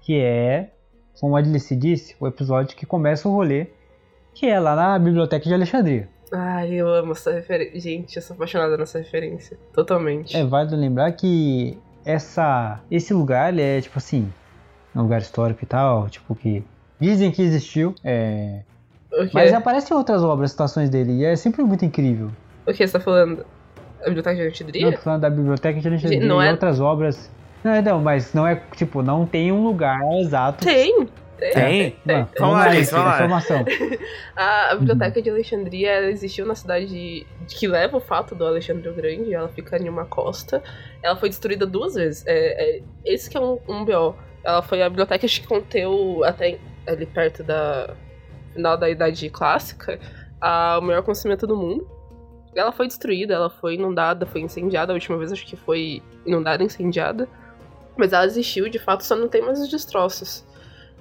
que 0.02 0.18
é, 0.20 0.72
como 1.20 1.36
a 1.36 1.40
Adlice 1.40 1.76
disse, 1.76 2.16
o 2.20 2.28
episódio 2.28 2.76
que 2.76 2.86
começa 2.86 3.28
o 3.30 3.32
rolê, 3.32 3.68
que 4.34 4.48
é 4.48 4.60
lá 4.60 4.76
na 4.76 4.98
Biblioteca 5.00 5.46
de 5.46 5.54
Alexandria. 5.54 6.10
Ai, 6.32 6.74
eu 6.74 6.88
amo 6.90 7.14
essa 7.14 7.32
referência. 7.32 7.80
Gente, 7.80 8.16
eu 8.16 8.22
sou 8.22 8.36
apaixonada 8.36 8.78
nessa 8.78 8.98
referência. 8.98 9.58
Totalmente. 9.74 10.36
É 10.36 10.44
válido 10.44 10.76
lembrar 10.76 11.12
que 11.14 11.78
essa, 12.06 12.80
esse 12.92 13.14
lugar 13.14 13.54
ele 13.54 13.62
é 13.62 13.82
tipo 13.82 13.98
assim, 13.98 14.32
um 14.96 15.04
lugar 15.04 15.22
histórico 15.22 15.64
e 15.64 15.68
tal, 15.68 16.10
tipo 16.10 16.36
que 16.36 16.64
dizem 17.00 17.32
que 17.32 17.42
existiu, 17.42 17.94
é, 18.04 18.62
mas 19.34 19.54
aparecem 19.54 19.96
outras 19.96 20.24
obras, 20.24 20.52
citações 20.52 20.90
dele, 20.90 21.14
e 21.14 21.26
é 21.26 21.36
sempre 21.36 21.64
muito 21.64 21.86
incrível. 21.86 22.30
O 22.66 22.74
que 22.74 22.86
você 22.86 22.94
tá 22.94 23.00
falando? 23.00 23.46
A 24.02 24.06
biblioteca 24.06 24.36
de 24.36 24.42
Não, 24.42 24.48
Antidria? 24.50 24.92
tô 24.92 24.98
falando 25.00 25.22
da 25.22 25.30
biblioteca 25.30 25.80
de 25.80 25.88
Alexandria 25.88 26.26
Não 26.26 26.42
e 26.44 26.48
é- 26.48 26.52
outras 26.52 26.80
obras. 26.80 27.32
Não, 27.64 27.82
não, 27.82 28.02
mas 28.02 28.34
não 28.34 28.46
é, 28.48 28.56
tipo, 28.76 29.02
não 29.02 29.26
tem 29.26 29.52
um 29.52 29.64
lugar 29.64 30.00
exato. 30.20 30.64
Tem! 30.64 31.08
Tem? 31.38 31.96
Não, 32.06 32.28
Vamos 32.40 32.56
lá, 32.56 32.64
Alice, 32.66 32.92
vamos 32.92 33.08
lá. 33.08 33.16
informação. 33.16 33.66
A, 34.36 34.72
a 34.72 34.76
biblioteca 34.76 35.22
de 35.22 35.30
Alexandria 35.30 35.92
ela 35.92 36.08
existiu 36.08 36.46
na 36.46 36.56
cidade 36.56 37.26
que 37.48 37.68
leva 37.68 37.98
o 37.98 38.00
fato 38.00 38.34
do 38.36 38.46
Alexandre 38.46 38.90
o 38.90 38.94
Grande. 38.94 39.34
Ela 39.34 39.50
fica 39.50 39.78
em 39.78 39.88
uma 39.88 40.06
costa. 40.06 40.62
Ela 41.04 41.16
foi 41.16 41.30
destruída 41.30 41.66
duas 41.66 41.96
vezes. 41.96 42.26
É, 42.26 42.78
é- 42.78 42.84
esse 43.06 43.30
que 43.30 43.38
é 43.38 43.40
um, 43.40 43.60
um 43.68 43.86
BO. 43.86 44.16
Ela 44.44 44.62
foi 44.62 44.82
a 44.82 44.90
biblioteca 44.90 45.28
que 45.28 45.46
conteu 45.48 46.24
até 46.24 46.58
ali 46.88 47.06
perto 47.06 47.44
da 47.44 47.94
final 48.54 48.78
da 48.78 48.90
Idade 48.90 49.30
Clássica 49.30 50.00
a, 50.42 50.80
o 50.80 50.82
maior 50.82 51.04
conhecimento 51.04 51.46
do 51.46 51.56
mundo. 51.56 51.88
Ela 52.56 52.72
foi 52.72 52.88
destruída, 52.88 53.36
ela 53.36 53.50
foi 53.50 53.76
inundada, 53.76 54.26
foi 54.26 54.42
incendiada. 54.42 54.92
A 54.92 54.96
última 54.96 55.18
vez 55.18 55.32
acho 55.32 55.46
que 55.46 55.56
foi 55.56 56.02
inundada, 56.26 56.64
incendiada. 56.64 57.28
Mas 57.96 58.14
ela 58.14 58.26
existiu, 58.26 58.70
de 58.70 58.80
fato, 58.80 59.04
só 59.04 59.16
não 59.16 59.28
tem 59.28 59.42
mais 59.42 59.60
os 59.60 59.70
destroços. 59.70 60.46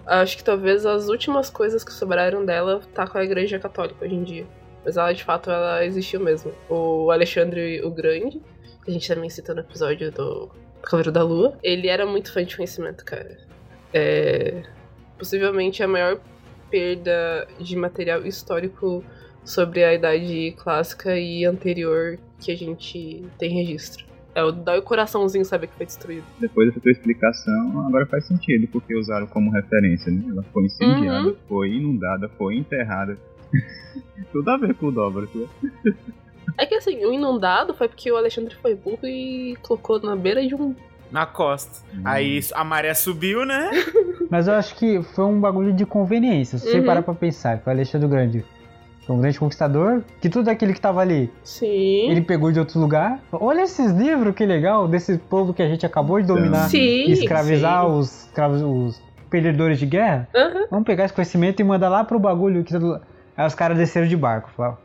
Acho 0.07 0.37
que 0.37 0.45
talvez 0.45 0.87
as 0.87 1.09
últimas 1.09 1.51
coisas 1.51 1.83
que 1.83 1.93
sobraram 1.93 2.45
dela 2.45 2.81
tá 2.95 3.07
com 3.07 3.19
a 3.19 3.25
igreja 3.25 3.59
católica 3.59 4.05
hoje 4.05 4.15
em 4.15 4.23
dia. 4.23 4.47
Mas 4.85 4.97
ela, 4.97 5.13
de 5.13 5.25
fato, 5.25 5.51
ela 5.51 5.85
existiu 5.85 6.21
mesmo. 6.21 6.53
O 6.69 7.11
Alexandre 7.11 7.83
o 7.83 7.91
Grande, 7.91 8.41
que 8.85 8.91
a 8.91 8.93
gente 8.93 9.09
também 9.09 9.29
cita 9.29 9.53
no 9.53 9.61
episódio 9.61 10.13
do 10.13 10.49
Cavaleiro 10.81 11.11
da 11.11 11.25
Lua, 11.25 11.59
ele 11.61 11.89
era 11.89 12.07
muito 12.07 12.33
fã 12.33 12.45
de 12.45 12.55
conhecimento, 12.55 13.05
cara. 13.05 13.37
É... 13.93 14.63
Possivelmente 15.19 15.83
a 15.83 15.89
maior 15.89 16.21
perda 16.71 17.49
de 17.59 17.75
material 17.75 18.25
histórico 18.25 19.05
sobre 19.45 19.83
a 19.83 19.93
idade 19.93 20.55
clássica 20.57 21.19
e 21.19 21.45
anterior 21.45 22.19
que 22.39 22.53
a 22.53 22.57
gente 22.57 23.25
tem 23.39 23.51
registro. 23.51 24.06
É 24.37 24.43
o 24.45 24.53
dói 24.53 24.79
o 24.79 24.83
coraçãozinho 24.83 25.47
saber 25.47 25.67
que 25.69 25.75
foi 25.77 25.87
destruído. 25.87 26.25
Depois 26.39 26.69
dessa 26.69 26.79
tua 26.81 26.93
explicação, 26.93 27.87
agora 27.89 28.05
faz 28.05 28.27
sentido, 28.27 28.69
porque 28.69 28.95
usaram 28.95 29.27
como 29.27 29.51
referência, 29.51 30.13
né? 30.13 30.23
Ela 30.29 30.43
foi 30.53 30.65
incendiada, 30.65 31.29
Uhum. 31.29 31.37
foi 31.49 31.71
inundada, 31.71 32.29
foi 32.37 32.57
enterrada. 32.57 33.17
Tudo 34.33 34.51
a 34.51 34.59
ver 34.59 34.75
com 34.75 34.87
o 34.89 34.93
Douglas, 34.93 35.31
né? 35.35 35.47
É 36.59 36.67
que 36.67 36.75
assim, 36.75 37.03
o 37.05 37.13
inundado 37.15 37.73
foi 37.75 37.89
porque 37.89 38.13
o 38.13 38.17
Alexandre 38.17 38.55
foi 38.57 38.75
burro 38.75 38.99
e 39.05 39.57
colocou 39.63 39.99
na 40.01 40.15
beira 40.15 40.47
de 40.47 40.55
um. 40.55 40.75
Na 41.11 41.25
costa. 41.25 41.83
Hum. 41.95 42.03
Aí 42.05 42.41
a 42.53 42.63
maré 42.63 42.93
subiu, 42.93 43.45
né? 43.47 43.71
Mas 44.31 44.49
eu 44.49 44.55
acho 44.55 44.75
que 44.77 45.03
foi 45.15 45.25
um 45.25 45.41
bagulho 45.41 45.73
de 45.73 45.87
conveniência. 45.87 46.59
Se 46.59 46.69
você 46.71 46.81
Uhum. 46.81 46.85
parar 46.87 47.03
pra 47.03 47.15
pensar 47.15 47.59
que 47.59 47.67
o 47.69 47.71
Alexandre 47.71 48.09
Grande 48.09 48.45
um 49.09 49.21
grande 49.21 49.39
conquistador, 49.39 50.03
que 50.21 50.29
tudo 50.29 50.49
aquilo 50.49 50.73
que 50.73 50.81
tava 50.81 51.01
ali, 51.01 51.31
Sim. 51.45 52.11
ele 52.11 52.21
pegou 52.21 52.51
de 52.51 52.59
outro 52.59 52.81
lugar. 52.81 53.21
Olha 53.33 53.63
esses 53.63 53.93
livros, 53.93 54.35
que 54.35 54.45
legal, 54.45 54.89
desse 54.89 55.17
povo 55.19 55.55
que 55.55 55.63
a 55.63 55.69
gente 55.69 55.87
acabou 55.87 56.21
de 56.21 56.27
dominar 56.27 56.69
Sim. 56.69 56.79
e 56.79 57.13
escravizar 57.13 57.85
sim. 57.85 57.91
os, 57.93 58.25
escravos- 58.27 58.63
os 58.63 59.03
perdedores 59.31 59.79
de 59.79 59.87
guerra. 59.87 60.29
Aham. 60.35 60.67
Vamos 60.71 60.87
pegar 60.87 61.05
esse 61.05 61.15
conhecimento 61.15 61.61
e 61.61 61.65
mandar 61.65 61.89
lá 61.89 62.05
pro 62.05 62.19
bagulho 62.19 62.65
que 62.65 62.73
todo... 62.73 63.01
Aí 63.37 63.47
os 63.47 63.55
caras 63.55 63.77
desceram 63.77 64.07
de 64.07 64.17
barco. 64.17 64.51
Falaram, 64.57 64.79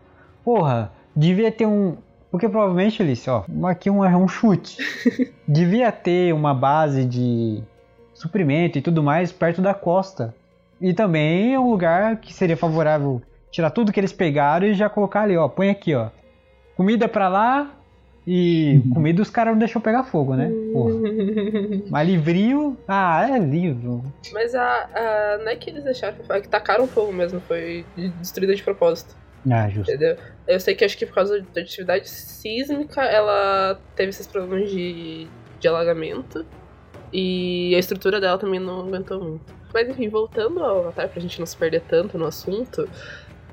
porra, 0.44 0.92
devia 1.16 1.52
ter 1.52 1.66
um. 1.66 1.96
Porque 2.30 2.48
provavelmente, 2.48 3.02
Alice, 3.02 3.30
ó, 3.30 3.44
aqui 3.66 3.90
um, 3.90 4.04
é 4.04 4.16
um 4.16 4.28
chute. 4.28 4.78
devia 5.48 5.92
ter 5.92 6.34
uma 6.34 6.54
base 6.54 7.06
de 7.06 7.62
suprimento 8.14 8.78
e 8.78 8.82
tudo 8.82 9.02
mais 9.02 9.32
perto 9.32 9.62
da 9.62 9.74
costa. 9.74 10.36
E 10.80 10.94
também 10.94 11.54
é 11.54 11.60
um 11.60 11.70
lugar 11.70 12.18
que 12.18 12.34
seria 12.34 12.58
favorável 12.58 13.22
tirar 13.52 13.70
tudo 13.72 13.92
que 13.92 14.00
eles 14.00 14.14
pegaram 14.14 14.66
e 14.68 14.74
já 14.74 14.90
colocar 14.90 15.22
ali, 15.24 15.36
ó. 15.38 15.48
Põe 15.48 15.70
aqui, 15.70 15.94
ó. 15.94 16.10
Comida 16.76 17.08
pra 17.08 17.28
lá 17.28 17.72
e 18.26 18.82
comida 18.94 19.22
os 19.22 19.30
caras 19.30 19.54
não 19.54 19.60
deixou 19.60 19.82
pegar 19.82 20.04
fogo, 20.04 20.36
né? 20.36 20.50
Porra. 20.74 20.94
Mas 21.90 22.08
livrinho. 22.08 22.78
Ah, 22.88 23.28
é 23.30 23.38
livro. 23.40 24.04
Mas 24.32 24.54
a, 24.56 24.64
a- 24.94 25.38
Não 25.44 25.50
é 25.52 25.56
que 25.56 25.70
eles 25.70 25.84
deixaram. 25.84 26.16
É 26.30 26.40
que 26.42 26.48
tacaram 26.48 26.88
fogo 26.88 27.12
mesmo, 27.12 27.40
foi 27.42 27.86
destruída 28.20 28.56
de 28.56 28.64
propósito. 28.64 29.16
Ah, 29.52 29.68
justo. 29.70 29.90
Entendeu? 29.92 30.18
Eu 30.48 30.60
sei 30.60 30.76
que 30.76 30.86
acho 30.86 30.98
que 30.98 31.06
por 31.06 31.16
causa 31.16 31.42
da 31.54 31.62
atividade 31.62 32.08
sísmica 32.10 33.02
ela 33.04 33.80
teve 33.96 34.10
esses 34.12 34.28
problemas 34.28 34.70
de, 34.70 35.28
de 35.60 35.68
alagamento. 35.68 36.46
E 37.14 37.74
a 37.76 37.80
estrutura 37.80 38.22
dela 38.22 38.38
também 38.38 38.60
não 38.60 38.82
aguentou 38.88 39.20
muito. 39.22 39.54
Mas 39.74 39.90
enfim, 39.90 40.08
voltando 40.10 40.64
ao 40.64 40.80
Avatar, 40.80 41.10
pra 41.10 41.20
gente 41.22 41.40
não 41.40 41.46
se 41.46 41.58
perder 41.58 41.82
tanto 41.82 42.18
no 42.18 42.26
assunto, 42.26 42.88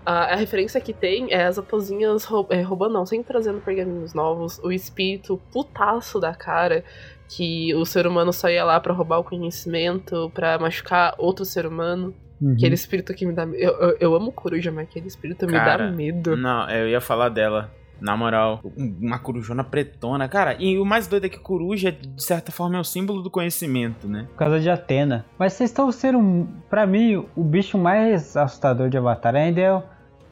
a, 0.08 0.32
a 0.32 0.36
referência 0.36 0.80
que 0.80 0.92
tem 0.92 1.32
é 1.32 1.44
as 1.44 1.58
aposinhas 1.58 2.24
rou 2.24 2.46
é, 2.50 2.62
roubando, 2.62 2.94
não, 2.94 3.04
sempre 3.04 3.26
trazendo 3.28 3.60
pergaminhos 3.60 4.14
novos, 4.14 4.58
o 4.62 4.72
espírito 4.72 5.40
putaço 5.52 6.18
da 6.18 6.34
cara, 6.34 6.82
que 7.28 7.74
o 7.74 7.84
ser 7.84 8.06
humano 8.06 8.32
só 8.32 8.48
ia 8.48 8.64
lá 8.64 8.80
pra 8.80 8.94
roubar 8.94 9.18
o 9.18 9.24
conhecimento, 9.24 10.30
pra 10.34 10.58
machucar 10.58 11.14
outro 11.18 11.44
ser 11.44 11.66
humano. 11.66 12.14
Uhum. 12.40 12.52
Aquele 12.54 12.74
espírito 12.74 13.12
que 13.14 13.26
me 13.26 13.32
dá. 13.32 13.42
Eu, 13.44 13.72
eu, 13.80 13.96
eu 14.00 14.14
amo 14.14 14.30
coruja, 14.32 14.70
mas 14.70 14.88
aquele 14.88 15.08
espírito 15.08 15.44
me 15.46 15.52
Cara, 15.52 15.88
dá 15.88 15.92
medo. 15.92 16.36
Não, 16.36 16.70
eu 16.70 16.88
ia 16.88 17.00
falar 17.00 17.28
dela. 17.28 17.70
Na 18.00 18.16
moral, 18.16 18.60
um- 18.76 18.96
uma 19.02 19.18
corujona 19.18 19.64
pretona, 19.64 20.28
cara. 20.28 20.54
E 20.60 20.78
o 20.78 20.84
mais 20.84 21.08
doido 21.08 21.26
é 21.26 21.28
que 21.28 21.38
coruja, 21.40 21.90
de 21.90 22.22
certa 22.22 22.52
forma, 22.52 22.76
é 22.76 22.80
o 22.80 22.84
símbolo 22.84 23.22
do 23.22 23.28
conhecimento, 23.30 24.06
né? 24.06 24.26
Por 24.30 24.36
causa 24.36 24.60
de 24.60 24.70
Atena. 24.70 25.26
Mas 25.36 25.54
vocês 25.54 25.68
estão 25.70 25.90
sendo. 25.90 26.18
um- 26.18 26.46
Pra 26.70 26.86
mim, 26.86 27.26
o 27.34 27.42
bicho 27.42 27.76
mais 27.76 28.36
assustador 28.36 28.88
de 28.88 28.96
Avatar 28.96 29.34
ainda 29.34 29.60
é 29.60 29.72
o, 29.74 29.82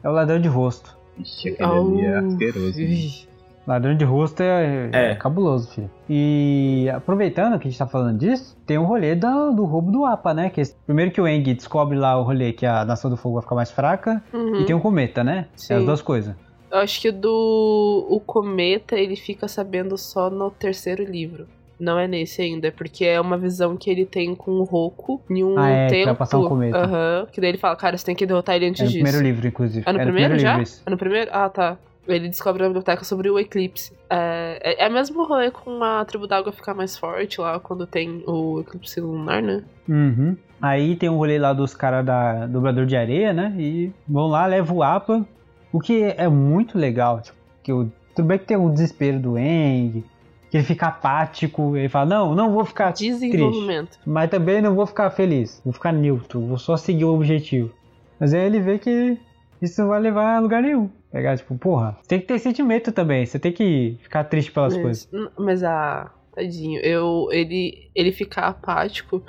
é 0.03 0.09
o 0.09 0.11
ladrão 0.11 0.39
de 0.39 0.47
rosto. 0.47 0.95
Ixi, 1.19 1.49
aquele 1.49 1.69
ali 1.71 2.05
é 2.05 2.17
asqueroso. 2.17 3.27
Ladrão 3.67 3.97
de 3.97 4.05
rosto 4.05 4.41
é, 4.41 4.89
é 4.93 5.11
É. 5.11 5.15
cabuloso, 5.15 5.69
filho. 5.71 5.91
E 6.09 6.89
aproveitando 6.95 7.59
que 7.59 7.67
a 7.67 7.69
gente 7.71 7.77
tá 7.77 7.85
falando 7.85 8.17
disso, 8.17 8.55
tem 8.65 8.77
o 8.77 8.85
rolê 8.85 9.13
do, 9.13 9.51
do 9.51 9.65
roubo 9.65 9.91
do 9.91 10.05
Apa, 10.05 10.33
né? 10.33 10.49
Que 10.49 10.61
é 10.61 10.63
primeiro 10.85 11.11
que 11.11 11.19
o 11.19 11.27
Eng 11.27 11.43
descobre 11.53 11.97
lá 11.97 12.17
o 12.17 12.23
rolê 12.23 12.53
que 12.53 12.65
a 12.65 12.85
Nação 12.85 13.09
do 13.11 13.17
Fogo 13.17 13.35
vai 13.35 13.41
ficar 13.43 13.55
mais 13.55 13.69
fraca. 13.71 14.23
uhum. 14.33 14.61
E 14.61 14.65
tem 14.65 14.73
o 14.75 14.79
cometa, 14.79 15.21
né? 15.23 15.47
Sim. 15.55 15.73
É 15.73 15.77
as 15.77 15.83
duas 15.85 16.01
coisas. 16.01 16.33
Eu 16.71 16.77
acho 16.79 17.01
que 17.01 17.11
do 17.11 18.07
o 18.09 18.19
cometa 18.21 18.95
ele 18.95 19.15
fica 19.17 19.47
sabendo 19.49 19.97
só 19.97 20.29
no 20.29 20.49
terceiro 20.49 21.03
livro. 21.03 21.45
Não 21.79 21.99
é 21.99 22.07
nesse 22.07 22.41
ainda, 22.41 22.71
porque 22.71 23.05
é 23.05 23.19
uma 23.21 23.37
visão 23.37 23.77
que 23.77 23.89
ele 23.89 24.05
tem 24.05 24.33
com 24.33 24.51
o 24.51 24.63
Roku 24.63 25.21
em 25.29 25.43
um 25.43 25.57
Ah, 25.59 25.69
é, 25.69 25.87
que 25.87 25.93
vai 25.95 26.03
tempo. 26.05 26.15
passar 26.17 26.39
um 26.39 26.47
cometa. 26.49 26.77
Aham. 26.77 27.27
que 27.31 27.39
daí 27.39 27.51
ele 27.51 27.57
fala, 27.57 27.75
cara, 27.75 27.95
você 27.97 28.05
tem 28.05 28.15
que 28.15 28.25
derrotar 28.25 28.55
ele 28.55 28.65
antes 28.67 28.81
É 28.81 28.83
no 28.85 28.89
disso. 28.89 29.03
primeiro 29.03 29.23
livro, 29.25 29.47
inclusive. 29.47 29.83
É 29.87 29.93
no 29.93 29.99
É 29.99 30.03
primeiro, 30.03 30.39
já? 30.39 30.59
É 30.85 30.89
no 30.89 30.97
primeiro? 30.97 31.29
Ah, 31.33 31.49
tá. 31.49 31.77
Ele 32.07 32.29
descobre 32.29 32.61
na 32.63 32.69
biblioteca 32.69 33.03
sobre 33.03 33.29
o 33.29 33.37
eclipse. 33.37 33.91
É, 34.09 34.59
é, 34.63 34.85
é 34.85 34.89
mesmo 34.89 35.25
rolê 35.25 35.51
com 35.51 35.83
a 35.83 36.03
tribo 36.05 36.25
d'água 36.25 36.53
ficar 36.53 36.73
mais 36.73 36.97
forte 36.97 37.41
lá 37.41 37.59
quando 37.59 37.85
tem 37.85 38.23
o 38.25 38.61
eclipse 38.61 38.99
lunar, 39.01 39.41
né? 39.41 39.61
Uhum. 39.89 40.37
Aí 40.61 40.95
tem 40.95 41.09
um 41.09 41.17
rolê 41.17 41.37
lá 41.37 41.51
dos 41.53 41.75
caras 41.75 42.05
da 42.05 42.47
Dobrador 42.47 42.85
de 42.85 42.95
Areia, 42.95 43.33
né? 43.33 43.53
E 43.59 43.91
vão 44.07 44.27
lá, 44.27 44.45
levam 44.45 44.77
o 44.77 44.83
APA. 44.83 45.23
O 45.71 45.79
que 45.81 46.01
é 46.17 46.27
muito 46.29 46.77
legal, 46.77 47.19
tipo, 47.21 47.37
que 47.61 47.73
o, 47.73 47.91
tudo 48.15 48.25
bem 48.25 48.39
que 48.39 48.45
tem 48.45 48.55
o 48.57 48.69
desespero 48.69 49.19
do 49.19 49.37
Eng, 49.37 50.03
Que 50.49 50.57
ele 50.57 50.63
fica 50.63 50.87
apático, 50.87 51.75
ele 51.75 51.89
fala, 51.89 52.05
não, 52.05 52.33
não 52.35 52.53
vou 52.53 52.63
ficar 52.63 52.93
triste. 52.93 53.11
Desenvolvimento. 53.11 53.99
Mas 54.05 54.29
também 54.29 54.61
não 54.61 54.75
vou 54.75 54.85
ficar 54.85 55.09
feliz. 55.09 55.61
Vou 55.63 55.73
ficar 55.73 55.91
neutro. 55.91 56.39
Vou 56.39 56.57
só 56.57 56.77
seguir 56.77 57.03
o 57.05 57.13
objetivo. 57.13 57.71
Mas 58.19 58.33
aí 58.33 58.45
ele 58.45 58.59
vê 58.61 58.79
que 58.79 59.17
isso 59.61 59.81
não 59.81 59.89
vai 59.89 59.99
levar 59.99 60.35
a 60.37 60.39
lugar 60.39 60.61
nenhum. 60.61 60.89
Pegar, 61.11 61.37
tipo, 61.37 61.57
porra, 61.57 61.97
tem 62.07 62.19
que 62.19 62.27
ter 62.27 62.39
sentimento 62.39 62.91
também. 62.91 63.25
Você 63.25 63.37
tem 63.39 63.51
que 63.51 63.97
ficar 64.01 64.23
triste 64.25 64.51
pelas 64.51 64.75
coisas. 64.77 65.09
Mas, 65.11 65.29
mas 65.37 65.63
a. 65.63 66.11
Tadinho, 66.33 66.79
eu. 66.81 67.27
Ele, 67.31 67.89
ele 67.95 68.11
ficar 68.11 68.43
apático 68.47 69.23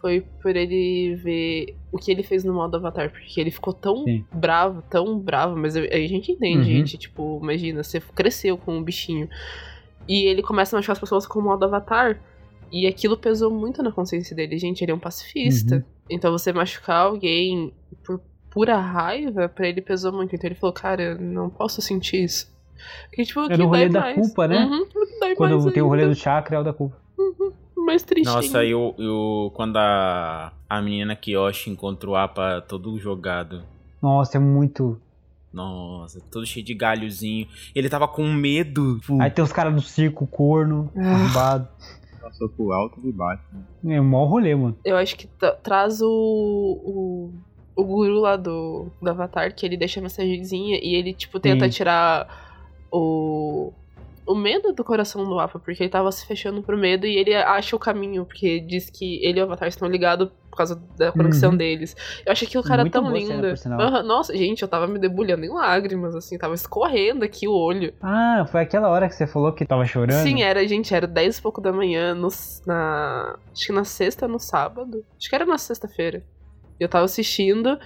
foi 0.00 0.22
por 0.42 0.54
ele 0.54 1.14
ver 1.16 1.74
o 1.90 1.98
que 1.98 2.12
ele 2.12 2.22
fez 2.22 2.44
no 2.44 2.52
modo 2.54 2.76
Avatar, 2.76 3.10
porque 3.10 3.40
ele 3.40 3.50
ficou 3.50 3.72
tão 3.72 4.04
Sim. 4.04 4.24
bravo, 4.32 4.82
tão 4.88 5.18
bravo, 5.18 5.56
mas 5.56 5.74
eu- 5.76 5.88
a 5.90 5.96
gente 6.06 6.30
entende, 6.30 6.58
Uhum. 6.58 6.64
gente, 6.76 6.98
tipo, 6.98 7.40
imagina, 7.42 7.82
você 7.82 8.00
cresceu 8.14 8.56
com 8.58 8.76
um 8.76 8.82
bichinho 8.82 9.28
e 10.08 10.26
ele 10.26 10.42
começa 10.42 10.74
a 10.74 10.78
machucar 10.78 10.94
as 10.94 11.00
pessoas 11.00 11.26
com 11.26 11.38
o 11.38 11.42
modo 11.42 11.64
Avatar 11.64 12.20
e 12.70 12.86
aquilo 12.86 13.16
pesou 13.16 13.50
muito 13.50 13.82
na 13.82 13.92
consciência 13.92 14.34
dele, 14.34 14.58
gente, 14.58 14.82
ele 14.82 14.92
é 14.92 14.94
um 14.94 14.98
pacifista. 14.98 15.76
Uhum. 15.76 15.82
Então 16.10 16.32
você 16.32 16.52
machucar 16.52 17.06
alguém 17.06 17.72
por 18.04 18.20
pura 18.50 18.76
raiva, 18.76 19.48
pra 19.48 19.68
ele 19.68 19.80
pesou 19.80 20.12
muito. 20.12 20.34
Então 20.34 20.48
ele 20.48 20.54
falou, 20.54 20.72
cara, 20.72 21.02
eu 21.02 21.20
não 21.20 21.48
posso 21.50 21.80
sentir 21.80 22.24
isso. 22.24 22.52
Porque, 23.08 23.24
tipo, 23.24 23.40
É 23.40 23.56
no 23.56 23.66
rolê 23.66 23.88
da 23.88 24.12
culpa, 24.14 24.46
né? 24.48 24.64
Uhum, 24.64 24.86
Quando 25.36 25.60
mais 25.60 25.72
tem 25.72 25.82
o 25.82 25.88
rolê 25.88 26.06
do 26.06 26.14
chakra 26.14 26.56
é 26.56 26.60
o 26.60 26.64
da 26.64 26.72
culpa. 26.72 26.96
Mais 27.76 28.02
triste 28.02 28.26
Nossa, 28.26 28.58
ainda. 28.58 28.64
eu, 28.64 28.94
eu 28.98 29.52
quando 29.54 29.76
a, 29.76 30.52
a 30.68 30.82
menina 30.82 31.14
Kiyoshi 31.14 31.70
encontra 31.70 32.08
o 32.08 32.16
Apa 32.16 32.64
todo 32.66 32.98
jogado. 32.98 33.62
Nossa, 34.00 34.38
é 34.38 34.40
muito. 34.40 34.98
Nossa, 35.54 36.20
todo 36.30 36.44
cheio 36.44 36.64
de 36.66 36.74
galhozinho. 36.74 37.46
Ele 37.74 37.88
tava 37.88 38.06
com 38.08 38.26
medo. 38.32 38.98
tipo, 38.98 39.22
Aí 39.22 39.30
tem 39.30 39.44
os 39.44 39.52
caras 39.52 39.72
do 39.74 39.80
circo, 39.80 40.26
corno, 40.26 40.90
Ah. 40.96 41.14
arrombado. 41.14 41.68
Passou 42.20 42.48
por 42.48 42.72
alto 42.72 43.00
e 43.06 43.12
baixo. 43.12 43.42
né? 43.82 43.94
É 43.96 44.00
um 44.00 44.04
mau 44.04 44.24
rolê, 44.26 44.54
mano. 44.54 44.76
Eu 44.84 44.96
acho 44.96 45.16
que 45.16 45.26
tra- 45.26 45.52
traz 45.56 46.00
o, 46.02 46.08
o. 46.08 47.32
O 47.76 47.84
guru 47.84 48.20
lá 48.20 48.36
do, 48.36 48.86
do 49.02 49.10
Avatar, 49.10 49.52
que 49.54 49.66
ele 49.66 49.76
deixa 49.76 49.98
a 49.98 50.02
mensagenzinha 50.02 50.78
e 50.80 50.94
ele, 50.94 51.12
tipo, 51.12 51.40
tenta 51.40 51.64
Sim. 51.64 51.70
tirar 51.72 52.28
o. 52.90 53.72
O 54.26 54.34
medo 54.34 54.72
do 54.72 54.82
coração 54.82 55.22
do 55.24 55.38
Apa, 55.38 55.58
porque 55.58 55.82
ele 55.82 55.90
tava 55.90 56.10
se 56.10 56.26
fechando 56.26 56.62
pro 56.62 56.78
medo 56.78 57.06
e 57.06 57.16
ele 57.16 57.34
acha 57.34 57.76
o 57.76 57.78
caminho, 57.78 58.24
porque 58.24 58.58
diz 58.60 58.88
que 58.88 59.22
ele 59.22 59.38
e 59.38 59.42
o 59.42 59.44
Avatar 59.44 59.68
estão 59.68 59.86
ligados 59.86 60.30
por 60.50 60.56
causa 60.56 60.82
da 60.96 61.12
conexão 61.12 61.50
Uhum. 61.50 61.56
deles. 61.58 61.94
Eu 62.24 62.32
achei 62.32 62.48
aquilo 62.48 62.62
cara 62.62 62.82
Muito 62.84 62.92
tão 62.92 63.12
lindo. 63.12 63.46
Aham, 63.78 64.02
Nossa, 64.02 64.34
gente, 64.34 64.62
eu 64.62 64.68
tava 64.68 64.86
me 64.86 64.98
debulhando 64.98 65.44
em 65.44 65.50
lágrimas, 65.50 66.14
assim, 66.14 66.38
tava 66.38 66.54
escorrendo 66.54 67.22
aqui 67.24 67.46
o 67.46 67.52
olho. 67.52 67.92
Ah, 68.00 68.46
foi 68.50 68.62
aquela 68.62 68.88
hora 68.88 69.08
que 69.08 69.14
você 69.14 69.26
falou 69.26 69.52
que 69.52 69.66
tava 69.66 69.84
chorando? 69.84 70.22
Sim, 70.22 70.42
era, 70.42 70.66
gente, 70.66 70.94
era 70.94 71.06
10 71.06 71.38
e 71.38 71.42
pouco 71.42 71.60
da 71.60 71.72
manhã, 71.72 72.14
no, 72.14 72.28
na. 72.66 73.36
Acho 73.52 73.66
que 73.66 73.72
na 73.72 73.84
sexta 73.84 74.26
no 74.26 74.38
sábado. 74.38 75.04
Acho 75.18 75.28
que 75.28 75.34
era 75.34 75.44
na 75.44 75.58
sexta-feira. 75.58 76.22
Eu 76.80 76.88
tava 76.88 77.04
assistindo 77.04 77.78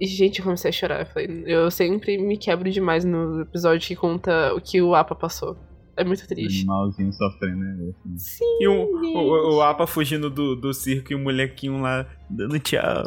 e, 0.00 0.06
gente, 0.06 0.38
eu 0.38 0.44
comecei 0.44 0.68
a 0.68 0.72
chorar. 0.72 1.00
Eu, 1.00 1.06
falei, 1.06 1.42
eu 1.46 1.70
sempre 1.70 2.18
me 2.18 2.36
quebro 2.36 2.70
demais 2.70 3.04
no 3.04 3.40
episódio 3.40 3.86
que 3.88 3.96
conta 3.96 4.54
o 4.54 4.60
que 4.60 4.80
o 4.80 4.94
Apa 4.94 5.14
passou. 5.14 5.56
É 5.96 6.04
muito 6.04 6.26
triste. 6.26 6.60
Animalzinho 6.60 7.12
sofrendo, 7.12 7.56
né? 7.56 7.90
Assim. 7.90 8.18
Sim. 8.18 8.58
E 8.60 8.68
o, 8.68 8.84
o, 8.92 9.56
o 9.56 9.62
Apa 9.62 9.86
fugindo 9.86 10.30
do, 10.30 10.56
do 10.56 10.72
circo 10.72 11.12
e 11.12 11.14
o 11.14 11.18
molequinho 11.18 11.80
lá 11.80 12.06
dando 12.30 12.58
tchau. 12.58 13.04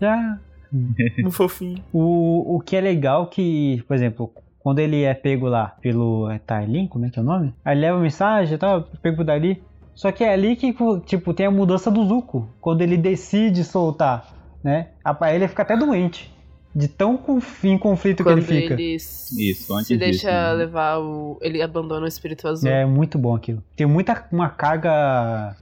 Já. 0.00 0.38
Um 1.24 1.30
fofinho. 1.30 1.82
O, 1.92 2.56
o 2.56 2.60
que 2.60 2.76
é 2.76 2.80
legal 2.80 3.26
que, 3.26 3.82
por 3.86 3.94
exemplo, 3.94 4.32
quando 4.58 4.78
ele 4.80 5.02
é 5.02 5.14
pego 5.14 5.48
lá 5.48 5.76
pelo 5.80 6.30
é, 6.30 6.38
Tarlin, 6.38 6.86
como 6.86 7.06
é 7.06 7.10
que 7.10 7.18
é 7.18 7.22
o 7.22 7.24
nome? 7.24 7.54
Aí 7.64 7.78
leva 7.78 7.98
mensagem 7.98 8.54
e 8.54 8.58
tal, 8.58 8.82
pego 9.02 9.24
dali. 9.24 9.62
Só 9.94 10.12
que 10.12 10.22
é 10.22 10.32
ali 10.32 10.54
que, 10.54 10.74
tipo, 11.06 11.34
tem 11.34 11.46
a 11.46 11.50
mudança 11.50 11.90
do 11.90 12.06
Zuko. 12.06 12.48
Quando 12.60 12.82
ele 12.82 12.96
decide 12.96 13.64
soltar, 13.64 14.32
né? 14.62 14.90
Aí 15.04 15.34
ele 15.34 15.48
fica 15.48 15.62
até 15.62 15.76
doente. 15.76 16.32
De 16.74 16.86
tão 16.86 17.16
conf- 17.16 17.64
em 17.64 17.76
conflito 17.78 18.22
Quando 18.22 18.44
que 18.44 18.52
ele 18.52 18.60
fica. 18.62 18.74
ele 18.74 18.94
Isso, 18.94 19.74
antes 19.74 19.86
se 19.88 19.96
disso, 19.96 19.98
deixa 19.98 20.30
né? 20.30 20.52
levar 20.52 20.98
o. 21.00 21.38
Ele 21.40 21.60
abandona 21.62 22.04
o 22.04 22.08
espírito 22.08 22.46
azul. 22.46 22.68
É 22.70 22.84
muito 22.86 23.18
bom 23.18 23.34
aquilo. 23.34 23.62
Tem 23.74 23.86
muita 23.86 24.24
uma 24.30 24.48
carga 24.48 25.56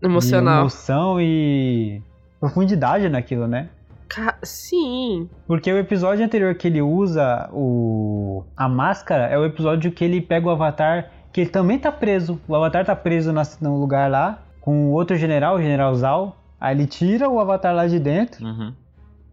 de 0.00 0.06
Emocional. 0.08 0.60
emoção 0.60 1.20
e 1.20 2.02
profundidade 2.40 3.08
naquilo, 3.08 3.46
né? 3.46 3.68
Ca- 4.08 4.36
Sim. 4.42 5.28
Porque 5.46 5.72
o 5.72 5.78
episódio 5.78 6.24
anterior 6.24 6.54
que 6.54 6.68
ele 6.68 6.82
usa 6.82 7.48
o 7.52 8.44
a 8.56 8.68
máscara 8.68 9.24
é 9.26 9.38
o 9.38 9.44
episódio 9.44 9.90
que 9.90 10.04
ele 10.04 10.20
pega 10.20 10.46
o 10.46 10.50
Avatar, 10.50 11.10
que 11.32 11.40
ele 11.42 11.50
também 11.50 11.78
tá 11.78 11.90
preso. 11.90 12.38
O 12.46 12.54
Avatar 12.54 12.84
tá 12.84 12.94
preso 12.94 13.32
na- 13.32 13.42
no 13.60 13.78
lugar 13.80 14.10
lá, 14.10 14.42
com 14.60 14.90
outro 14.92 15.16
general, 15.16 15.56
o 15.56 15.62
General 15.62 15.94
Zal. 15.94 16.36
Aí 16.60 16.74
ele 16.76 16.86
tira 16.86 17.28
o 17.28 17.38
Avatar 17.40 17.74
lá 17.74 17.86
de 17.86 17.98
dentro, 17.98 18.44
Uhum. 18.44 18.72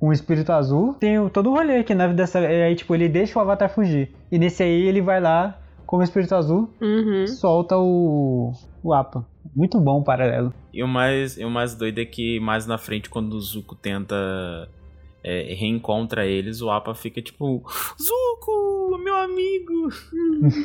O 0.08 0.12
espírito 0.14 0.52
azul. 0.52 0.94
Tem 0.96 1.20
o- 1.20 1.30
todo 1.30 1.50
o 1.50 1.54
rolê 1.54 1.78
aqui 1.78 1.94
na 1.96 2.08
vida 2.08 2.18
dessa. 2.24 2.40
Aí, 2.40 2.76
tipo, 2.76 2.94
ele 2.96 3.08
deixa 3.10 3.38
o 3.38 3.42
Avatar 3.42 3.70
fugir. 3.74 4.12
E 4.32 4.38
nesse 4.38 4.62
aí 4.64 4.88
ele 4.88 5.02
vai 5.02 5.22
lá, 5.22 5.60
como 5.86 6.04
espírito 6.04 6.36
azul, 6.36 6.70
Uhum. 6.82 7.28
solta 7.28 7.78
o. 7.78 8.52
o 8.84 8.94
Apa. 8.94 9.26
Muito 9.56 9.80
bom 9.80 10.00
o 10.00 10.04
paralelo. 10.04 10.54
E 10.74 10.82
o 10.84 10.88
mais, 10.88 11.38
e 11.38 11.46
o 11.46 11.50
mais 11.50 11.76
doido 11.76 12.00
é 12.00 12.06
que 12.06 12.40
mais 12.40 12.66
na 12.66 12.78
frente, 12.78 13.10
quando 13.10 13.34
o 13.34 13.40
Zuko 13.42 13.76
tenta. 13.76 14.16
é, 15.26 15.54
reencontra 15.54 16.26
eles, 16.26 16.62
o 16.62 16.70
Apa 16.70 16.94
fica 16.94 17.22
tipo: 17.22 17.64
Zuko, 17.98 18.98
meu 19.02 19.16
amigo! 19.16 19.90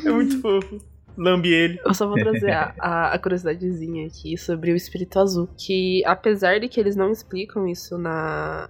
é 0.05 0.11
muito 0.11 0.41
fofo. 0.41 0.77
Lambe 1.17 1.49
ele. 1.53 1.79
Eu 1.85 1.93
só 1.93 2.05
vou 2.07 2.15
trazer 2.15 2.51
a, 2.51 2.73
a, 2.79 3.13
a 3.13 3.19
curiosidadezinha 3.19 4.07
aqui 4.07 4.37
sobre 4.37 4.71
o 4.71 4.75
espírito 4.75 5.19
azul. 5.19 5.47
Que 5.57 6.01
apesar 6.05 6.59
de 6.59 6.67
que 6.69 6.79
eles 6.79 6.95
não 6.95 7.09
explicam 7.11 7.67
isso 7.67 7.97
na, 7.97 8.69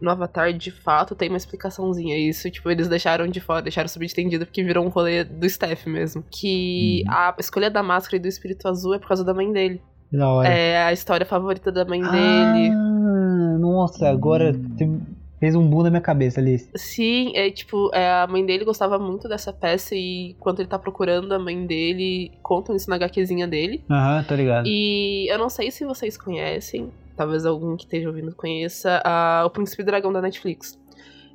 no 0.00 0.10
Avatar, 0.10 0.52
de 0.52 0.70
fato 0.70 1.14
tem 1.14 1.28
uma 1.28 1.36
explicaçãozinha. 1.38 2.18
Isso, 2.18 2.50
tipo, 2.50 2.70
eles 2.70 2.88
deixaram 2.88 3.26
de 3.26 3.40
fora, 3.40 3.62
deixaram 3.62 3.88
subentendido 3.88 4.44
porque 4.46 4.62
virou 4.62 4.84
um 4.84 4.88
rolê 4.88 5.24
do 5.24 5.46
staff 5.46 5.88
mesmo. 5.88 6.22
Que 6.30 7.02
Uhum. 7.06 7.12
a 7.12 7.34
escolha 7.38 7.70
da 7.70 7.82
máscara 7.82 8.16
e 8.16 8.20
do 8.20 8.28
espírito 8.28 8.68
azul 8.68 8.94
é 8.94 8.98
por 8.98 9.08
causa 9.08 9.24
da 9.24 9.32
mãe 9.34 9.50
dele. 9.52 9.80
Da 10.12 10.28
hora. 10.28 10.48
É 10.48 10.84
a 10.84 10.92
história 10.92 11.26
favorita 11.26 11.72
da 11.72 11.84
mãe 11.84 12.00
dele. 12.00 12.70
Ah, 12.72 13.56
nossa, 13.58 14.08
agora 14.08 14.52
tem- 14.78 15.00
fez 15.40 15.54
um 15.54 15.66
boom 15.68 15.82
na 15.82 15.90
minha 15.90 16.00
cabeça 16.00 16.40
ali. 16.40 16.58
Sim, 16.76 17.32
é 17.34 17.50
tipo, 17.50 17.90
é, 17.92 18.08
a 18.22 18.26
mãe 18.26 18.44
dele 18.46 18.64
gostava 18.64 18.98
muito 18.98 19.28
dessa 19.28 19.52
peça 19.52 19.94
e 19.94 20.34
quando 20.38 20.60
ele 20.60 20.68
tá 20.68 20.78
procurando 20.78 21.32
a 21.32 21.38
mãe 21.38 21.66
dele, 21.66 22.30
contam 22.42 22.74
isso 22.76 22.88
na 22.88 22.96
HQzinha 22.96 23.46
dele. 23.48 23.82
Aham, 23.90 24.24
tô 24.28 24.34
ligado. 24.34 24.66
E 24.66 25.26
eu 25.30 25.38
não 25.38 25.48
sei 25.50 25.70
se 25.70 25.84
vocês 25.84 26.16
conhecem, 26.16 26.88
talvez 27.16 27.44
algum 27.46 27.76
que 27.76 27.84
esteja 27.84 28.08
ouvindo 28.08 28.34
conheça, 28.34 29.00
a- 29.04 29.42
o 29.46 29.50
Príncipe 29.50 29.82
Dragão 29.82 30.12
da 30.12 30.20
Netflix. 30.20 30.78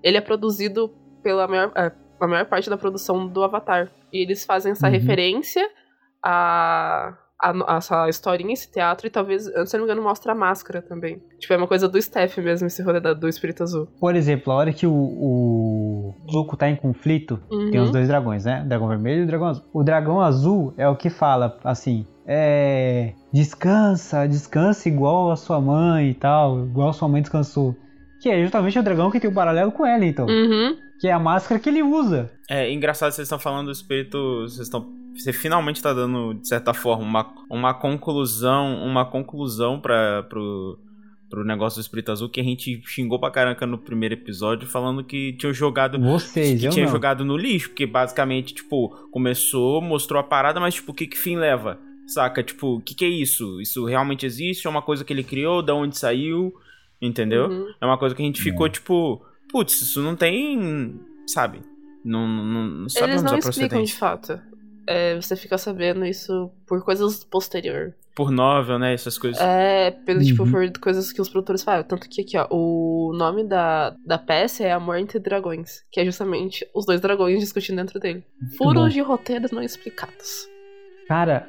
Ele 0.04 0.18
é 0.18 0.22
produzido 0.22 0.94
pela 1.24 1.48
maior, 1.48 1.72
é, 1.76 1.92
a 2.20 2.28
maior 2.28 2.46
parte 2.46 2.70
da 2.70 2.78
produção 2.78 3.28
do 3.28 3.44
Avatar. 3.44 3.92
E 4.14 4.22
eles 4.24 4.46
fazem 4.46 4.72
essa 4.74 4.88
Uhum. 4.88 4.94
referência 4.94 5.68
a, 6.24 7.14
a, 7.40 7.74
a 7.74 7.78
essa 7.78 8.08
historinha, 8.10 8.54
esse 8.54 8.72
teatro, 8.72 9.08
e 9.08 9.10
talvez, 9.10 9.44
se 9.46 9.50
eu 9.52 9.64
não 9.74 9.80
me 9.80 9.84
engano, 9.86 10.02
mostra 10.04 10.32
a 10.34 10.36
máscara 10.36 10.82
também. 10.82 11.22
Tipo, 11.40 11.54
é 11.54 11.58
uma 11.58 11.68
coisa 11.68 11.88
do 11.90 11.98
staff 11.98 12.40
mesmo, 12.42 12.68
esse 12.68 12.82
rolê 12.84 13.00
da- 13.00 13.14
do 13.14 13.28
Espírito 13.28 13.64
Azul. 13.64 13.88
Por 14.00 14.16
exemplo, 14.16 14.52
a 14.54 14.56
hora 14.58 14.74
que 14.74 14.86
o, 14.86 14.94
o 14.94 16.14
Zuko 16.32 16.56
tá 16.58 16.70
em 16.70 16.76
conflito, 16.76 17.40
tem 17.72 17.80
Uhum. 17.80 17.86
os 17.86 17.92
dois 17.92 18.08
dragões, 18.08 18.46
né? 18.46 18.62
O 18.64 18.68
dragão 18.68 18.88
vermelho 18.88 19.22
e 19.22 19.24
o 19.24 19.28
dragão 19.28 19.48
azul. 19.48 19.66
O 19.74 19.84
dragão 19.84 20.22
azul 20.22 20.74
é 20.78 20.88
o 20.88 20.96
que 20.96 21.10
fala 21.10 21.58
assim: 21.64 22.06
é. 22.34 23.14
Descansa, 23.34 24.26
descansa 24.26 24.88
igual 24.88 25.32
a 25.32 25.36
sua 25.36 25.60
mãe 25.60 26.12
e 26.12 26.14
tal, 26.14 26.66
igual 26.66 26.90
a 26.90 26.94
sua 26.94 27.10
mãe 27.10 27.22
descansou. 27.22 27.76
Que 28.22 28.30
é 28.30 28.42
justamente 28.42 28.78
o 28.78 28.84
dragão 28.84 29.12
que 29.12 29.20
tem 29.20 29.30
o 29.30 29.34
paralelo 29.34 29.72
com 29.72 29.86
ela, 29.86 30.06
então. 30.06 30.28
Uhum. 30.28 30.78
Que 31.00 31.08
é 31.08 31.12
a 31.12 31.20
máscara 31.20 31.60
que 31.60 31.68
ele 31.68 31.82
usa. 31.82 32.32
É 32.50 32.72
engraçado, 32.72 33.12
vocês 33.12 33.26
estão 33.26 33.40
falando 33.40 33.66
do 33.66 33.72
espírito. 33.72 34.44
Vocês 34.44 34.68
estão. 34.68 34.88
Você 35.16 35.34
finalmente 35.34 35.82
tá 35.82 35.92
dando, 35.92 36.36
de 36.36 36.48
certa 36.48 36.74
forma, 36.74 37.04
uma, 37.04 37.34
uma 37.50 37.74
conclusão. 37.74 38.76
Uma 38.86 39.04
conclusão 39.06 39.80
para 39.80 40.24
pro, 40.30 40.78
pro 41.30 41.44
negócio 41.44 41.80
do 41.80 41.82
espírito 41.82 42.12
azul 42.12 42.30
que 42.30 42.40
a 42.40 42.44
gente 42.44 42.80
xingou 42.86 43.20
pra 43.20 43.32
caraca 43.32 43.66
no 43.66 43.80
primeiro 43.80 44.14
episódio, 44.14 44.68
falando 44.68 45.04
que 45.04 45.34
tinham 45.34 45.54
jogado. 45.54 46.00
Vocês, 46.00 46.62
que 46.62 46.68
eu 46.68 46.72
tinha 46.72 46.86
não. 46.86 46.92
jogado 46.92 47.26
no 47.26 47.36
lixo, 47.36 47.70
porque 47.70 47.88
basicamente, 47.88 48.54
tipo, 48.54 48.90
começou, 49.12 49.82
mostrou 49.82 50.20
a 50.20 50.24
parada, 50.24 50.60
mas, 50.60 50.76
tipo, 50.76 50.92
o 50.92 50.96
que 50.96 51.08
que 51.08 51.18
fim 51.18 51.36
leva? 51.36 51.80
Saca? 52.08 52.44
Tipo, 52.44 52.76
o 52.76 52.82
que 52.82 52.94
que 52.94 53.06
é 53.06 53.10
isso? 53.10 53.62
Isso 53.62 53.86
realmente 53.86 54.26
existe? 54.26 54.68
É 54.68 54.70
uma 54.70 54.82
coisa 54.82 55.04
que 55.06 55.14
ele 55.14 55.24
criou? 55.24 55.62
Da 55.62 55.74
onde 55.74 55.98
saiu? 55.98 56.54
Entendeu? 57.02 57.48
Uhum. 57.48 57.74
É 57.80 57.86
uma 57.86 57.98
coisa 57.98 58.14
que 58.14 58.22
a 58.22 58.26
gente 58.26 58.42
ficou, 58.42 58.70
tipo, 58.70 59.26
putz, 59.50 59.82
isso 59.82 60.02
não 60.02 60.16
tem. 60.16 61.00
Sabe? 61.28 61.62
Não, 62.04 62.28
não, 62.28 62.44
não 62.46 62.82
Eles 62.82 62.94
sabemos 62.94 63.24
não 63.24 63.34
a 63.34 63.40
explicam 63.40 63.84
de 63.84 63.94
fato. 63.94 64.40
É, 64.88 65.16
você 65.16 65.36
fica 65.36 65.58
sabendo 65.58 66.06
isso 66.06 66.52
por 66.68 66.84
coisas 66.84 67.24
posterior. 67.24 67.94
Por 68.16 68.30
novel, 68.30 68.78
né? 68.78 68.94
Essas 68.94 69.18
coisas. 69.18 69.42
É, 69.42 69.92
pelo, 69.92 70.22
tipo, 70.22 70.44
Uhum. 70.44 70.52
por 70.52 70.80
coisas 70.80 71.14
que 71.14 71.22
os 71.22 71.30
produtores 71.30 71.64
falam. 71.64 71.84
Tanto 71.84 72.10
que 72.10 72.22
aqui, 72.22 72.38
ó, 72.38 72.46
o 72.50 73.14
nome 73.16 73.44
da, 73.48 73.96
da 74.06 74.18
peça 74.18 74.64
é 74.64 74.72
Amor 74.72 74.98
entre 74.98 75.18
Dragões, 75.18 75.84
que 75.92 76.00
é 76.00 76.06
justamente 76.06 76.68
os 76.74 76.86
dois 76.86 77.00
dragões 77.00 77.40
discutindo 77.40 77.78
dentro 77.78 78.00
dele. 78.00 78.24
Furos 78.58 78.84
bom. 78.84 78.90
de 78.90 79.00
roteiros 79.02 79.52
não 79.52 79.64
explicados. 79.64 80.48
Cara, 81.08 81.48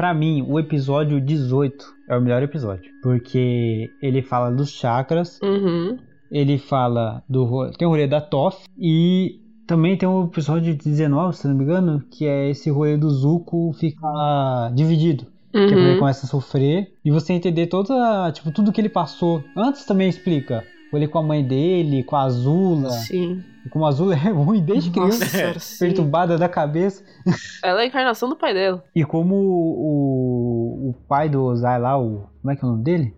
pra 0.00 0.14
mim, 0.14 0.42
o 0.48 0.58
episódio 0.58 1.20
18 1.20 1.84
é 2.08 2.16
o 2.16 2.22
melhor 2.22 2.42
episódio. 2.42 2.90
Porque 3.02 3.90
ele 4.00 4.22
fala 4.22 4.50
dos 4.50 4.70
chakras, 4.70 5.38
Uhum. 5.42 5.98
ele 6.32 6.56
fala 6.56 7.22
do. 7.28 7.70
Tem 7.76 7.86
o 7.86 7.90
rolê 7.90 8.06
da 8.06 8.18
Toff 8.18 8.64
e 8.78 9.40
também 9.66 9.98
tem 9.98 10.08
o 10.08 10.24
episódio 10.24 10.74
19, 10.74 11.36
se 11.36 11.46
não 11.46 11.54
me 11.54 11.64
engano, 11.64 12.02
que 12.10 12.24
é 12.26 12.48
esse 12.48 12.70
rolê 12.70 12.96
do 12.96 13.10
Zuko 13.10 13.74
ficar 13.74 14.72
dividido. 14.74 15.26
Que 15.52 15.58
é 15.58 15.66
quando 15.68 15.78
ele 15.80 15.92
Uhum. 15.92 15.98
começa 15.98 16.24
a 16.24 16.28
sofrer 16.30 16.94
e 17.04 17.10
você 17.10 17.34
entender 17.34 17.66
toda, 17.66 18.32
tipo, 18.32 18.50
tudo 18.52 18.72
que 18.72 18.80
ele 18.80 18.88
passou. 18.88 19.44
Antes 19.54 19.84
também 19.84 20.08
explica. 20.08 20.64
O 20.90 20.96
rolê 20.96 21.08
com 21.08 21.18
a 21.18 21.22
mãe 21.22 21.44
dele, 21.44 22.04
com 22.04 22.16
a 22.16 22.22
Azula. 22.22 22.88
Sim. 22.90 23.42
E 23.64 23.68
como 23.68 23.84
a 23.84 23.88
Azula 23.88 24.14
é 24.16 24.30
ruim 24.30 24.62
desde 24.62 24.90
Nossa, 24.98 25.26
criança, 25.26 25.58
sim. 25.60 25.78
perturbada 25.78 26.38
da 26.38 26.48
cabeça. 26.48 27.04
Ela 27.62 27.80
é 27.80 27.84
a 27.84 27.86
encarnação 27.86 28.28
do 28.28 28.36
pai 28.36 28.54
dela. 28.54 28.82
E 28.94 29.04
como 29.04 29.34
o, 29.36 30.90
o 30.90 30.94
pai 31.08 31.28
do 31.28 31.42
Ozai 31.44 31.78
lá, 31.80 31.98
o. 31.98 32.26
Como 32.40 32.52
é 32.52 32.56
que 32.56 32.64
é 32.64 32.68
o 32.68 32.70
nome 32.70 32.82
dele? 32.84 33.14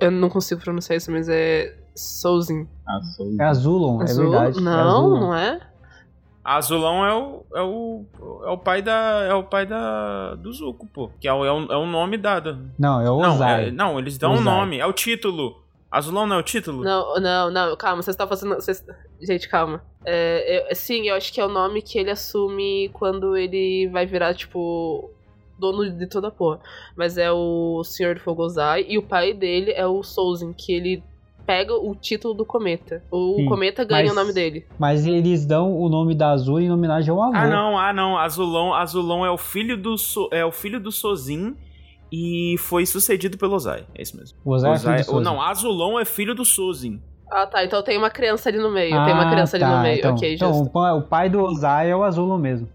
Eu 0.00 0.10
não 0.10 0.28
consigo 0.30 0.60
pronunciar 0.62 0.96
isso, 0.96 1.10
mas 1.12 1.28
é 1.28 1.76
Souzin. 1.94 2.66
A 2.86 3.02
Soul. 3.02 3.36
É 3.38 3.44
Azulon, 3.44 4.00
é 4.00 4.04
Azul? 4.04 4.30
verdade. 4.30 4.58
é 4.58 4.60
Não, 4.62 4.72
Azulon. 4.88 5.20
não 5.20 5.34
é? 5.34 5.60
Azulão 6.42 7.04
é 7.04 7.14
o, 7.14 7.44
é 7.54 7.62
o. 7.62 8.04
É 8.46 8.50
o 8.50 8.56
pai 8.58 8.80
da. 8.80 8.92
É 9.28 9.34
o 9.34 9.44
pai 9.44 9.66
da. 9.66 10.34
Do 10.36 10.50
Zuko, 10.52 10.86
pô. 10.86 11.10
Que 11.20 11.28
é 11.28 11.32
o, 11.32 11.44
é 11.44 11.52
o, 11.52 11.72
é 11.72 11.76
o 11.76 11.84
nome 11.86 12.16
dado. 12.16 12.58
Não, 12.78 12.98
é 13.00 13.10
o 13.10 13.20
Não, 13.20 13.34
Ozai. 13.34 13.68
é- 13.68 13.70
não, 13.70 13.98
eles 13.98 14.16
dão 14.16 14.30
um 14.30 14.34
Ozai. 14.34 14.44
nome. 14.44 14.78
É 14.78 14.86
o 14.86 14.92
título. 14.92 15.59
Azulão 15.90 16.26
não 16.26 16.36
é 16.36 16.38
o 16.38 16.42
título? 16.42 16.84
Não, 16.84 17.20
não, 17.20 17.50
não, 17.50 17.76
calma, 17.76 18.02
você 18.02 18.10
está 18.10 18.26
fazendo. 18.26 18.54
vocês- 18.54 18.84
Gente, 19.20 19.48
calma. 19.48 19.82
É, 20.04 20.70
eu- 20.70 20.74
sim, 20.76 21.08
eu 21.08 21.14
acho 21.16 21.32
que 21.32 21.40
é 21.40 21.44
o 21.44 21.48
nome 21.48 21.82
que 21.82 21.98
ele 21.98 22.10
assume 22.10 22.88
quando 22.92 23.36
ele 23.36 23.88
vai 23.88 24.06
virar, 24.06 24.32
tipo, 24.34 25.10
dono 25.58 25.90
de 25.90 26.06
toda 26.06 26.28
a 26.28 26.30
porra. 26.30 26.60
Mas 26.96 27.18
é 27.18 27.30
o 27.32 27.82
Senhor 27.84 28.14
do 28.14 28.20
Fogo 28.20 28.42
Ozai 28.44 28.86
e 28.88 28.96
o 28.98 29.02
pai 29.02 29.34
dele 29.34 29.72
é 29.72 29.86
o 29.86 30.02
Souzin, 30.02 30.52
que 30.52 30.72
ele 30.72 31.02
pega 31.44 31.74
o 31.74 31.94
título 31.96 32.32
do 32.34 32.44
cometa. 32.46 33.02
O 33.10 33.34
Sim, 33.36 33.46
cometa 33.46 33.82
ganha 33.84 34.04
mas- 34.04 34.12
o 34.12 34.14
nome 34.14 34.32
dele. 34.32 34.64
Mas 34.78 35.04
eles 35.04 35.44
dão 35.44 35.76
o 35.76 35.88
nome 35.88 36.14
da 36.14 36.30
Azul 36.30 36.60
em 36.60 36.70
homenagem 36.70 37.10
ao 37.10 37.20
avô. 37.20 37.32
Ah, 37.34 37.48
não, 37.48 37.76
ah, 37.76 37.92
não. 37.92 38.16
Azulão, 38.16 38.72
Azulão 38.72 39.26
é 39.26 39.30
o 39.30 39.36
filho 39.36 39.76
do 39.76 39.98
So- 39.98 40.28
é 40.30 40.44
o 40.44 40.52
filho 40.52 40.78
do 40.80 40.92
Sozin 40.92 41.56
e 42.12 42.56
foi 42.58 42.84
sucedido 42.86 43.36
pelo 43.38 43.54
Ozai. 43.54 43.84
É 43.94 44.02
isso 44.02 44.16
mesmo. 44.16 44.38
O 44.44 44.52
Ozai 44.52 44.74
é 44.74 44.78
filho 44.78 44.92
Ozai- 44.94 45.04
do. 45.14 45.20
Não, 45.20 45.40
Azulão 45.40 45.98
é 45.98 46.04
filho 46.04 46.34
do 46.34 46.44
Sozin. 46.44 47.00
Ah, 47.30 47.46
tá. 47.46 47.64
Então 47.64 47.82
tem 47.82 47.96
uma 47.96 48.10
criança 48.10 48.48
ali 48.48 48.58
no 48.58 48.70
meio. 48.72 48.90
tem 48.90 49.12
uma 49.14 49.26
Ah, 49.28 49.30
criança 49.30 49.56
ali 49.56 49.64
tá, 49.64 49.76
no 49.76 49.82
meio. 49.82 49.98
Então, 49.98 50.14
ok, 50.14 50.34
então 50.34 50.48
justo. 50.52 50.64
o 50.66 50.70
pa- 50.70 50.92
o 50.94 51.02
pai 51.02 51.30
do 51.30 51.40
Ozai 51.40 51.90
é 51.90 51.94
o 51.96 52.02
Azulon 52.02 52.38
mesmo. 52.38 52.68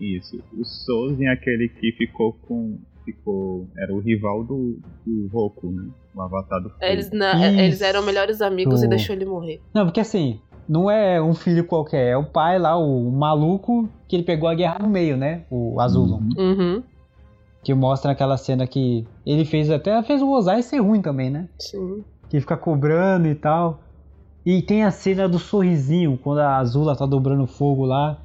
Isso. 0.00 0.40
O 0.56 0.64
Souzin 0.64 1.24
é 1.24 1.32
aquele 1.32 1.68
que 1.68 1.92
ficou 1.92 2.32
com. 2.46 2.78
Ficou. 3.04 3.66
Era 3.76 3.92
o 3.94 3.98
rival 4.00 4.44
do, 4.44 4.78
do 5.06 5.28
Roku, 5.32 5.70
né? 5.70 5.88
O 6.14 6.20
avatar 6.22 6.60
do 6.62 6.68
fogo. 6.70 6.84
Eles, 6.84 7.10
na- 7.10 7.42
é, 7.42 7.64
eles 7.64 7.80
eram 7.80 8.02
melhores 8.02 8.40
amigos 8.42 8.82
e 8.82 8.88
deixou 8.88 9.14
ele 9.16 9.24
morrer. 9.24 9.60
Não, 9.74 9.86
porque 9.86 10.00
assim, 10.00 10.40
não 10.68 10.90
é 10.90 11.20
um 11.22 11.34
filho 11.34 11.64
qualquer, 11.64 12.08
é 12.12 12.16
o 12.18 12.24
pai 12.24 12.58
lá, 12.58 12.76
o 12.78 13.10
maluco 13.10 13.88
que 14.06 14.14
ele 14.14 14.22
pegou 14.24 14.46
a 14.48 14.54
guerra 14.54 14.78
no 14.80 14.88
meio, 14.88 15.16
né? 15.16 15.44
O 15.50 15.80
Azulon. 15.80 16.20
Uhum. 16.36 16.82
Que 17.62 17.74
mostra 17.74 18.12
aquela 18.12 18.36
cena 18.36 18.66
que 18.66 19.06
ele 19.26 19.44
fez 19.44 19.70
até 19.70 20.02
fez 20.02 20.22
o 20.22 20.30
Ozai 20.30 20.62
ser 20.62 20.78
ruim 20.78 21.02
também, 21.02 21.30
né? 21.30 21.48
Sim. 21.58 22.04
Que 22.28 22.40
fica 22.40 22.56
cobrando 22.56 23.26
e 23.28 23.34
tal. 23.34 23.80
E 24.46 24.62
tem 24.62 24.84
a 24.84 24.90
cena 24.90 25.28
do 25.28 25.38
sorrisinho, 25.38 26.18
quando 26.22 26.38
a 26.38 26.56
Azula 26.56 26.96
tá 26.96 27.04
dobrando 27.04 27.46
fogo 27.46 27.84
lá. 27.84 28.18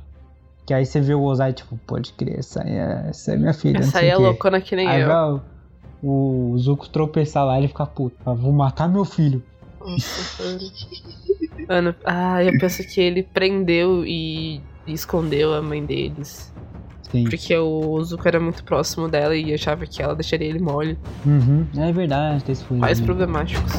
Que 0.65 0.73
aí 0.73 0.85
você 0.85 1.01
vê 1.01 1.13
o 1.13 1.21
Ozai, 1.21 1.51
tipo, 1.51 1.77
pode 1.85 2.13
crer, 2.13 2.39
essa 2.39 2.63
aí 2.63 2.71
é, 2.71 3.09
essa 3.09 3.33
é 3.33 3.37
minha 3.37 3.53
filha. 3.53 3.79
Essa 3.79 3.99
aí 3.99 4.07
é 4.07 4.15
loucona 4.15 4.61
que 4.61 4.75
nem 4.75 4.87
Aí 4.87 5.01
eu. 5.01 5.07
vai 5.07 5.41
o, 6.01 6.55
Zuko 6.57 6.87
tropeçar 6.89 7.45
lá 7.45 7.55
e 7.55 7.61
ele 7.61 7.67
fica 7.67 7.85
puto. 7.85 8.15
Fala, 8.23 8.35
Vou 8.35 8.51
matar 8.51 8.87
meu 8.87 9.05
filho. 9.05 9.41
Nossa, 9.79 10.43
mano. 11.67 11.95
Ah, 12.05 12.43
eu 12.43 12.57
penso 12.59 12.83
que 12.87 13.01
ele 13.01 13.23
prendeu 13.23 14.05
e 14.05 14.61
escondeu 14.87 15.53
a 15.53 15.61
mãe 15.61 15.85
deles. 15.85 16.53
Sim. 17.13 17.25
Porque 17.25 17.55
o 17.55 18.03
Zuko 18.03 18.27
era 18.27 18.39
muito 18.39 18.63
próximo 18.63 19.07
dela 19.07 19.35
e 19.35 19.53
achava 19.53 19.85
que 19.85 20.01
ela 20.01 20.15
deixaria 20.15 20.47
ele 20.47 20.57
mole. 20.59 20.97
Uhum. 21.23 21.63
É 21.77 21.91
verdade, 21.91 22.43
tem 22.43 22.53
esse 22.53 22.63
Pais 22.63 22.79
sorrisinho. 22.97 23.05
problemáticos. 23.05 23.71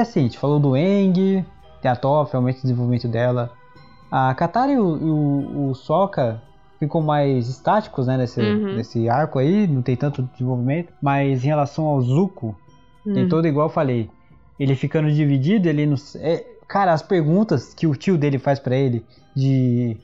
Porque 0.00 0.08
assim, 0.10 0.20
a 0.20 0.22
gente 0.22 0.38
falou 0.38 0.58
do 0.58 0.74
Eng, 0.76 1.44
tem 1.82 1.90
a 1.90 1.94
Toph, 1.96 2.34
aumenta 2.34 2.58
o 2.60 2.62
desenvolvimento 2.62 3.06
dela. 3.06 3.52
A 4.10 4.34
Katara 4.34 4.72
e 4.72 4.78
o, 4.78 4.86
o, 4.86 5.70
o 5.70 5.74
Sokka 5.74 6.40
ficam 6.78 7.02
mais 7.02 7.48
estáticos, 7.48 8.06
né, 8.06 8.16
nesse, 8.16 8.40
Uhum. 8.40 8.76
nesse 8.76 9.08
arco 9.10 9.38
aí, 9.38 9.66
não 9.66 9.82
tem 9.82 9.94
tanto 9.96 10.22
desenvolvimento. 10.32 10.90
Mas 11.02 11.44
em 11.44 11.48
relação 11.48 11.84
ao 11.84 12.00
Zuko, 12.00 12.56
tem 13.04 13.24
Hum. 13.24 13.28
todo 13.28 13.46
igual 13.46 13.66
eu 13.66 13.72
falei. 13.72 14.08
Ele 14.58 14.74
ficando 14.74 15.10
dividido, 15.12 15.68
ele 15.68 15.84
não. 15.86 15.96
É, 16.16 16.44
cara, 16.66 16.92
as 16.94 17.02
perguntas 17.02 17.74
que 17.74 17.86
o 17.86 17.94
tio 17.94 18.16
dele 18.16 18.38
faz 18.38 18.58
pra 18.58 18.74
ele 18.76 19.04
de. 19.36 19.98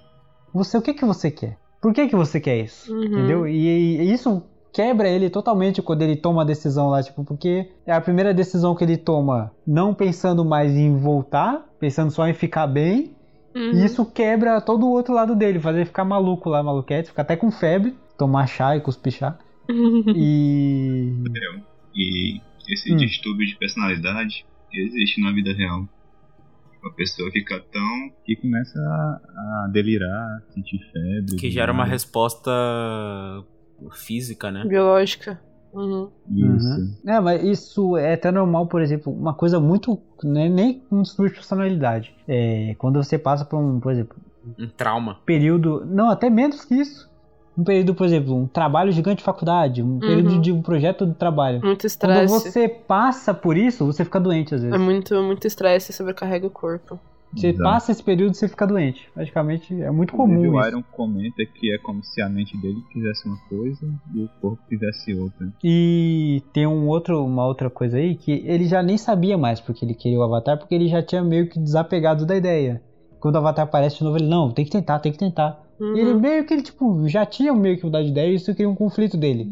Você, 0.52 0.76
o 0.76 0.82
que 0.82 0.92
que 0.92 1.04
você 1.06 1.30
quer? 1.30 1.56
Por 1.80 1.92
que 1.94 2.06
que 2.06 2.16
você 2.16 2.38
quer 2.38 2.58
isso? 2.58 2.92
Uhum. 2.94 3.04
Entendeu? 3.04 3.46
E, 3.48 3.56
e 3.98 4.12
isso 4.12 4.42
quebra 4.72 5.08
ele 5.08 5.30
totalmente 5.30 5.80
quando 5.82 6.02
ele 6.02 6.16
toma 6.16 6.42
a 6.42 6.44
decisão 6.44 6.88
lá, 6.88 7.02
tipo, 7.02 7.24
porque 7.24 7.70
é 7.86 7.92
a 7.92 8.00
primeira 8.00 8.32
decisão 8.34 8.74
que 8.74 8.84
ele 8.84 8.96
toma, 8.96 9.52
não 9.66 9.94
pensando 9.94 10.44
mais 10.44 10.72
em 10.76 10.96
voltar, 10.96 11.64
pensando 11.80 12.10
só 12.10 12.26
em 12.28 12.34
ficar 12.34 12.66
bem. 12.66 13.14
Uhum. 13.54 13.70
E 13.72 13.84
isso 13.86 14.04
quebra 14.04 14.60
todo 14.60 14.84
o 14.86 14.90
outro 14.90 15.14
lado 15.14 15.34
dele, 15.34 15.58
fazer 15.58 15.78
ele 15.78 15.86
ficar 15.86 16.04
maluco 16.04 16.48
lá, 16.50 16.62
maluquete, 16.62 17.08
ficar 17.08 17.22
até 17.22 17.36
com 17.36 17.50
febre, 17.50 17.96
tomar 18.18 18.46
chá 18.46 18.76
e 18.76 18.80
cuspir 18.80 19.12
chá. 19.12 19.38
E. 20.14 21.12
E 21.94 22.40
esse 22.68 22.92
Hum. 22.92 22.96
distúrbio 22.96 23.46
de 23.46 23.56
personalidade 23.56 24.44
existe 24.72 25.22
na 25.22 25.32
vida 25.32 25.52
real. 25.52 25.88
A 26.84 26.90
pessoa 26.90 27.30
fica 27.32 27.58
tão. 27.72 28.10
que 28.24 28.36
começa 28.36 28.78
a, 28.78 29.64
a 29.64 29.68
delirar, 29.72 30.42
sentir 30.50 30.78
febre. 30.92 31.36
Que 31.36 31.50
gera 31.50 31.72
uma 31.72 31.84
resposta 31.84 32.50
física, 33.92 34.50
né? 34.50 34.64
Biológica. 34.66 35.40
Uhum. 35.72 36.08
Isso. 36.30 36.98
É, 37.06 37.20
mas 37.20 37.42
isso 37.44 37.96
é 37.98 38.14
até 38.14 38.30
normal, 38.32 38.66
por 38.66 38.80
exemplo, 38.80 39.12
uma 39.12 39.34
coisa 39.34 39.60
muito. 39.60 40.00
Né, 40.24 40.48
nem 40.48 40.82
um 40.90 41.02
distúrbio 41.02 41.30
de 41.32 41.38
personalidade. 41.40 42.14
É, 42.26 42.74
quando 42.78 43.02
você 43.02 43.18
passa 43.18 43.44
por 43.44 43.58
um, 43.58 43.78
por 43.78 43.92
exemplo, 43.92 44.16
Um 44.58 44.68
trauma. 44.68 45.18
período. 45.26 45.84
Não, 45.84 46.08
até 46.08 46.30
menos 46.30 46.64
que 46.64 46.74
isso. 46.74 47.10
Um 47.58 47.64
período, 47.64 47.94
por 47.94 48.06
exemplo, 48.06 48.34
um 48.34 48.46
trabalho 48.46 48.92
gigante 48.92 49.18
de 49.18 49.24
faculdade, 49.24 49.82
um 49.82 49.98
período 49.98 50.32
Uhum. 50.34 50.40
de 50.40 50.52
um 50.52 50.62
projeto 50.62 51.06
de 51.06 51.14
trabalho. 51.14 51.60
Muito 51.62 51.80
Quando 51.80 51.84
estresse. 51.86 52.28
você 52.50 52.68
passa 52.68 53.32
por 53.34 53.56
isso, 53.56 53.84
você 53.86 54.04
fica 54.04 54.20
doente 54.20 54.54
às 54.54 54.62
vezes. 54.62 54.74
É 54.74 54.78
muito, 54.82 55.14
muito 55.22 55.46
estresse 55.46 55.90
e 55.90 55.94
sobrecarrega 55.94 56.46
o 56.46 56.50
corpo. 56.50 56.98
Você 57.34 57.48
Exato. 57.48 57.62
passa 57.64 57.92
esse 57.92 58.02
período 58.02 58.32
e 58.32 58.36
você 58.36 58.48
fica 58.48 58.66
doente. 58.66 59.10
Praticamente 59.12 59.74
é 59.74 59.90
muito 59.90 60.14
comum 60.14 60.38
o 60.40 60.58
isso. 60.60 60.68
Iron 60.68 60.82
comenta 60.92 61.42
que 61.54 61.72
é 61.72 61.78
como 61.78 62.02
se 62.02 62.22
a 62.22 62.28
mente 62.28 62.56
dele 62.60 62.80
quisesse 62.92 63.28
uma 63.28 63.36
coisa 63.48 63.86
e 64.14 64.22
o 64.24 64.28
corpo 64.40 64.62
quisesse 64.68 65.14
outra. 65.14 65.46
E 65.62 66.42
tem 66.52 66.66
um 66.66 66.86
outro, 66.88 67.24
uma 67.24 67.46
outra 67.46 67.68
coisa 67.68 67.98
aí 67.98 68.14
que 68.14 68.42
ele 68.46 68.64
já 68.66 68.82
nem 68.82 68.96
sabia 68.96 69.36
mais 69.36 69.60
porque 69.60 69.84
ele 69.84 69.94
queria 69.94 70.18
o 70.18 70.22
Avatar, 70.22 70.58
porque 70.58 70.74
ele 70.74 70.88
já 70.88 71.02
tinha 71.02 71.22
meio 71.22 71.48
que 71.48 71.58
desapegado 71.58 72.24
da 72.24 72.36
ideia. 72.36 72.82
Quando 73.20 73.34
o 73.34 73.38
Avatar 73.38 73.64
aparece 73.64 73.98
de 73.98 74.04
novo, 74.04 74.16
ele, 74.16 74.28
não, 74.28 74.52
tem 74.52 74.64
que 74.64 74.70
tentar, 74.70 74.98
tem 75.00 75.12
que 75.12 75.18
tentar. 75.18 75.60
Uhum. 75.80 75.96
E 75.96 76.00
ele 76.00 76.14
meio 76.14 76.46
que 76.46 76.54
ele, 76.54 76.62
tipo, 76.62 77.06
já 77.08 77.26
tinha 77.26 77.52
meio 77.52 77.76
que 77.76 77.84
mudado 77.84 78.04
de 78.04 78.10
ideia 78.10 78.30
e 78.30 78.36
isso 78.36 78.54
cria 78.54 78.68
um 78.68 78.74
conflito 78.74 79.16
dele. 79.16 79.50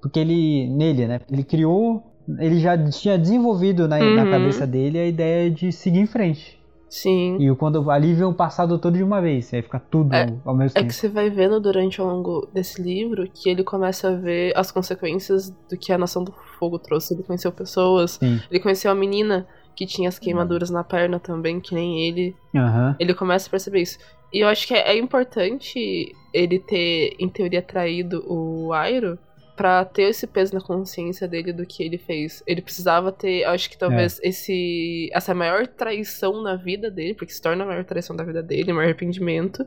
Porque 0.00 0.18
ele, 0.18 0.68
nele, 0.70 1.06
né? 1.06 1.18
Ele 1.30 1.44
criou, 1.44 2.02
ele 2.38 2.58
já 2.58 2.76
tinha 2.90 3.18
desenvolvido 3.18 3.86
na, 3.86 3.98
na 3.98 4.24
Uhum. 4.24 4.30
cabeça 4.30 4.66
dele 4.66 4.98
a 4.98 5.06
ideia 5.06 5.50
de 5.50 5.70
seguir 5.72 5.98
em 5.98 6.06
frente. 6.06 6.61
Sim. 6.94 7.38
E 7.40 7.56
quando 7.56 7.90
ali 7.90 8.12
vem 8.12 8.26
o 8.26 8.34
passado 8.34 8.78
todo 8.78 8.98
de 8.98 9.02
uma 9.02 9.18
vez, 9.18 9.52
aí 9.54 9.62
fica 9.62 9.80
tudo 9.80 10.14
É- 10.14 10.26
ao, 10.44 10.54
mesmo 10.54 10.76
É 10.76 10.80
tempo. 10.82 10.88
que 10.88 10.94
você 10.94 11.08
vai 11.08 11.30
vendo 11.30 11.58
durante 11.58 11.98
ao 12.02 12.06
longo 12.06 12.46
desse 12.52 12.82
livro 12.82 13.26
que 13.32 13.48
ele 13.48 13.64
começa 13.64 14.10
a 14.10 14.14
ver 14.14 14.52
as 14.54 14.70
consequências 14.70 15.48
do 15.70 15.78
que 15.78 15.90
a 15.90 15.96
Nação 15.96 16.22
do 16.22 16.32
Fogo 16.58 16.78
trouxe. 16.78 17.14
Ele 17.14 17.22
conheceu 17.22 17.50
pessoas, 17.50 18.18
Sim. 18.22 18.38
ele 18.50 18.60
conheceu 18.60 18.90
a 18.90 18.94
menina 18.94 19.46
que 19.74 19.86
tinha 19.86 20.06
as 20.06 20.18
queimaduras 20.18 20.68
na 20.68 20.84
perna 20.84 21.18
também, 21.18 21.60
que 21.60 21.74
nem 21.74 22.06
ele. 22.06 22.36
Aham. 22.54 22.94
Ele 23.00 23.14
começa 23.14 23.46
a 23.48 23.50
perceber 23.50 23.80
isso. 23.80 23.98
E 24.30 24.40
eu 24.40 24.48
acho 24.48 24.66
que 24.68 24.74
é, 24.74 24.90
é 24.92 24.98
importante 24.98 26.12
ele 26.32 26.58
ter, 26.58 27.16
em 27.18 27.26
teoria, 27.28 27.62
traído 27.62 28.22
o 28.30 28.70
Airo, 28.74 29.18
pra 29.54 29.84
ter 29.84 30.04
esse 30.04 30.26
peso 30.26 30.54
na 30.54 30.60
consciência 30.60 31.28
dele 31.28 31.52
do 31.52 31.66
que 31.66 31.82
ele 31.82 31.98
fez. 31.98 32.42
Ele 32.46 32.62
precisava 32.62 33.12
ter, 33.12 33.44
acho 33.44 33.68
que 33.70 33.76
talvez 33.76 34.18
É. 34.22 34.28
esse 34.28 35.10
essa 35.12 35.34
maior 35.34 35.66
traição 35.66 36.42
na 36.42 36.56
vida 36.56 36.90
dele, 36.90 37.14
porque 37.14 37.32
se 37.32 37.40
torna 37.42 37.64
a 37.64 37.66
maior 37.66 37.84
traição 37.84 38.16
da 38.16 38.24
vida 38.24 38.42
dele, 38.42 38.72
maior 38.72 38.86
arrependimento, 38.86 39.66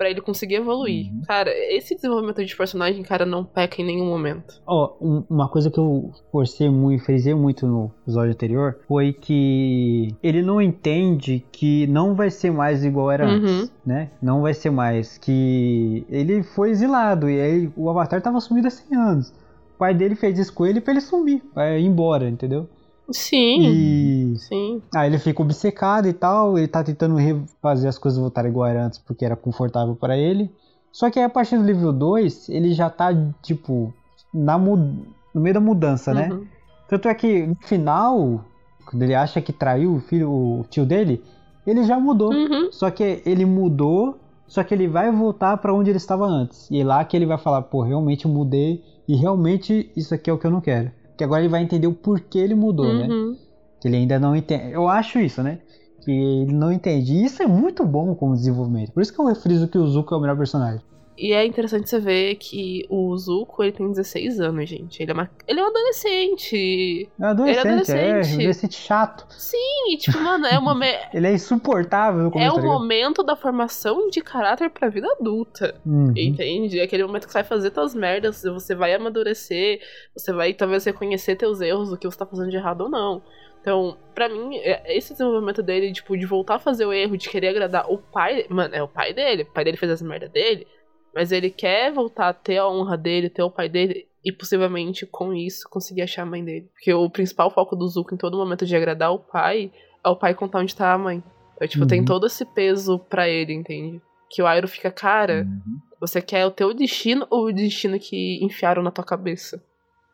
pra 0.00 0.08
ele 0.08 0.22
conseguir 0.22 0.54
evoluir. 0.54 1.12
Uhum. 1.12 1.20
Cara, 1.26 1.50
esse 1.74 1.94
desenvolvimento 1.94 2.42
de 2.42 2.56
personagem, 2.56 3.02
cara, 3.02 3.26
não 3.26 3.44
peca 3.44 3.82
em 3.82 3.84
nenhum 3.84 4.06
momento. 4.06 4.54
Ó, 4.66 4.94
um- 4.98 5.22
uma 5.28 5.46
coisa 5.46 5.70
que 5.70 5.76
eu 5.78 6.10
forcei 6.32 6.70
muito, 6.70 7.04
frisei 7.04 7.34
muito 7.34 7.66
no 7.66 7.92
episódio 8.04 8.30
anterior 8.32 8.78
foi 8.88 9.12
que 9.12 10.08
ele 10.22 10.40
não 10.40 10.58
entende 10.62 11.44
que 11.52 11.86
não 11.88 12.14
vai 12.14 12.30
ser 12.30 12.50
mais 12.50 12.82
igual 12.82 13.10
era 13.10 13.26
Uhum. 13.28 13.34
antes, 13.34 13.72
né? 13.84 14.10
Não 14.22 14.40
vai 14.40 14.54
ser 14.54 14.70
mais 14.70 15.18
que 15.18 16.06
ele 16.08 16.42
foi 16.42 16.70
exilado 16.70 17.28
e 17.28 17.38
aí 17.38 17.70
o 17.76 17.90
Avatar 17.90 18.22
tava 18.22 18.40
sumido 18.40 18.68
há 18.68 18.70
100 18.70 18.96
anos. 18.96 19.28
O 19.74 19.78
pai 19.78 19.92
dele 19.92 20.14
fez 20.14 20.38
isso 20.38 20.54
com 20.54 20.64
ele 20.64 20.80
pra 20.80 20.92
ele 20.94 21.02
sumir, 21.02 21.42
pra 21.52 21.78
ir 21.78 21.84
embora, 21.84 22.26
entendeu? 22.26 22.66
Sim. 23.12 24.32
E 24.34 24.38
Sim. 24.38 24.82
aí 24.94 25.08
ele 25.08 25.18
fica 25.18 25.42
obcecado 25.42 26.08
e 26.08 26.12
tal, 26.12 26.56
ele 26.58 26.68
tá 26.68 26.82
tentando 26.84 27.16
refazer 27.16 27.88
as 27.88 27.98
coisas 27.98 28.18
voltarem 28.20 28.50
igual 28.50 28.66
era 28.66 28.84
antes 28.86 28.98
porque 28.98 29.24
era 29.24 29.36
confortável 29.36 29.94
pra 29.96 30.16
ele. 30.16 30.50
Só 30.92 31.10
que 31.10 31.18
aí 31.18 31.24
a 31.24 31.28
partir 31.30 31.56
do 31.56 31.64
livro 31.64 31.92
2, 31.92 32.48
ele 32.48 32.72
já 32.72 32.90
tá, 32.90 33.08
tipo, 33.42 33.92
na 34.32 34.58
mu- 34.58 35.04
no 35.34 35.40
meio 35.40 35.54
da 35.54 35.60
mudança, 35.60 36.12
né? 36.12 36.28
Uhum. 36.30 36.46
Tanto 36.88 37.08
é 37.08 37.14
que 37.14 37.46
no 37.46 37.56
final, 37.62 38.44
quando 38.84 39.02
ele 39.02 39.14
acha 39.14 39.40
que 39.40 39.52
traiu 39.52 39.94
o 39.94 40.00
filho, 40.00 40.30
o 40.30 40.64
tio 40.68 40.84
dele, 40.84 41.22
ele 41.66 41.84
já 41.84 41.98
mudou. 42.00 42.32
Uhum. 42.32 42.72
Só 42.72 42.90
que 42.90 43.22
ele 43.24 43.44
mudou, 43.46 44.18
só 44.48 44.64
que 44.64 44.74
ele 44.74 44.88
vai 44.88 45.12
voltar 45.12 45.56
pra 45.58 45.72
onde 45.72 45.90
ele 45.90 45.98
estava 45.98 46.26
antes. 46.26 46.68
E 46.70 46.80
é 46.80 46.84
lá 46.84 47.04
que 47.04 47.16
ele 47.16 47.26
vai 47.26 47.38
falar, 47.38 47.62
pô, 47.62 47.82
realmente 47.82 48.24
eu 48.24 48.30
mudei 48.32 48.82
e 49.06 49.14
realmente 49.14 49.90
isso 49.96 50.12
aqui 50.14 50.28
é 50.28 50.32
o 50.32 50.38
que 50.38 50.46
eu 50.46 50.50
não 50.50 50.60
quero. 50.60 50.90
Que 51.20 51.24
agora 51.24 51.42
ele 51.42 51.50
vai 51.50 51.62
entender 51.62 51.86
o 51.86 51.92
porquê 51.92 52.38
ele 52.38 52.54
mudou, 52.54 52.94
né? 52.94 53.06
Uhum. 53.06 53.36
Que 53.78 53.88
ele 53.88 53.98
ainda 53.98 54.18
não 54.18 54.34
entende. 54.34 54.72
Eu 54.72 54.88
acho 54.88 55.18
isso, 55.18 55.42
né? 55.42 55.58
Que 56.02 56.10
ele 56.10 56.54
não 56.54 56.72
entende. 56.72 57.12
E 57.12 57.22
isso 57.22 57.42
é 57.42 57.46
muito 57.46 57.84
bom 57.84 58.14
como 58.14 58.34
desenvolvimento. 58.34 58.90
Por 58.90 59.02
isso 59.02 59.12
que 59.12 59.20
eu 59.20 59.26
refriso 59.26 59.68
que 59.68 59.76
o 59.76 59.86
Zuko 59.86 60.14
é 60.14 60.16
o 60.16 60.20
melhor 60.22 60.38
personagem. 60.38 60.80
E 61.22 61.34
é 61.34 61.44
interessante 61.44 61.86
você 61.90 62.00
ver 62.00 62.36
que 62.36 62.86
o 62.88 63.14
Zuko, 63.14 63.62
ele 63.62 63.72
tem 63.72 63.86
16 63.90 64.40
anos, 64.40 64.66
gente. 64.66 65.02
Ele 65.02 65.10
é, 65.10 65.14
uma... 65.14 65.30
ele 65.46 65.60
é 65.60 65.62
um 65.62 65.66
adolescente. 65.66 67.10
É 67.20 67.24
adolescente, 67.26 67.66
é, 67.66 67.70
adolescente. 67.70 68.34
adolescente 68.36 68.74
chato. 68.74 69.26
Sim, 69.28 69.92
e 69.92 69.98
tipo, 69.98 70.18
mano, 70.18 70.46
é 70.46 70.58
uma... 70.58 70.70
Ele 71.12 71.26
é 71.26 71.32
insuportável 71.32 72.22
no 72.22 72.26
É 72.28 72.30
o 72.30 72.32
tá 72.32 72.60
ligado? 72.60 72.62
momento 72.62 73.22
da 73.22 73.36
formação 73.36 74.08
de 74.08 74.22
caráter 74.22 74.70
pra 74.70 74.88
vida 74.88 75.08
adulta. 75.18 75.78
Uhum. 75.84 76.14
Entende? 76.16 76.80
É 76.80 76.84
aquele 76.84 77.04
momento 77.04 77.26
que 77.26 77.32
você 77.32 77.38
vai 77.40 77.44
fazer 77.44 77.70
tuas 77.70 77.94
merdas, 77.94 78.42
você 78.42 78.74
vai 78.74 78.94
amadurecer, 78.94 79.80
você 80.16 80.32
vai 80.32 80.54
talvez 80.54 80.84
reconhecer 80.86 81.36
teus 81.36 81.60
erros, 81.60 81.92
o 81.92 81.98
que 81.98 82.06
você 82.10 82.16
tá 82.16 82.24
fazendo 82.24 82.48
de 82.48 82.56
errado 82.56 82.82
ou 82.82 82.88
não. 82.88 83.22
Então, 83.60 83.98
pra 84.14 84.26
mim, 84.28 84.56
é- 84.56 84.96
esse 84.96 85.12
desenvolvimento 85.12 85.62
dele, 85.62 85.92
tipo, 85.92 86.16
de 86.16 86.24
voltar 86.24 86.54
a 86.54 86.58
fazer 86.58 86.86
o 86.86 86.92
erro, 86.94 87.18
de 87.18 87.28
querer 87.28 87.48
agradar 87.48 87.90
o 87.92 87.98
pai. 87.98 88.46
Mano, 88.48 88.74
é 88.74 88.82
o 88.82 88.88
pai 88.88 89.12
dele. 89.12 89.42
O 89.42 89.52
pai 89.52 89.64
dele 89.64 89.76
fez 89.76 89.92
as 89.92 90.00
merdas 90.00 90.30
dele. 90.30 90.66
Mas 91.14 91.32
ele 91.32 91.50
quer 91.50 91.92
voltar 91.92 92.28
a 92.28 92.32
ter 92.32 92.58
a 92.58 92.68
honra 92.68 92.96
dele, 92.96 93.28
ter 93.28 93.42
o 93.42 93.50
pai 93.50 93.68
dele. 93.68 94.06
E 94.24 94.30
possivelmente 94.30 95.06
com 95.06 95.32
isso 95.32 95.66
conseguir 95.70 96.02
achar 96.02 96.22
a 96.22 96.26
mãe 96.26 96.44
dele. 96.44 96.68
Porque 96.74 96.92
o 96.92 97.08
principal 97.08 97.50
foco 97.50 97.74
do 97.74 97.88
Zuko 97.88 98.14
em 98.14 98.18
todo 98.18 98.36
momento 98.36 98.66
de 98.66 98.76
agradar 98.76 99.12
o 99.12 99.18
pai 99.18 99.72
é 100.04 100.08
o 100.08 100.16
pai 100.16 100.34
contar 100.34 100.58
onde 100.60 100.76
tá 100.76 100.92
a 100.92 100.98
mãe. 100.98 101.22
Então, 101.56 101.66
tipo, 101.68 101.86
tem 101.86 102.00
Uhum. 102.00 102.04
todo 102.06 102.26
esse 102.26 102.44
peso 102.44 102.98
pra 102.98 103.28
ele, 103.28 103.52
entende? 103.54 104.00
Que 104.30 104.42
o 104.42 104.46
Airo 104.46 104.68
fica, 104.68 104.90
cara, 104.90 105.46
Uhum. 105.48 105.78
você 106.00 106.20
quer 106.20 106.44
o 106.46 106.50
teu 106.50 106.72
destino 106.74 107.26
ou 107.30 107.46
o 107.46 107.52
destino 107.52 107.98
que 107.98 108.38
enfiaram 108.44 108.82
na 108.82 108.90
tua 108.90 109.04
cabeça? 109.04 109.62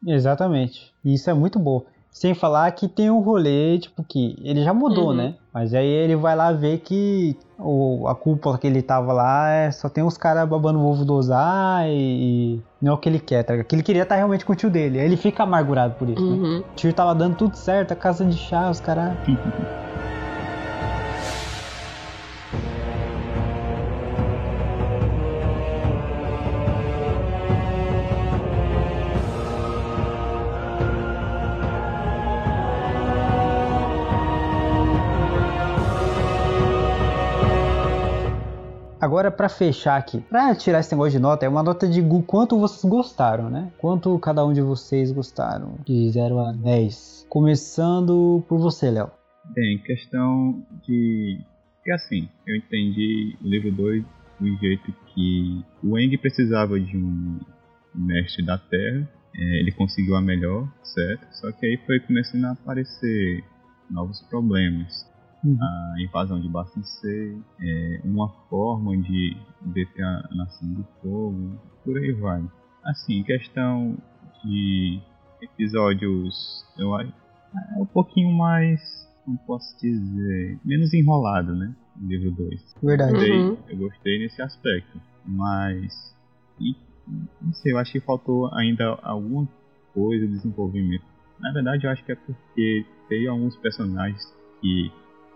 Exatamente. 0.07 0.93
E 1.05 1.15
isso 1.15 1.29
é 1.31 1.35
muito 1.35 1.59
bom. 1.59 1.85
Sem 2.17 2.33
falar 2.33 2.71
que 2.73 2.89
tem 2.89 3.11
um 3.11 3.21
rolê, 3.21 3.79
tipo, 3.79 4.03
que 4.03 4.39
ele 4.43 4.63
já 4.65 4.73
mudou, 4.73 5.09
Uhum. 5.09 5.15
né? 5.15 5.35
Mas 5.53 5.75
aí 5.75 5.87
ele 5.87 6.17
vai 6.17 6.35
lá 6.35 6.51
ver 6.51 6.79
que 6.79 7.37
o, 7.59 8.09
a 8.09 8.15
cúpula 8.15 8.57
que 8.57 8.67
ele 8.67 8.81
tava 8.81 9.13
lá 9.13 9.51
é, 9.51 9.71
só 9.71 9.87
tem 9.91 10.03
uns 10.03 10.17
caras 10.17 10.49
babando 10.49 10.79
o 10.79 10.87
ovo 10.91 11.05
do 11.05 11.13
Ozai 11.13 11.91
e, 11.91 12.55
e 12.55 12.61
não 12.81 12.93
é 12.93 12.95
o 12.95 12.99
que 12.99 13.07
ele 13.11 13.19
quer, 13.19 13.43
tá? 13.43 13.53
ligado? 13.53 13.67
Que 13.67 13.75
ele 13.77 13.83
queria 13.83 14.05
estar 14.05 14.17
realmente 14.17 14.47
com 14.47 14.55
o 14.55 14.57
tio 14.57 14.71
dele. 14.71 14.99
Aí 14.99 15.05
ele 15.05 15.19
fica 15.19 15.43
amargurado 15.43 15.93
por 15.97 16.09
isso, 16.09 16.25
né? 16.25 16.37
Uhum. 16.39 16.59
O 16.61 16.75
tio 16.75 16.91
tava 16.95 17.15
dando 17.15 17.37
tudo 17.37 17.55
certo, 17.55 17.93
a 17.93 17.97
casa 17.97 18.25
de 18.25 18.39
chá, 18.39 18.71
os 18.71 18.81
caras. 18.81 19.13
Pra 39.37 39.49
fechar 39.49 39.97
aqui, 39.97 40.21
pra 40.21 40.55
tirar 40.55 40.81
esse 40.81 40.93
negócio 40.93 41.13
de 41.13 41.19
nota, 41.19 41.45
é 41.45 41.49
uma 41.49 41.63
nota 41.63 41.87
de 41.87 42.03
quanto 42.27 42.59
vocês 42.59 42.85
gostaram, 42.91 43.51
né? 43.51 43.71
Quanto 43.79 44.19
cada 44.19 44.45
um 44.45 44.53
de 44.53 44.63
vocês 44.63 45.13
gostaram, 45.13 45.79
de 45.85 46.09
0 46.11 46.39
a 46.39 46.53
10. 46.53 47.27
Começando 47.29 48.43
por 48.49 48.59
você, 48.59 48.91
Léo. 48.91 49.11
Bem, 49.55 49.79
questão 49.79 50.63
de. 50.87 51.39
Que 51.85 51.93
assim, 51.93 52.29
eu 52.47 52.57
entendi 52.57 53.37
o 53.43 53.47
livro 53.47 53.71
2 53.71 54.05
do 54.41 54.57
jeito 54.57 54.93
que 55.15 55.65
o 55.83 55.99
Eng 55.99 56.17
precisava 56.19 56.79
de 56.79 56.97
um 56.97 57.39
mestre 57.95 58.45
da 58.45 58.59
Terra, 58.59 59.09
é, 59.35 59.61
ele 59.61 59.73
conseguiu 59.73 60.17
a 60.17 60.21
melhor, 60.21 60.69
certo? 60.83 61.27
Só 61.33 61.53
que 61.53 61.67
aí 61.67 61.77
foi 61.87 62.01
começando 62.01 62.45
a 62.47 62.53
aparecer 62.53 63.45
novos 63.91 64.21
problemas. 64.23 65.07
Uhum. 65.47 65.59
A 65.63 65.95
invasão 66.03 66.41
de 66.41 66.49
Bacincê, 66.49 67.37
é, 67.61 68.01
uma 68.05 68.29
forma 68.49 68.97
de 68.97 69.37
deter 69.61 70.05
a 70.05 70.29
Nação 70.35 70.73
do 70.73 70.85
Fogo, 71.01 71.59
por 71.85 71.97
aí 71.97 72.13
vai. 72.13 72.45
Assim, 72.85 73.23
questão 73.23 73.97
de 74.45 75.01
episódios, 75.41 76.65
eu 76.79 76.95
acho 76.95 77.13
é 77.77 77.81
um 77.81 77.87
pouquinho 77.87 78.31
mais, 78.37 78.81
como 79.25 79.39
posso 79.47 79.77
dizer, 79.81 80.59
menos 80.65 80.93
enrolado, 80.93 81.55
né? 81.55 81.75
Livro 82.01 82.31
2. 82.33 82.77
Verdade. 82.83 83.13
Gostei, 83.13 83.41
Uhum. 83.41 83.57
Eu 83.69 83.77
gostei 83.79 84.19
nesse 84.19 84.43
aspecto, 84.43 85.01
mas 85.25 86.15
e, 86.61 86.75
não 87.41 87.53
sei, 87.55 87.73
eu 87.73 87.79
acho 87.79 87.93
que 87.93 88.01
faltou 88.01 88.53
ainda 88.55 88.99
alguma 89.03 89.49
coisa 89.95 90.27
de 90.27 90.33
desenvolvimento. 90.33 91.05
Na 91.41 91.53
verdade, 91.53 91.87
eu 91.87 91.91
acho 91.91 92.05
que 92.05 92.13
é 92.13 92.17
porque 92.17 92.87
tem 93.09 93.27
alguns 93.27 93.57
personagens 93.57 94.23
que 94.61 94.91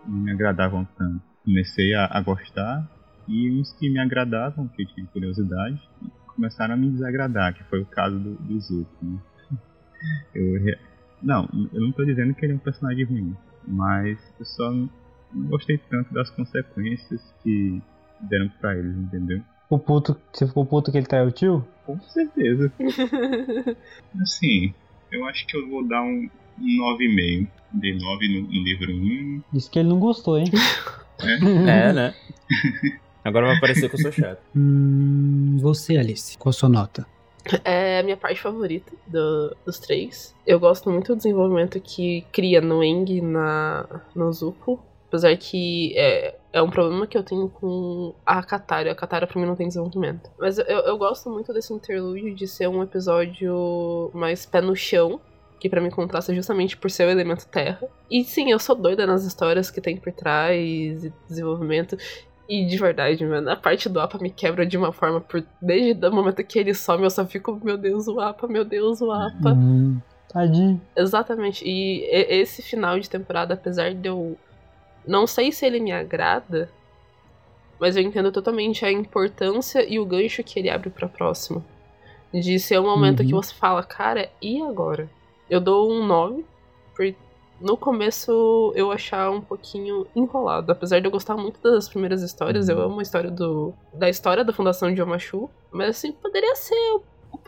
não 0.05 0.17
me 0.17 0.31
agradavam 0.31 0.87
tanto. 0.97 1.21
Comecei 1.43 1.93
a, 1.93 2.05
a 2.11 2.21
gostar 2.21 2.87
e 3.27 3.49
uns 3.51 3.71
que 3.73 3.89
me 3.89 3.99
agradavam, 3.99 4.67
que 4.67 4.83
eu 4.83 4.87
tive 4.87 5.07
curiosidade, 5.07 5.81
começaram 6.35 6.73
a 6.73 6.77
me 6.77 6.89
desagradar, 6.89 7.53
que 7.53 7.63
foi 7.65 7.81
o 7.81 7.85
caso 7.85 8.17
do, 8.19 8.35
do 8.35 8.59
Zuko. 8.59 9.05
Né? 9.05 9.19
Eu, 10.33 10.59
não, 11.21 11.47
eu 11.71 11.79
não 11.79 11.89
estou 11.89 12.03
dizendo 12.03 12.33
que 12.33 12.43
ele 12.43 12.53
é 12.53 12.55
um 12.55 12.59
personagem 12.59 13.05
ruim, 13.05 13.37
mas 13.67 14.17
eu 14.39 14.45
só 14.45 14.71
não 14.71 14.89
gostei 15.47 15.77
tanto 15.77 16.11
das 16.11 16.31
consequências 16.31 17.21
que 17.43 17.79
deram 18.21 18.49
pra 18.59 18.75
eles, 18.75 18.95
entendeu? 18.97 19.41
O 19.69 19.77
puto, 19.77 20.19
você 20.33 20.47
ficou 20.47 20.65
puto 20.65 20.91
que 20.91 20.97
ele 20.97 21.05
traiu 21.05 21.27
o 21.27 21.31
tio? 21.31 21.67
Com 21.85 21.99
certeza. 22.01 22.71
Assim, 24.19 24.73
eu 25.11 25.25
acho 25.25 25.45
que 25.47 25.57
eu 25.57 25.67
vou 25.69 25.83
dar 25.87 26.01
um, 26.01 26.29
um 26.59 26.97
9,5. 26.97 27.47
Dei 27.73 27.93
9 27.97 28.27
no, 28.27 28.41
no 28.47 28.63
livro 28.63 28.91
1. 28.91 29.41
Disse 29.53 29.69
que 29.69 29.79
ele 29.79 29.89
não 29.89 29.99
gostou, 29.99 30.37
hein? 30.37 30.45
É, 31.67 31.93
né? 31.93 32.13
Agora 33.23 33.47
vai 33.47 33.59
parecer 33.59 33.87
que 33.89 33.95
eu 33.95 33.99
sou 34.01 34.11
chato. 34.11 34.39
Hum, 34.55 35.57
você, 35.61 35.95
Alice, 35.97 36.37
qual 36.37 36.49
a 36.49 36.53
sua 36.53 36.67
nota? 36.69 37.05
É 37.63 37.99
a 37.99 38.03
minha 38.03 38.17
parte 38.17 38.39
favorita 38.41 38.91
do- 39.07 39.55
dos 39.65 39.79
três. 39.79 40.35
Eu 40.45 40.59
gosto 40.59 40.89
muito 40.91 41.13
do 41.13 41.17
desenvolvimento 41.17 41.79
que 41.79 42.25
cria 42.31 42.59
no 42.61 42.83
Eng 42.83 43.21
na, 43.21 43.85
no 44.15 44.31
Zuko. 44.33 44.79
Apesar 45.07 45.35
que 45.37 45.93
é, 45.97 46.35
é 46.53 46.61
um 46.61 46.69
problema 46.69 47.07
que 47.07 47.17
eu 47.17 47.23
tenho 47.23 47.49
com 47.49 48.13
a 48.25 48.43
Katara. 48.43 48.91
A 48.91 48.95
Katara 48.95 49.25
pra 49.25 49.39
mim 49.39 49.47
não 49.47 49.55
tem 49.55 49.67
desenvolvimento. 49.67 50.29
Mas 50.37 50.57
eu, 50.57 50.65
eu 50.65 50.97
gosto 50.97 51.29
muito 51.29 51.53
desse 51.53 51.73
interlúdio 51.73 52.35
de 52.35 52.47
ser 52.47 52.67
um 52.67 52.83
episódio 52.83 54.11
mais 54.13 54.45
pé 54.45 54.61
no 54.61 54.75
chão. 54.75 55.19
Que 55.59 55.69
pra 55.69 55.79
mim 55.79 55.91
contrasta 55.91 56.33
justamente 56.33 56.75
por 56.75 56.89
ser 56.89 57.07
o 57.07 57.11
elemento 57.11 57.47
terra. 57.47 57.87
E 58.09 58.23
sim, 58.23 58.51
eu 58.51 58.57
sou 58.57 58.75
doida 58.75 59.05
nas 59.05 59.23
histórias 59.23 59.69
que 59.69 59.79
tem 59.79 59.95
por 59.95 60.11
trás 60.11 60.57
e 61.03 61.13
desenvolvimento. 61.29 61.95
E 62.49 62.65
de 62.65 62.77
verdade, 62.77 63.23
mano, 63.25 63.49
a 63.49 63.55
parte 63.55 63.87
do 63.87 63.99
Apa 63.99 64.17
me 64.17 64.31
quebra 64.31 64.65
de 64.65 64.75
uma 64.75 64.91
forma, 64.91 65.21
por 65.21 65.43
desde 65.61 66.05
o 66.05 66.11
momento 66.11 66.43
que 66.43 66.57
ele 66.59 66.73
some, 66.73 67.03
eu 67.03 67.09
só 67.11 67.25
fico, 67.25 67.57
meu 67.63 67.77
Deus, 67.77 68.07
o 68.07 68.19
Apa, 68.19 68.47
meu 68.47 68.65
Deus, 68.65 68.99
o 69.01 69.11
Apa. 69.11 69.51
Hum, 69.53 70.01
tadinho. 70.27 70.81
Exatamente. 70.97 71.63
E 71.63 72.05
e- 72.05 72.41
esse 72.41 72.61
final 72.63 72.99
de 72.99 73.09
temporada, 73.09 73.53
apesar 73.53 73.93
de 73.93 74.07
eu 74.09 74.35
não 75.05 75.25
sei 75.27 75.51
se 75.51 75.65
ele 75.65 75.79
me 75.79 75.91
agrada, 75.91 76.69
mas 77.79 77.95
eu 77.95 78.03
entendo 78.03 78.31
totalmente 78.31 78.85
a 78.85 78.91
importância 78.91 79.83
e 79.87 79.99
o 79.99 80.05
gancho 80.05 80.43
que 80.43 80.59
ele 80.59 80.69
abre 80.69 80.89
pra 80.89 81.07
próxima. 81.07 81.63
De 82.33 82.59
ser 82.59 82.79
um 82.79 82.83
momento 82.85 83.21
Uhum. 83.21 83.25
que 83.27 83.33
você 83.33 83.53
fala, 83.53 83.83
cara, 83.83 84.31
e 84.41 84.61
agora? 84.61 85.09
Eu 85.49 85.59
dou 85.59 85.91
um 85.91 86.05
9, 86.05 86.45
porque 86.95 87.15
no 87.59 87.75
começo 87.75 88.71
eu 88.75 88.91
achar 88.91 89.29
um 89.31 89.41
pouquinho 89.41 90.07
enrolado. 90.15 90.71
Apesar 90.71 90.99
de 90.99 91.07
eu 91.07 91.11
gostar 91.11 91.35
muito 91.35 91.59
das 91.61 91.89
primeiras 91.89 92.21
histórias, 92.21 92.69
eu 92.69 92.79
amo 92.81 92.99
a 92.99 93.03
história 93.03 93.29
do, 93.29 93.73
da 93.93 94.07
história 94.09 94.45
da 94.45 94.53
fundação 94.53 94.93
de 94.93 95.01
Omashu. 95.01 95.49
Mas 95.71 95.89
assim, 95.89 96.11
poderia 96.13 96.55
ser. 96.55 97.01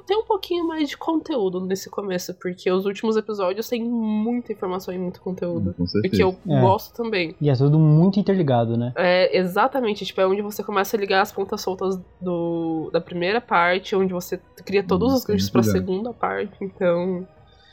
Ter 0.06 0.16
um 0.18 0.24
pouquinho 0.26 0.68
mais 0.68 0.90
de 0.90 0.98
conteúdo 0.98 1.62
nesse 1.62 1.90
começo, 1.90 2.34
porque 2.34 2.70
os 2.70 2.86
últimos 2.86 3.16
episódios 3.16 3.70
têm 3.70 3.82
muita 3.84 4.52
informação 4.52 4.94
e 4.94 4.98
muito 4.98 5.22
conteúdo. 5.22 5.74
Com 5.78 5.88
certeza. 5.88 6.16
que 6.16 6.22
eu 6.22 6.36
É. 6.50 6.60
gosto 6.60 6.94
também. 6.94 7.34
E 7.40 7.50
é 7.50 7.56
tudo 7.56 7.80
muito 7.80 8.20
interligado, 8.20 8.76
né? 8.76 8.92
É, 8.98 9.38
exatamente, 9.38 10.06
tipo, 10.06 10.20
é 10.20 10.28
onde 10.28 10.42
você 10.42 10.62
começa 10.62 10.98
a 10.98 11.00
ligar 11.00 11.22
as 11.22 11.32
pontas 11.32 11.62
soltas 11.62 11.98
do, 12.20 12.90
da 12.92 13.00
primeira 13.00 13.40
parte, 13.40 13.96
onde 13.96 14.12
você 14.14 14.38
cria 14.66 14.84
todos 14.84 15.12
Hum, 15.12 15.16
os 15.16 15.24
ganchos 15.26 15.50
pra 15.50 15.64
segunda 15.64 16.12
parte, 16.14 16.54
então 16.62 17.26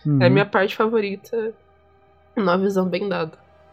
Uhum. 0.06 0.22
é 0.22 0.26
a 0.26 0.30
minha 0.30 0.46
parte 0.46 0.76
favorita, 0.76 1.52
numa 2.36 2.56
visão 2.56 2.86
bem 2.88 3.08
dada. 3.08 3.32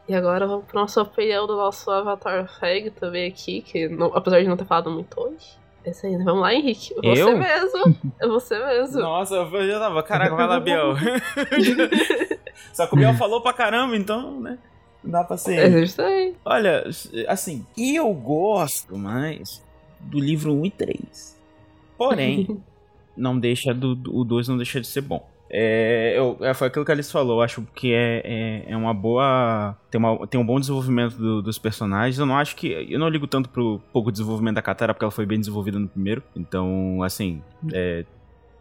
E 0.10 0.16
agora 0.16 0.48
vamos 0.48 0.66
pro 0.66 0.80
nosso 0.80 1.00
opinião 1.02 1.46
do 1.46 1.56
nosso 1.56 1.92
Avatar 1.92 2.48
Fag 2.60 2.90
também 2.92 3.28
aqui, 3.28 3.62
que 3.62 3.88
não- 3.88 4.16
apesar 4.16 4.42
de 4.42 4.48
não 4.48 4.58
ter 4.58 4.66
falado 4.66 4.90
muito 4.90 5.20
hoje. 5.20 5.56
É 5.88 5.92
isso 5.92 6.06
aí, 6.06 6.18
vamos 6.18 6.42
lá, 6.42 6.54
Henrique. 6.54 6.94
Você 6.96 7.22
Eu? 7.22 7.38
mesmo. 7.38 7.96
É 8.20 8.28
você 8.28 8.60
mesmo. 8.60 9.00
Nossa, 9.00 9.36
eu 9.36 9.68
já 9.68 9.80
tava. 9.80 10.04
Caraca, 10.04 10.36
vai 10.36 10.46
lá, 10.46 10.60
Biel. 10.60 10.96
Só 12.74 12.86
que 12.88 12.94
o 12.94 12.98
Biel 12.98 13.14
falou 13.14 13.42
pra 13.42 13.54
caramba, 13.54 13.96
então, 13.96 14.42
né? 14.42 14.58
Não 15.02 15.12
dá 15.12 15.24
pra 15.24 15.38
ser. 15.38 15.58
É 15.74 15.80
isso 15.82 16.02
aí. 16.02 16.36
Olha, 16.44 16.84
assim, 17.30 17.66
eu 17.78 18.12
gosto 18.14 18.98
mais 18.98 19.64
do 20.00 20.20
livro 20.20 20.54
1 20.54 20.66
e 20.66 20.72
3. 20.72 21.38
Porém, 21.98 22.62
não 23.16 23.40
deixa 23.40 23.74
do, 23.74 23.96
do- 23.96 24.14
o 24.18 24.26
2 24.26 24.50
não 24.50 24.58
deixa 24.58 24.82
de 24.82 24.88
ser 24.88 25.02
bom. 25.02 25.26
É, 25.50 26.14
eu, 26.18 26.38
é, 26.42 26.54
foi 26.54 26.68
aquilo 26.68 26.84
que 26.84 26.92
a 26.92 26.94
Alice 26.94 27.12
falou, 27.12 27.42
acho 27.42 27.62
que 27.74 27.94
é, 27.94 28.22
é, 28.26 28.72
é 28.72 28.78
uma 28.78 28.94
boa. 28.94 29.76
Tem, 29.90 29.98
uma, 30.00 30.28
tem 30.28 30.40
um 30.40 30.46
bom 30.46 30.60
desenvolvimento 30.60 31.16
do- 31.18 31.42
dos 31.42 31.58
personagens. 31.58 32.20
Eu 32.20 32.26
não 32.26 32.38
acho 32.38 32.56
que. 32.56 32.68
Eu 32.90 33.00
não 33.00 33.08
ligo 33.08 33.28
tanto 33.28 33.48
pro 33.50 33.80
pouco 33.94 34.12
desenvolvimento 34.12 34.56
da 34.56 34.62
Katara, 34.62 34.94
porque 34.94 35.06
ela 35.06 35.12
foi 35.12 35.26
bem 35.26 35.40
desenvolvida 35.40 35.80
no 35.80 35.88
primeiro. 35.88 36.22
Então, 36.36 37.02
assim. 37.04 37.42
é, 37.74 38.04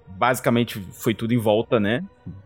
basicamente 0.09 0.79
foi 0.93 1.15
tudo 1.15 1.35
em 1.35 1.39
volta, 1.39 1.81
né? 1.81 2.05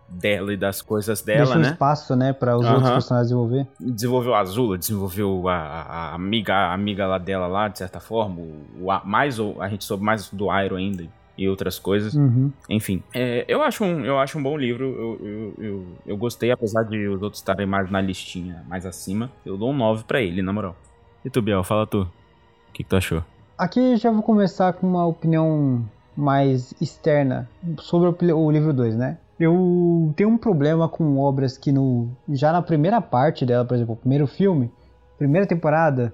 Dela 0.09 0.53
e 0.53 0.57
das 0.57 0.81
coisas 0.83 1.21
dela, 1.23 1.45
Deixa 1.45 1.59
um 1.59 1.63
né? 1.63 1.69
espaço, 1.69 2.17
né, 2.17 2.33
para 2.33 2.57
os 2.57 2.67
outros 2.67 2.91
personagens 2.91 3.29
desenvolver. 3.29 3.67
desenvolveu 3.79 4.35
a 4.35 4.41
Azula, 4.41 4.77
desenvolveu 4.79 5.47
a, 5.49 5.55
a- 5.55 6.15
amiga, 6.15 6.55
a 6.55 6.73
amiga 6.75 7.07
lá 7.07 7.19
dela 7.19 7.47
lá, 7.47 7.69
de 7.69 7.79
certa 7.79 8.01
forma. 8.01 8.41
O, 8.41 8.65
o 8.87 9.01
mais 9.07 9.39
a 9.61 9.69
gente 9.69 9.85
soube 9.85 10.03
mais 10.03 10.29
do 10.31 10.47
Iron 10.63 10.77
ainda 10.77 11.05
e 11.41 11.49
outras 11.49 11.79
coisas. 11.79 12.15
Uhum. 12.15 12.53
Enfim, 12.69 13.03
é, 13.15 13.47
eu, 13.49 13.63
acho 13.63 13.83
um, 13.83 14.05
eu 14.05 14.19
acho 14.19 14.39
um 14.39 14.43
bom 14.43 14.59
livro. 14.59 14.85
Eu, 14.85 15.27
eu, 15.27 15.55
eu, 15.59 15.87
eu 16.09 16.17
gostei, 16.19 16.51
apesar 16.51 16.83
de 16.83 17.09
os 17.09 17.23
outros 17.23 17.41
estarem 17.41 17.67
mais 17.67 17.91
na 17.91 17.99
listinha, 17.99 18.63
mais 18.69 18.85
acima. 18.85 19.31
Eu 19.45 19.57
dou 19.57 19.71
um 19.71 19.77
9 19.77 20.05
pra 20.05 20.21
ele, 20.21 20.43
na 20.43 20.53
moral. 20.53 20.77
E 21.25 21.31
tu, 21.31 21.41
Biel, 21.41 21.65
fala 21.65 21.87
tu. 21.87 22.03
O 22.03 22.73
que, 22.75 22.85
que 22.85 22.91
tu 22.91 22.95
achou? 22.97 23.25
Aqui 23.57 23.97
já 23.97 24.11
vou 24.11 24.23
começar 24.23 24.75
com 24.75 24.87
uma 24.87 25.07
opinião 25.07 25.83
mais 26.15 26.75
externa 26.79 27.49
sobre 27.79 28.33
o, 28.33 28.51
livro 28.51 28.75
2, 28.75 28.95
né? 28.95 29.17
Eu 29.39 30.13
tenho 30.17 30.29
um 30.29 30.37
problema 30.37 30.91
com 30.91 31.19
obras 31.19 31.57
que 31.57 31.73
no 31.73 32.09
já 32.29 32.53
na 32.53 32.61
primeira 32.61 33.01
parte 33.01 33.47
dela, 33.47 33.65
por 33.65 33.75
exemplo, 33.75 33.95
o 33.95 33.97
primeiro 33.97 34.27
filme, 34.27 34.71
primeira 35.17 35.47
temporada, 35.47 36.13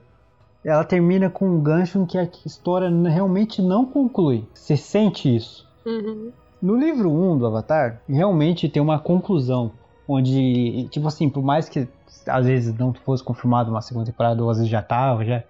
ela 0.67 0.85
termina 0.85 1.31
com 1.31 1.49
um 1.49 1.61
gancho 1.61 2.01
em 2.01 2.05
que 2.05 2.19
a 2.19 2.29
história 2.45 2.91
realmente 3.09 3.62
não 3.62 3.87
conclui. 3.87 4.45
Você 4.53 4.77
sente 4.77 5.35
isso? 5.35 5.67
Uhum. 5.87 6.33
No 6.61 6.77
livro 6.77 7.09
1 7.09 7.39
do 7.39 7.47
Avatar, 7.47 8.01
realmente 8.09 8.69
tem 8.69 8.83
uma 8.83 8.99
conclusão, 8.99 9.71
onde, 10.09 10.89
tipo 10.91 11.07
assim, 11.07 11.29
por 11.29 11.43
mais 11.43 11.69
que 11.69 11.87
às 12.27 12.47
vezes 12.47 12.77
não 12.77 12.93
fosse 12.93 13.23
confirmado 13.23 13.71
uma 13.71 13.81
segunda 13.81 14.07
temporada, 14.07 14.43
ou 14.43 14.51
às 14.51 14.57
vezes 14.57 14.71
já 14.71 14.83
tava, 14.83 15.25
já, 15.25 15.45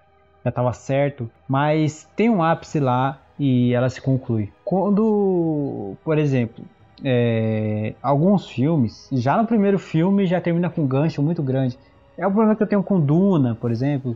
já 0.45 0.51
tava 0.51 0.71
certo, 0.73 1.27
mas 1.47 2.07
tem 2.15 2.29
um 2.29 2.43
ápice 2.43 2.79
lá 2.79 3.19
e 3.39 3.73
ela 3.73 3.89
se 3.89 3.99
conclui. 3.99 4.51
Quando, 4.63 5.95
por 6.03 6.19
exemplo, 6.19 6.63
é, 7.03 7.95
alguns 8.03 8.47
filmes, 8.47 9.09
já 9.11 9.35
no 9.35 9.47
primeiro 9.47 9.79
filme 9.79 10.27
já 10.27 10.39
termina 10.39 10.69
com 10.69 10.81
um 10.81 10.87
gancho 10.87 11.23
muito 11.23 11.41
grande. 11.41 11.75
É 12.15 12.25
o 12.25 12.31
problema 12.31 12.55
que 12.55 12.61
eu 12.61 12.67
tenho 12.67 12.83
com 12.83 12.99
Duna, 12.99 13.55
por 13.55 13.71
exemplo, 13.71 14.15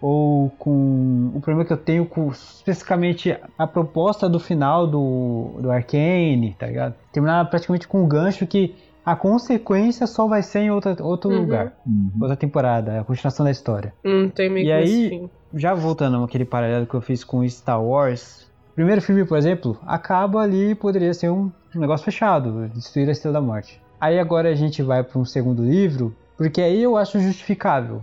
ou 0.00 0.50
com 0.58 1.30
o 1.34 1.40
problema 1.40 1.64
que 1.64 1.72
eu 1.72 1.76
tenho 1.76 2.04
com 2.06 2.28
especificamente 2.30 3.36
a 3.58 3.66
proposta 3.66 4.28
do 4.28 4.38
final 4.38 4.86
do, 4.86 5.52
do 5.60 5.70
Arcane, 5.70 6.54
tá 6.58 6.66
ligado? 6.66 6.94
Terminar 7.12 7.48
praticamente 7.48 7.88
com 7.88 8.02
um 8.02 8.08
gancho 8.08 8.46
que 8.46 8.74
a 9.04 9.14
consequência 9.14 10.06
só 10.06 10.26
vai 10.26 10.42
ser 10.42 10.60
em 10.60 10.70
outra, 10.70 10.96
outro 11.02 11.30
Uhum. 11.30 11.40
lugar, 11.40 11.72
outra 12.20 12.36
temporada, 12.36 13.00
a 13.00 13.04
continuação 13.04 13.44
da 13.44 13.50
história. 13.52 13.94
Hum, 14.04 14.28
tem 14.28 14.50
meio 14.50 14.64
E 14.64 14.66
que 14.66 14.72
aí- 14.72 15.08
fim. 15.08 15.30
Já 15.54 15.72
voltando 15.74 16.22
àquele 16.22 16.44
paralelo 16.44 16.86
que 16.86 16.94
eu 16.94 17.00
fiz 17.00 17.22
com 17.24 17.48
Star 17.48 17.82
Wars, 17.82 18.42
o 18.72 18.74
primeiro 18.74 19.00
filme, 19.00 19.24
por 19.24 19.38
exemplo, 19.38 19.78
acaba 19.86 20.40
ali 20.42 20.74
poderia 20.74 21.14
ser 21.14 21.30
um 21.30 21.50
negócio 21.74 22.04
fechado, 22.04 22.68
destruir 22.74 23.08
a 23.08 23.12
Estrela 23.12 23.34
da 23.34 23.40
Morte. 23.40 23.80
Aí 23.98 24.18
agora 24.18 24.50
a 24.50 24.54
gente 24.54 24.82
vai 24.82 25.02
para 25.02 25.18
um 25.18 25.24
segundo 25.24 25.62
livro, 25.64 26.14
porque 26.36 26.60
aí 26.60 26.82
eu 26.82 26.96
acho 26.96 27.18
justificável 27.20 28.02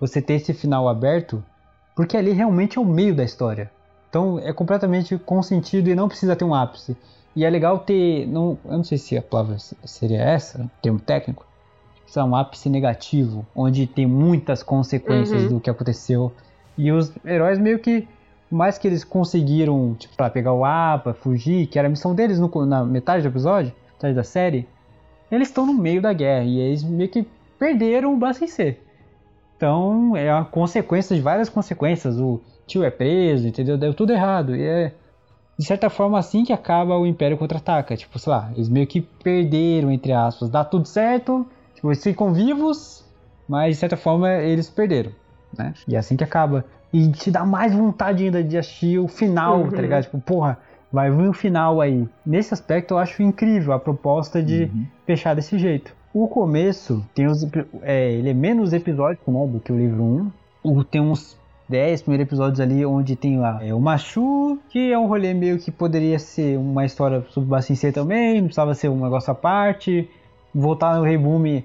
você 0.00 0.20
ter 0.22 0.34
esse 0.34 0.52
final 0.54 0.88
aberto, 0.88 1.42
porque 1.94 2.16
ali 2.16 2.32
realmente 2.32 2.78
é 2.78 2.80
o 2.80 2.84
meio 2.84 3.14
da 3.14 3.24
história. 3.24 3.70
Então 4.08 4.38
é 4.38 4.52
completamente 4.52 5.18
com 5.18 5.42
sentido 5.42 5.88
e 5.90 5.94
não 5.94 6.08
precisa 6.08 6.34
ter 6.36 6.44
um 6.44 6.54
ápice. 6.54 6.96
E 7.36 7.44
é 7.44 7.50
legal 7.50 7.78
ter, 7.80 8.26
não, 8.26 8.58
eu 8.64 8.72
não 8.78 8.84
sei 8.84 8.98
se 8.98 9.16
a 9.16 9.22
palavra 9.22 9.56
seria 9.84 10.22
essa, 10.22 10.68
termo 10.82 10.98
técnico, 10.98 11.46
sei 12.06 12.22
um 12.22 12.34
ápice 12.34 12.68
negativo, 12.70 13.46
onde 13.54 13.86
tem 13.86 14.06
muitas 14.06 14.62
consequências 14.62 15.42
Uhum. 15.42 15.48
do 15.48 15.60
que 15.60 15.68
aconteceu. 15.70 16.32
E 16.76 16.90
os 16.90 17.12
heróis 17.24 17.58
meio 17.58 17.78
que, 17.78 18.08
por 18.48 18.56
mais 18.56 18.78
que 18.78 18.88
eles 18.88 19.04
conseguiram, 19.04 19.94
tipo, 19.98 20.16
pra 20.16 20.30
pegar 20.30 20.52
o 20.52 20.64
APA, 20.64 21.12
fugir, 21.12 21.66
que 21.66 21.78
era 21.78 21.86
a 21.86 21.90
missão 21.90 22.14
deles 22.14 22.38
no- 22.40 22.50
na 22.66 22.84
metade 22.84 23.22
do 23.22 23.28
episódio, 23.28 23.72
metade 23.94 24.14
da 24.14 24.24
série, 24.24 24.66
eles 25.30 25.48
estão 25.48 25.66
no 25.66 25.74
meio 25.74 26.00
da 26.00 26.12
guerra 26.12 26.44
e 26.44 26.58
eles 26.58 26.82
meio 26.82 27.10
que 27.10 27.26
perderam 27.58 28.14
o 28.14 28.16
Bassencê. 28.16 28.78
Então, 29.58 30.16
é 30.16 30.32
uma 30.32 30.44
consequência 30.44 31.16
de 31.16 31.20
várias 31.20 31.48
consequências. 31.48 32.16
O 32.20 32.40
tio 32.64 32.84
é 32.84 32.90
preso, 32.90 33.46
entendeu? 33.48 33.76
Deu 33.76 33.92
tudo 33.92 34.12
errado. 34.12 34.54
E 34.54 34.62
é, 34.62 34.94
de 35.58 35.66
certa 35.66 35.90
forma, 35.90 36.16
assim 36.16 36.44
que 36.44 36.52
acaba 36.52 36.96
o 36.96 37.04
Império 37.04 37.36
Contra-Ataca. 37.36 37.96
Tipo, 37.96 38.20
sei 38.20 38.30
lá, 38.32 38.50
eles 38.54 38.68
meio 38.68 38.86
que 38.86 39.00
perderam, 39.00 39.90
entre 39.90 40.12
aspas. 40.12 40.48
Dá 40.48 40.64
tudo 40.64 40.86
certo, 40.86 41.44
tipo, 41.74 41.88
eles 41.88 42.00
ficam 42.02 42.32
vivos, 42.32 43.04
mas 43.48 43.74
de 43.74 43.80
certa 43.80 43.96
forma 43.96 44.32
eles 44.32 44.70
perderam, 44.70 45.10
né? 45.58 45.74
E 45.88 45.96
é 45.96 45.98
assim 45.98 46.16
que 46.16 46.22
acaba. 46.22 46.64
E 46.92 47.08
te 47.10 47.28
dá 47.30 47.44
mais 47.44 47.74
vontade 47.74 48.22
ainda 48.24 48.42
de 48.44 48.56
assistir 48.56 48.98
o 49.00 49.08
final, 49.08 49.62
Uhum. 49.62 49.70
tá 49.70 49.82
ligado? 49.82 50.04
Tipo, 50.04 50.20
porra, 50.20 50.56
vai 50.92 51.10
vir 51.10 51.28
o 51.28 51.32
final 51.32 51.80
aí. 51.80 52.08
Nesse 52.24 52.54
aspecto 52.54 52.94
eu 52.94 52.98
acho 52.98 53.24
incrível 53.24 53.72
a 53.72 53.78
proposta 53.80 54.40
de 54.40 54.70
fechar 55.04 55.34
desse 55.34 55.58
jeito. 55.58 55.97
O 56.12 56.26
começo 56.26 57.04
tem 57.14 57.26
os, 57.26 57.46
é, 57.82 58.12
ele 58.12 58.30
é 58.30 58.34
menos 58.34 58.72
episódico 58.72 59.30
né, 59.30 59.46
do 59.46 59.60
que 59.60 59.72
o 59.72 59.78
livro 59.78 60.02
1. 60.02 60.32
O, 60.62 60.84
tem 60.84 61.00
uns 61.00 61.36
10 61.68 62.02
primeiros 62.02 62.26
episódios 62.26 62.60
ali 62.60 62.84
onde 62.84 63.14
tem 63.14 63.38
lá 63.38 63.64
é, 63.64 63.74
o 63.74 63.80
Machu, 63.80 64.58
que 64.70 64.90
é 64.92 64.98
um 64.98 65.06
rolê 65.06 65.34
meio 65.34 65.58
que 65.58 65.70
poderia 65.70 66.18
ser 66.18 66.58
uma 66.58 66.84
história 66.84 67.24
sobre 67.30 67.46
o 67.46 67.50
Bacincê 67.50 67.92
também, 67.92 68.36
não 68.36 68.44
precisava 68.44 68.74
ser 68.74 68.88
um 68.88 69.02
negócio 69.02 69.30
à 69.30 69.34
parte. 69.34 70.08
Voltar 70.54 70.96
no 70.96 71.04
Rei 71.04 71.18
Boom, 71.18 71.40
não 71.40 71.62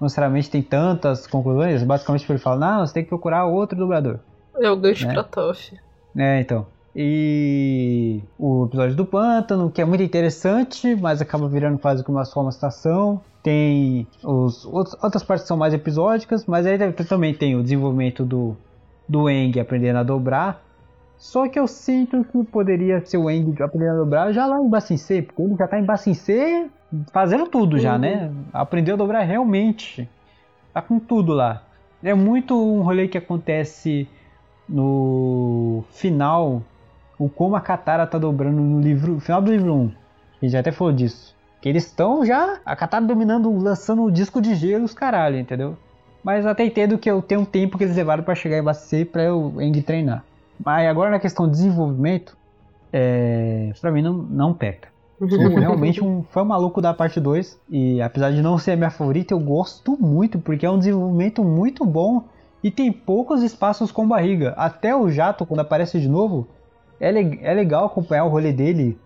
necessariamente 0.00 0.50
tem 0.50 0.60
tantas 0.60 1.26
conclusões, 1.26 1.82
basicamente 1.84 2.30
ele 2.30 2.38
fala, 2.38 2.58
não, 2.58 2.86
você 2.86 2.94
tem 2.94 3.04
que 3.04 3.08
procurar 3.08 3.46
outro 3.46 3.78
dublador. 3.78 4.18
É 4.60 4.70
o 4.70 4.76
gancho 4.76 5.06
né? 5.06 5.14
pra 5.14 5.22
Toff. 5.22 5.72
É, 6.16 6.40
então. 6.40 6.66
E 6.96 8.20
o 8.38 8.66
episódio 8.66 8.94
do 8.94 9.04
pântano, 9.04 9.70
que 9.70 9.80
é 9.80 9.84
muito 9.84 10.02
interessante, 10.02 10.94
mas 10.94 11.20
acaba 11.20 11.48
virando 11.48 11.78
quase 11.78 12.04
como 12.04 12.18
uma 12.18 12.24
só 12.24 12.40
uma 12.40 12.52
citação. 12.52 13.20
Tem 13.44 14.06
os, 14.24 14.64
outros- 14.64 14.96
outras 15.04 15.22
partes 15.22 15.42
que 15.44 15.48
são 15.48 15.56
mais 15.58 15.72
episódicas, 15.74 16.46
mas 16.46 16.64
aí 16.66 16.78
também 17.06 17.34
tem 17.34 17.54
o 17.54 17.62
desenvolvimento 17.62 18.24
do, 18.24 18.56
do 19.06 19.28
Eng 19.28 19.60
aprendendo 19.60 19.98
a 19.98 20.02
dobrar. 20.02 20.62
Só 21.18 21.46
que 21.46 21.58
eu 21.60 21.66
sinto 21.66 22.24
que 22.24 22.42
poderia 22.44 23.04
ser 23.04 23.18
o 23.18 23.28
Eng 23.30 23.54
aprendendo 23.62 23.92
a 23.92 23.98
dobrar 23.98 24.32
já 24.32 24.46
lá 24.46 24.58
em 24.58 24.68
Bacincê, 24.68 25.20
porque 25.22 25.42
ele 25.42 25.56
já 25.56 25.68
tá 25.68 25.78
em 25.78 25.84
Bacincê 25.84 26.68
fazendo 27.12 27.46
tudo 27.46 27.78
já, 27.78 27.92
Uhum. 27.94 27.98
né? 27.98 28.32
Aprendeu 28.52 28.94
a 28.94 28.98
dobrar 28.98 29.20
realmente. 29.22 30.08
Tá 30.72 30.80
com 30.80 30.98
tudo 30.98 31.34
lá. 31.34 31.62
É 32.02 32.14
muito 32.14 32.54
um 32.58 32.80
rolê 32.82 33.08
que 33.08 33.18
acontece 33.18 34.08
no 34.66 35.84
final, 35.90 36.62
o 37.18 37.28
como 37.28 37.56
a 37.56 37.60
Katara 37.60 38.06
tá 38.06 38.18
dobrando 38.18 38.60
no 38.60 38.80
livro, 38.80 39.20
final 39.20 39.40
do 39.42 39.50
livro 39.52 39.72
1. 39.74 39.84
A 39.86 40.44
gente 40.44 40.52
já 40.52 40.60
até 40.60 40.72
falou 40.72 40.92
disso. 40.92 41.33
Que 41.64 41.70
eles 41.70 41.86
estão 41.86 42.26
já, 42.26 42.60
a 42.62 42.76
Katara 42.76 43.06
dominando, 43.06 43.50
lançando 43.56 44.02
o 44.02 44.10
disco 44.10 44.38
de 44.38 44.54
gelo, 44.54 44.84
os 44.84 44.92
caralho, 44.92 45.38
entendeu? 45.38 45.78
Mas 46.22 46.44
eu 46.44 46.50
até 46.50 46.62
entendo 46.62 46.98
que 46.98 47.10
eu 47.10 47.22
tenho 47.22 47.40
um 47.40 47.44
tempo 47.46 47.78
que 47.78 47.84
eles 47.84 47.96
levaram 47.96 48.22
pra 48.22 48.34
chegar 48.34 48.58
em 48.58 48.62
Bacê 48.62 49.02
pra 49.02 49.22
eu 49.22 49.54
Eng 49.58 49.80
treinar. 49.80 50.22
Mas 50.62 50.86
agora 50.86 51.10
na 51.10 51.18
questão 51.18 51.46
de 51.46 51.52
desenvolvimento, 51.52 52.36
é, 52.92 53.72
para 53.80 53.90
mim 53.90 54.02
não, 54.02 54.12
não 54.12 54.52
peca. 54.52 54.88
Sou 55.18 55.48
realmente 55.48 56.04
um 56.04 56.22
fã 56.24 56.44
maluco 56.44 56.82
da 56.82 56.92
parte 56.92 57.18
2. 57.18 57.58
E 57.70 58.02
apesar 58.02 58.30
de 58.30 58.42
não 58.42 58.58
ser 58.58 58.72
a 58.72 58.76
minha 58.76 58.90
favorita, 58.90 59.32
eu 59.32 59.40
gosto 59.40 59.96
muito, 59.98 60.38
porque 60.38 60.66
é 60.66 60.70
um 60.70 60.78
desenvolvimento 60.78 61.42
muito 61.42 61.86
bom 61.86 62.24
e 62.62 62.70
tem 62.70 62.92
poucos 62.92 63.42
espaços 63.42 63.90
com 63.90 64.06
barriga. 64.06 64.52
Até 64.58 64.94
o 64.94 65.08
jato, 65.10 65.46
quando 65.46 65.60
aparece 65.60 65.98
de 65.98 66.10
novo, 66.10 66.46
é, 67.00 67.10
le 67.10 67.40
é 67.42 67.54
legal 67.54 67.86
acompanhar 67.86 68.26
o 68.26 68.28
rolê 68.28 68.52
dele. 68.52 68.98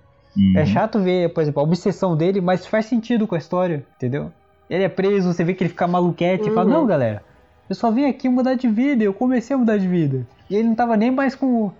É 0.56 0.64
chato 0.66 1.00
ver, 1.00 1.32
por 1.32 1.40
exemplo, 1.42 1.60
a 1.60 1.64
obsessão 1.64 2.16
dele, 2.16 2.40
mas 2.40 2.66
faz 2.66 2.86
sentido 2.86 3.26
com 3.26 3.34
a 3.34 3.38
história, 3.38 3.84
entendeu? 3.96 4.30
Ele 4.70 4.84
é 4.84 4.88
preso, 4.88 5.32
você 5.32 5.42
vê 5.44 5.54
que 5.54 5.62
ele 5.64 5.70
fica 5.70 5.86
maluquete 5.86 6.48
e 6.48 6.52
fala, 6.52 6.66
Uhum. 6.66 6.72
não, 6.80 6.86
galera, 6.86 7.22
eu 7.68 7.74
só 7.74 7.90
vim 7.90 8.04
aqui 8.06 8.28
mudar 8.28 8.54
de 8.54 8.68
vida, 8.68 9.02
eu 9.02 9.12
comecei 9.14 9.54
a 9.54 9.58
mudar 9.58 9.78
de 9.78 9.88
vida. 9.88 10.26
E 10.48 10.56
ele 10.56 10.68
não 10.68 10.74
tava 10.74 10.96
nem 10.96 11.10
mais 11.10 11.34
com, 11.34 11.70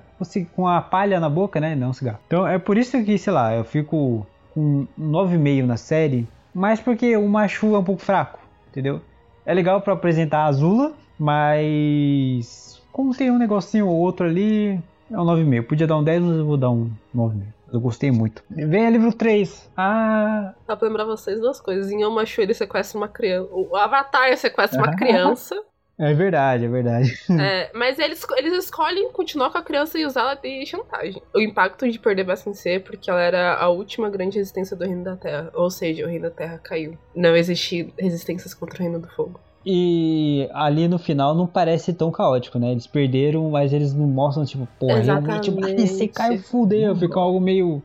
com 0.55 0.67
a 0.67 0.81
palha 0.81 1.21
na 1.21 1.29
boca, 1.29 1.61
né? 1.61 1.75
Não, 1.75 1.93
cigarro. 1.93 2.19
Então 2.27 2.47
é 2.47 2.59
por 2.59 2.77
isso 2.77 3.03
que, 3.05 3.17
sei 3.19 3.33
lá, 3.33 3.55
eu 3.55 3.65
fico 3.65 4.27
com 4.55 4.87
9,5 4.99 5.67
na 5.67 5.77
série, 5.77 6.27
mas 6.55 6.81
porque 6.81 7.17
o 7.17 7.29
Machu 7.29 7.75
é 7.75 7.79
um 7.79 7.85
pouco 7.85 8.03
fraco, 8.03 8.39
entendeu? 8.71 9.01
É 9.47 9.55
legal 9.55 9.81
pra 9.81 9.93
apresentar 9.95 10.41
a 10.41 10.47
Azula, 10.47 10.93
mas 11.19 12.83
como 12.93 13.15
tem 13.15 13.31
um 13.31 13.39
negocinho 13.39 13.87
ou 13.87 13.97
outro 13.97 14.27
ali, 14.27 14.79
é 15.11 15.19
um 15.19 15.25
9,5. 15.25 15.63
Podia 15.67 15.87
dar 15.87 15.97
um 15.97 16.05
10, 16.05 16.23
mas 16.23 16.37
eu 16.39 16.47
vou 16.47 16.57
dar 16.57 16.71
um 16.71 16.91
9,5. 17.15 17.58
Eu 17.73 17.81
gostei 17.81 18.11
muito. 18.11 18.43
Vem 18.51 18.87
a 18.87 18.91
livro 18.91 19.13
3. 19.13 19.71
Ah, 19.77 20.55
Dá 20.67 20.77
pra 20.77 20.89
lembrar 20.89 21.05
vocês 21.05 21.41
duas 21.41 21.61
coisas. 21.61 21.91
Em 21.91 22.05
Omashu 22.05 22.41
ele 22.41 22.55
sequestra 22.55 22.97
uma 22.99 23.09
criança. 23.09 23.49
O 23.53 23.77
Avatar 23.77 24.37
sequestra 24.37 24.79
uma 24.79 24.97
criança. 24.97 25.55
é 25.99 26.15
verdade, 26.15 26.65
é 26.65 26.69
verdade. 26.69 27.13
é, 27.39 27.71
mas 27.75 27.99
eles, 27.99 28.25
eles 28.37 28.53
escolhem 28.65 29.11
continuar 29.13 29.51
com 29.51 29.59
a 29.59 29.63
criança 29.63 29.99
e 29.99 30.07
usá-la 30.07 30.35
de 30.35 30.65
chantagem. 30.65 31.21
O 31.35 31.41
impacto 31.41 31.91
de 31.91 31.99
perder 31.99 32.25
Bassin 32.25 32.55
C 32.55 32.81
porque 32.81 33.11
ela 33.11 33.21
era 33.21 33.55
a 33.57 33.69
última 33.69 34.09
grande 34.09 34.39
resistência 34.39 34.75
do 34.77 34.85
Reino 34.85 35.05
da 35.05 35.17
Terra. 35.17 35.51
Ou 35.55 35.71
seja, 35.71 36.05
o 36.05 36.09
Reino 36.09 36.23
da 36.23 36.31
Terra 36.31 36.59
caiu. 36.59 36.97
Não 37.15 37.37
existia 37.37 37.89
resistências 37.99 38.55
contra 38.55 38.79
o 38.79 38.83
Reino 38.83 38.99
do 38.99 39.09
Fogo. 39.09 39.41
E 39.71 40.49
ali 40.55 40.89
no 40.89 40.99
final 40.99 41.35
não 41.35 41.47
parece 41.47 41.93
tão 41.93 42.11
caótico, 42.11 42.59
né? 42.59 42.73
Eles 42.73 42.87
perderam, 42.87 43.51
mas 43.51 43.71
eles 43.71 43.93
não 43.93 44.07
mostram, 44.07 44.47
tipo, 44.47 44.67
porra, 44.81 44.95
realmente 45.03 45.51
Exatamente. 45.51 45.87
você 45.89 46.09
caiu, 46.09 46.39
fudeu. 46.41 46.97
Fica 46.97 47.21
algo 47.21 47.39
meio. 47.39 47.83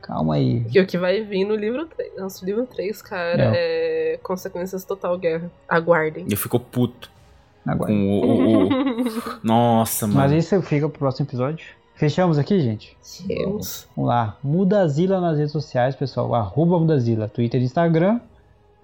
Calma 0.00 0.36
aí. 0.36 0.64
E 0.72 0.80
o 0.80 0.86
que 0.86 0.96
vai 0.96 1.20
vir 1.22 1.44
no 1.44 1.56
livro 1.56 1.86
3. 1.86 2.16
Nosso 2.16 2.44
livro 2.44 2.64
3, 2.66 3.02
cara, 3.02 3.52
é, 3.56 4.18
consequências 4.22 4.84
total 4.84 5.18
guerra. 5.18 5.50
Aguardem. 5.68 6.24
Eu 6.30 6.36
fico 6.36 6.60
puto 6.60 7.10
Agora. 7.66 7.90
com 7.92 8.08
o. 8.08 8.24
o- 8.24 8.68
o- 8.68 8.68
Nossa, 9.42 10.06
mano. 10.06 10.20
Mas 10.20 10.30
isso 10.32 10.62
fica 10.62 10.88
pro 10.88 11.00
próximo 11.00 11.26
episódio. 11.26 11.66
Fechamos 11.96 12.38
aqui, 12.38 12.60
gente? 12.60 12.96
Temos. 13.26 13.88
Vamos 13.96 14.08
lá. 14.08 14.36
Mudazila 14.40 15.20
nas 15.20 15.36
redes 15.36 15.50
sociais, 15.50 15.96
pessoal. 15.96 16.32
Arroba 16.32 16.78
Mudazila. 16.78 17.28
Twitter 17.28 17.60
e 17.60 17.64
Instagram. 17.64 18.20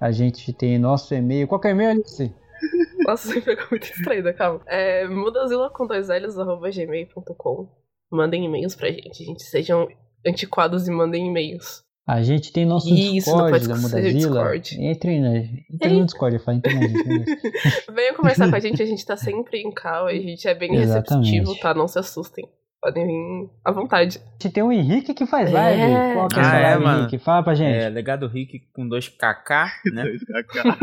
A 0.01 0.11
gente 0.11 0.53
tem 0.53 0.79
nosso 0.79 1.15
e-mail. 1.15 1.47
Qual 1.49 1.61
que 1.61 1.69
é 1.69 1.71
o 1.71 1.75
e-mail, 1.75 1.91
Alice? 1.91 2.33
Nossa, 3.07 3.29
você 3.29 3.41
pegou 3.41 3.67
muito 3.71 3.87
distraída, 3.87 4.33
calma. 4.33 4.61
É 4.67 5.07
mudazila 5.07 5.71
com 5.71 5.87
dois 5.87 6.09
L's, 6.09 6.39
arroba 6.39 6.71
gmail.com. 6.71 7.69
Mandem 8.11 8.45
e-mails 8.45 8.75
pra 8.75 8.91
gente, 8.91 9.25
gente. 9.25 9.43
Sejam 9.43 9.89
antiquados 10.27 10.89
e 10.89 10.91
mandem 10.91 11.27
e-mails. 11.27 11.83
A 12.07 12.23
gente 12.23 12.53
tem 12.53 12.67
nosso 12.67 12.89
Isso, 12.93 13.15
Discord 13.15 13.51
pode 13.51 13.69
da 13.69 13.77
Mudazila. 13.77 14.13
Discord. 14.13 14.85
Entrem, 14.85 15.21
né? 15.23 15.49
Entrem 15.71 16.01
no 16.01 16.05
Discord, 16.05 16.37
eu 16.37 16.43
falo, 16.43 16.59
entrem 16.59 16.79
na 16.79 16.87
gente. 16.87 17.09
né? 17.09 17.25
Venham 17.95 18.15
conversar 18.15 18.51
com 18.51 18.57
a 18.57 18.61
gente, 18.61 18.83
a 18.83 18.87
gente 18.87 19.05
tá 19.07 19.17
sempre 19.17 19.63
em 19.63 19.71
cal, 19.73 20.07
a 20.07 20.13
gente 20.13 20.47
é 20.47 20.55
bem 20.55 20.75
Exatamente. 20.77 21.31
receptivo, 21.31 21.59
tá? 21.61 21.73
Não 21.73 21.89
se 21.89 21.99
assustem. 21.99 22.47
Podem 22.85 23.07
vir 23.07 23.51
à 23.65 23.73
vontade. 23.73 24.21
Gente 24.43 24.53
tem 24.53 24.63
o 24.63 24.71
Henrique 24.71 25.15
que 25.15 25.25
faz 25.25 25.51
live. 25.51 25.81
É. 25.81 26.13
Qual 26.13 26.29
que 26.29 26.39
é 26.39 26.43
Ah, 26.45 26.57
é, 26.59 26.77
live. 26.77 26.99
Henrique? 27.01 27.19
Fala 27.19 27.43
pra 27.43 27.55
gente. 27.55 27.75
É, 27.75 27.89
legado 27.89 28.27
Rick 28.29 28.61
com 28.75 28.87
dois 28.87 29.09
KK, 29.09 29.73
né? 29.91 30.05
2KK. 30.13 30.77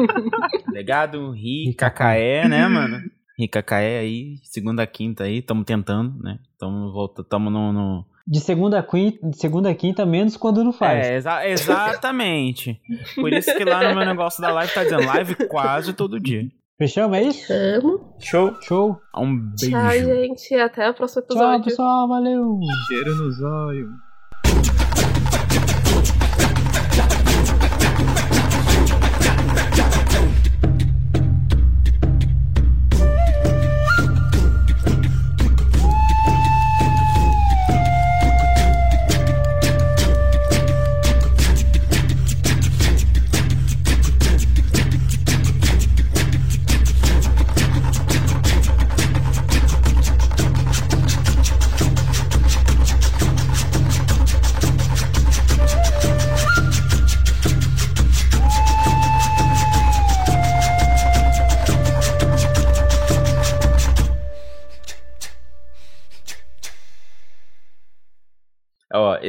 Legado 0.73 1.29
Rick 1.31 1.75
KKE, 1.75 2.47
né, 2.49 2.67
mano? 2.67 2.97
Rick 3.37 3.61
KKE 3.61 3.75
aí, 3.75 4.35
segunda, 4.43 4.85
quinta 4.87 5.25
aí, 5.25 5.43
tamo 5.43 5.63
tentando, 5.63 6.17
né? 6.23 6.39
Tamo, 6.59 6.91
volta, 6.91 7.23
tamo 7.23 7.51
no. 7.51 7.71
no... 7.71 8.05
De 8.27 8.39
segunda 8.39 8.79
a 8.79 8.83
quinta, 8.83 9.29
de 9.29 9.37
segunda 9.37 9.69
a 9.69 9.75
quinta, 9.75 10.03
menos 10.05 10.37
quando 10.37 10.63
não 10.63 10.71
faz. 10.73 11.05
É, 11.07 11.15
exa- 11.17 11.47
exatamente. 11.47 12.79
Por 13.15 13.31
isso 13.33 13.53
que 13.55 13.63
lá 13.65 13.83
no 13.89 13.95
meu 13.95 14.05
negócio 14.07 14.41
da 14.41 14.51
live 14.51 14.73
tá 14.73 14.83
dizendo 14.83 15.05
live 15.05 15.35
quase 15.47 15.93
todo 15.93 16.19
dia. 16.19 16.47
Fechamos, 16.81 17.15
é 17.15 17.21
isso? 17.21 17.53
Amo. 17.53 18.15
Show. 18.17 18.55
Show. 18.63 18.99
Um 19.15 19.37
beijo. 19.51 19.69
Tchau, 19.69 19.91
gente. 19.91 20.55
Até 20.55 20.89
o 20.89 20.93
próximo 20.95 21.21
Tchau, 21.21 21.37
episódio. 21.37 21.63
pessoal. 21.65 22.07
Valeu. 22.07 22.59
Cheiro 22.87 23.15
no 23.17 23.29
zóio. 23.29 23.89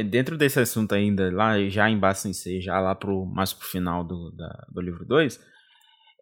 Dentro 0.01 0.37
desse 0.37 0.59
assunto 0.59 0.95
ainda, 0.95 1.29
lá 1.31 1.59
já 1.69 1.89
em 1.89 1.99
Bassin 1.99 2.33
C, 2.33 2.59
já 2.61 2.79
lá 2.79 2.95
pro, 2.95 3.25
mais 3.25 3.53
pro 3.53 3.67
final 3.67 4.03
do, 4.03 4.31
da- 4.31 4.65
do 4.71 4.81
livro 4.81 5.05
2, 5.05 5.39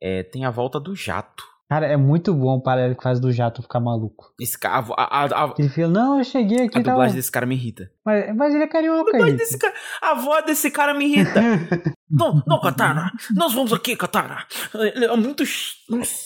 é, 0.02 0.24
tem 0.24 0.44
a 0.44 0.50
volta 0.52 0.80
do 0.80 0.96
jato. 0.96 1.44
Cara, 1.70 1.86
é 1.88 1.96
muito 1.96 2.34
bom 2.34 2.58
o 2.58 2.62
paralelo 2.62 2.96
que 2.98 3.04
faz 3.04 3.18
do 3.18 3.32
jato 3.32 3.62
ficar 3.62 3.80
maluco. 3.80 4.34
Esse 4.42 4.60
cara, 4.60 4.86
a, 4.98 5.24
a, 5.24 5.46
a, 5.46 5.54
Ele 5.58 5.70
fala, 5.70 5.88
não, 5.88 6.18
eu 6.18 6.24
cheguei 6.26 6.66
aqui 6.66 6.78
a 6.78 6.82
e 6.82 6.84
tal. 6.84 6.96
dublagem 6.96 7.16
desse 7.16 7.32
cara 7.32 7.46
me 7.46 7.56
irrita. 7.56 7.90
Mas, 8.06 8.36
mas 8.36 8.54
ele 8.54 8.64
é 8.66 8.68
carioca, 8.68 9.10
A, 9.10 9.14
dublagem 9.14 9.38
desse 9.38 9.58
cara, 9.58 9.74
a 10.02 10.14
voz 10.16 10.46
desse 10.46 10.70
cara 10.70 10.94
me 10.94 11.06
irrita. 11.06 11.40
não, 12.12 12.44
não, 12.46 12.60
Katara. 12.60 13.10
Nós 13.34 13.54
vamos 13.54 13.72
aqui, 13.72 13.96
Katara. 13.96 14.46
Ele 14.74 15.06
É 15.06 15.16
muito. 15.16 15.46
Nossa, 15.90 16.26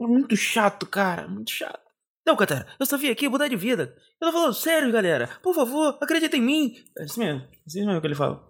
é 0.00 0.06
muito 0.08 0.36
chato, 0.36 0.86
cara. 0.86 1.28
Muito 1.28 1.52
chato. 1.52 1.78
Não, 2.26 2.36
Katara, 2.36 2.66
eu 2.78 2.86
só 2.86 2.96
vim 2.96 3.08
aqui 3.10 3.28
mudar 3.28 3.48
de 3.48 3.56
vida. 3.56 3.94
Eu 4.20 4.28
tô 4.28 4.32
falando 4.32 4.54
sério, 4.54 4.92
galera. 4.92 5.28
Por 5.42 5.54
favor, 5.54 5.98
acredita 6.00 6.36
em 6.36 6.42
mim. 6.42 6.74
É 6.98 7.04
isso 7.04 7.18
mesmo. 7.18 7.40
É 7.40 7.48
isso 7.66 7.86
mesmo 7.86 8.00
que 8.00 8.06
ele 8.06 8.14
fala. 8.14 8.49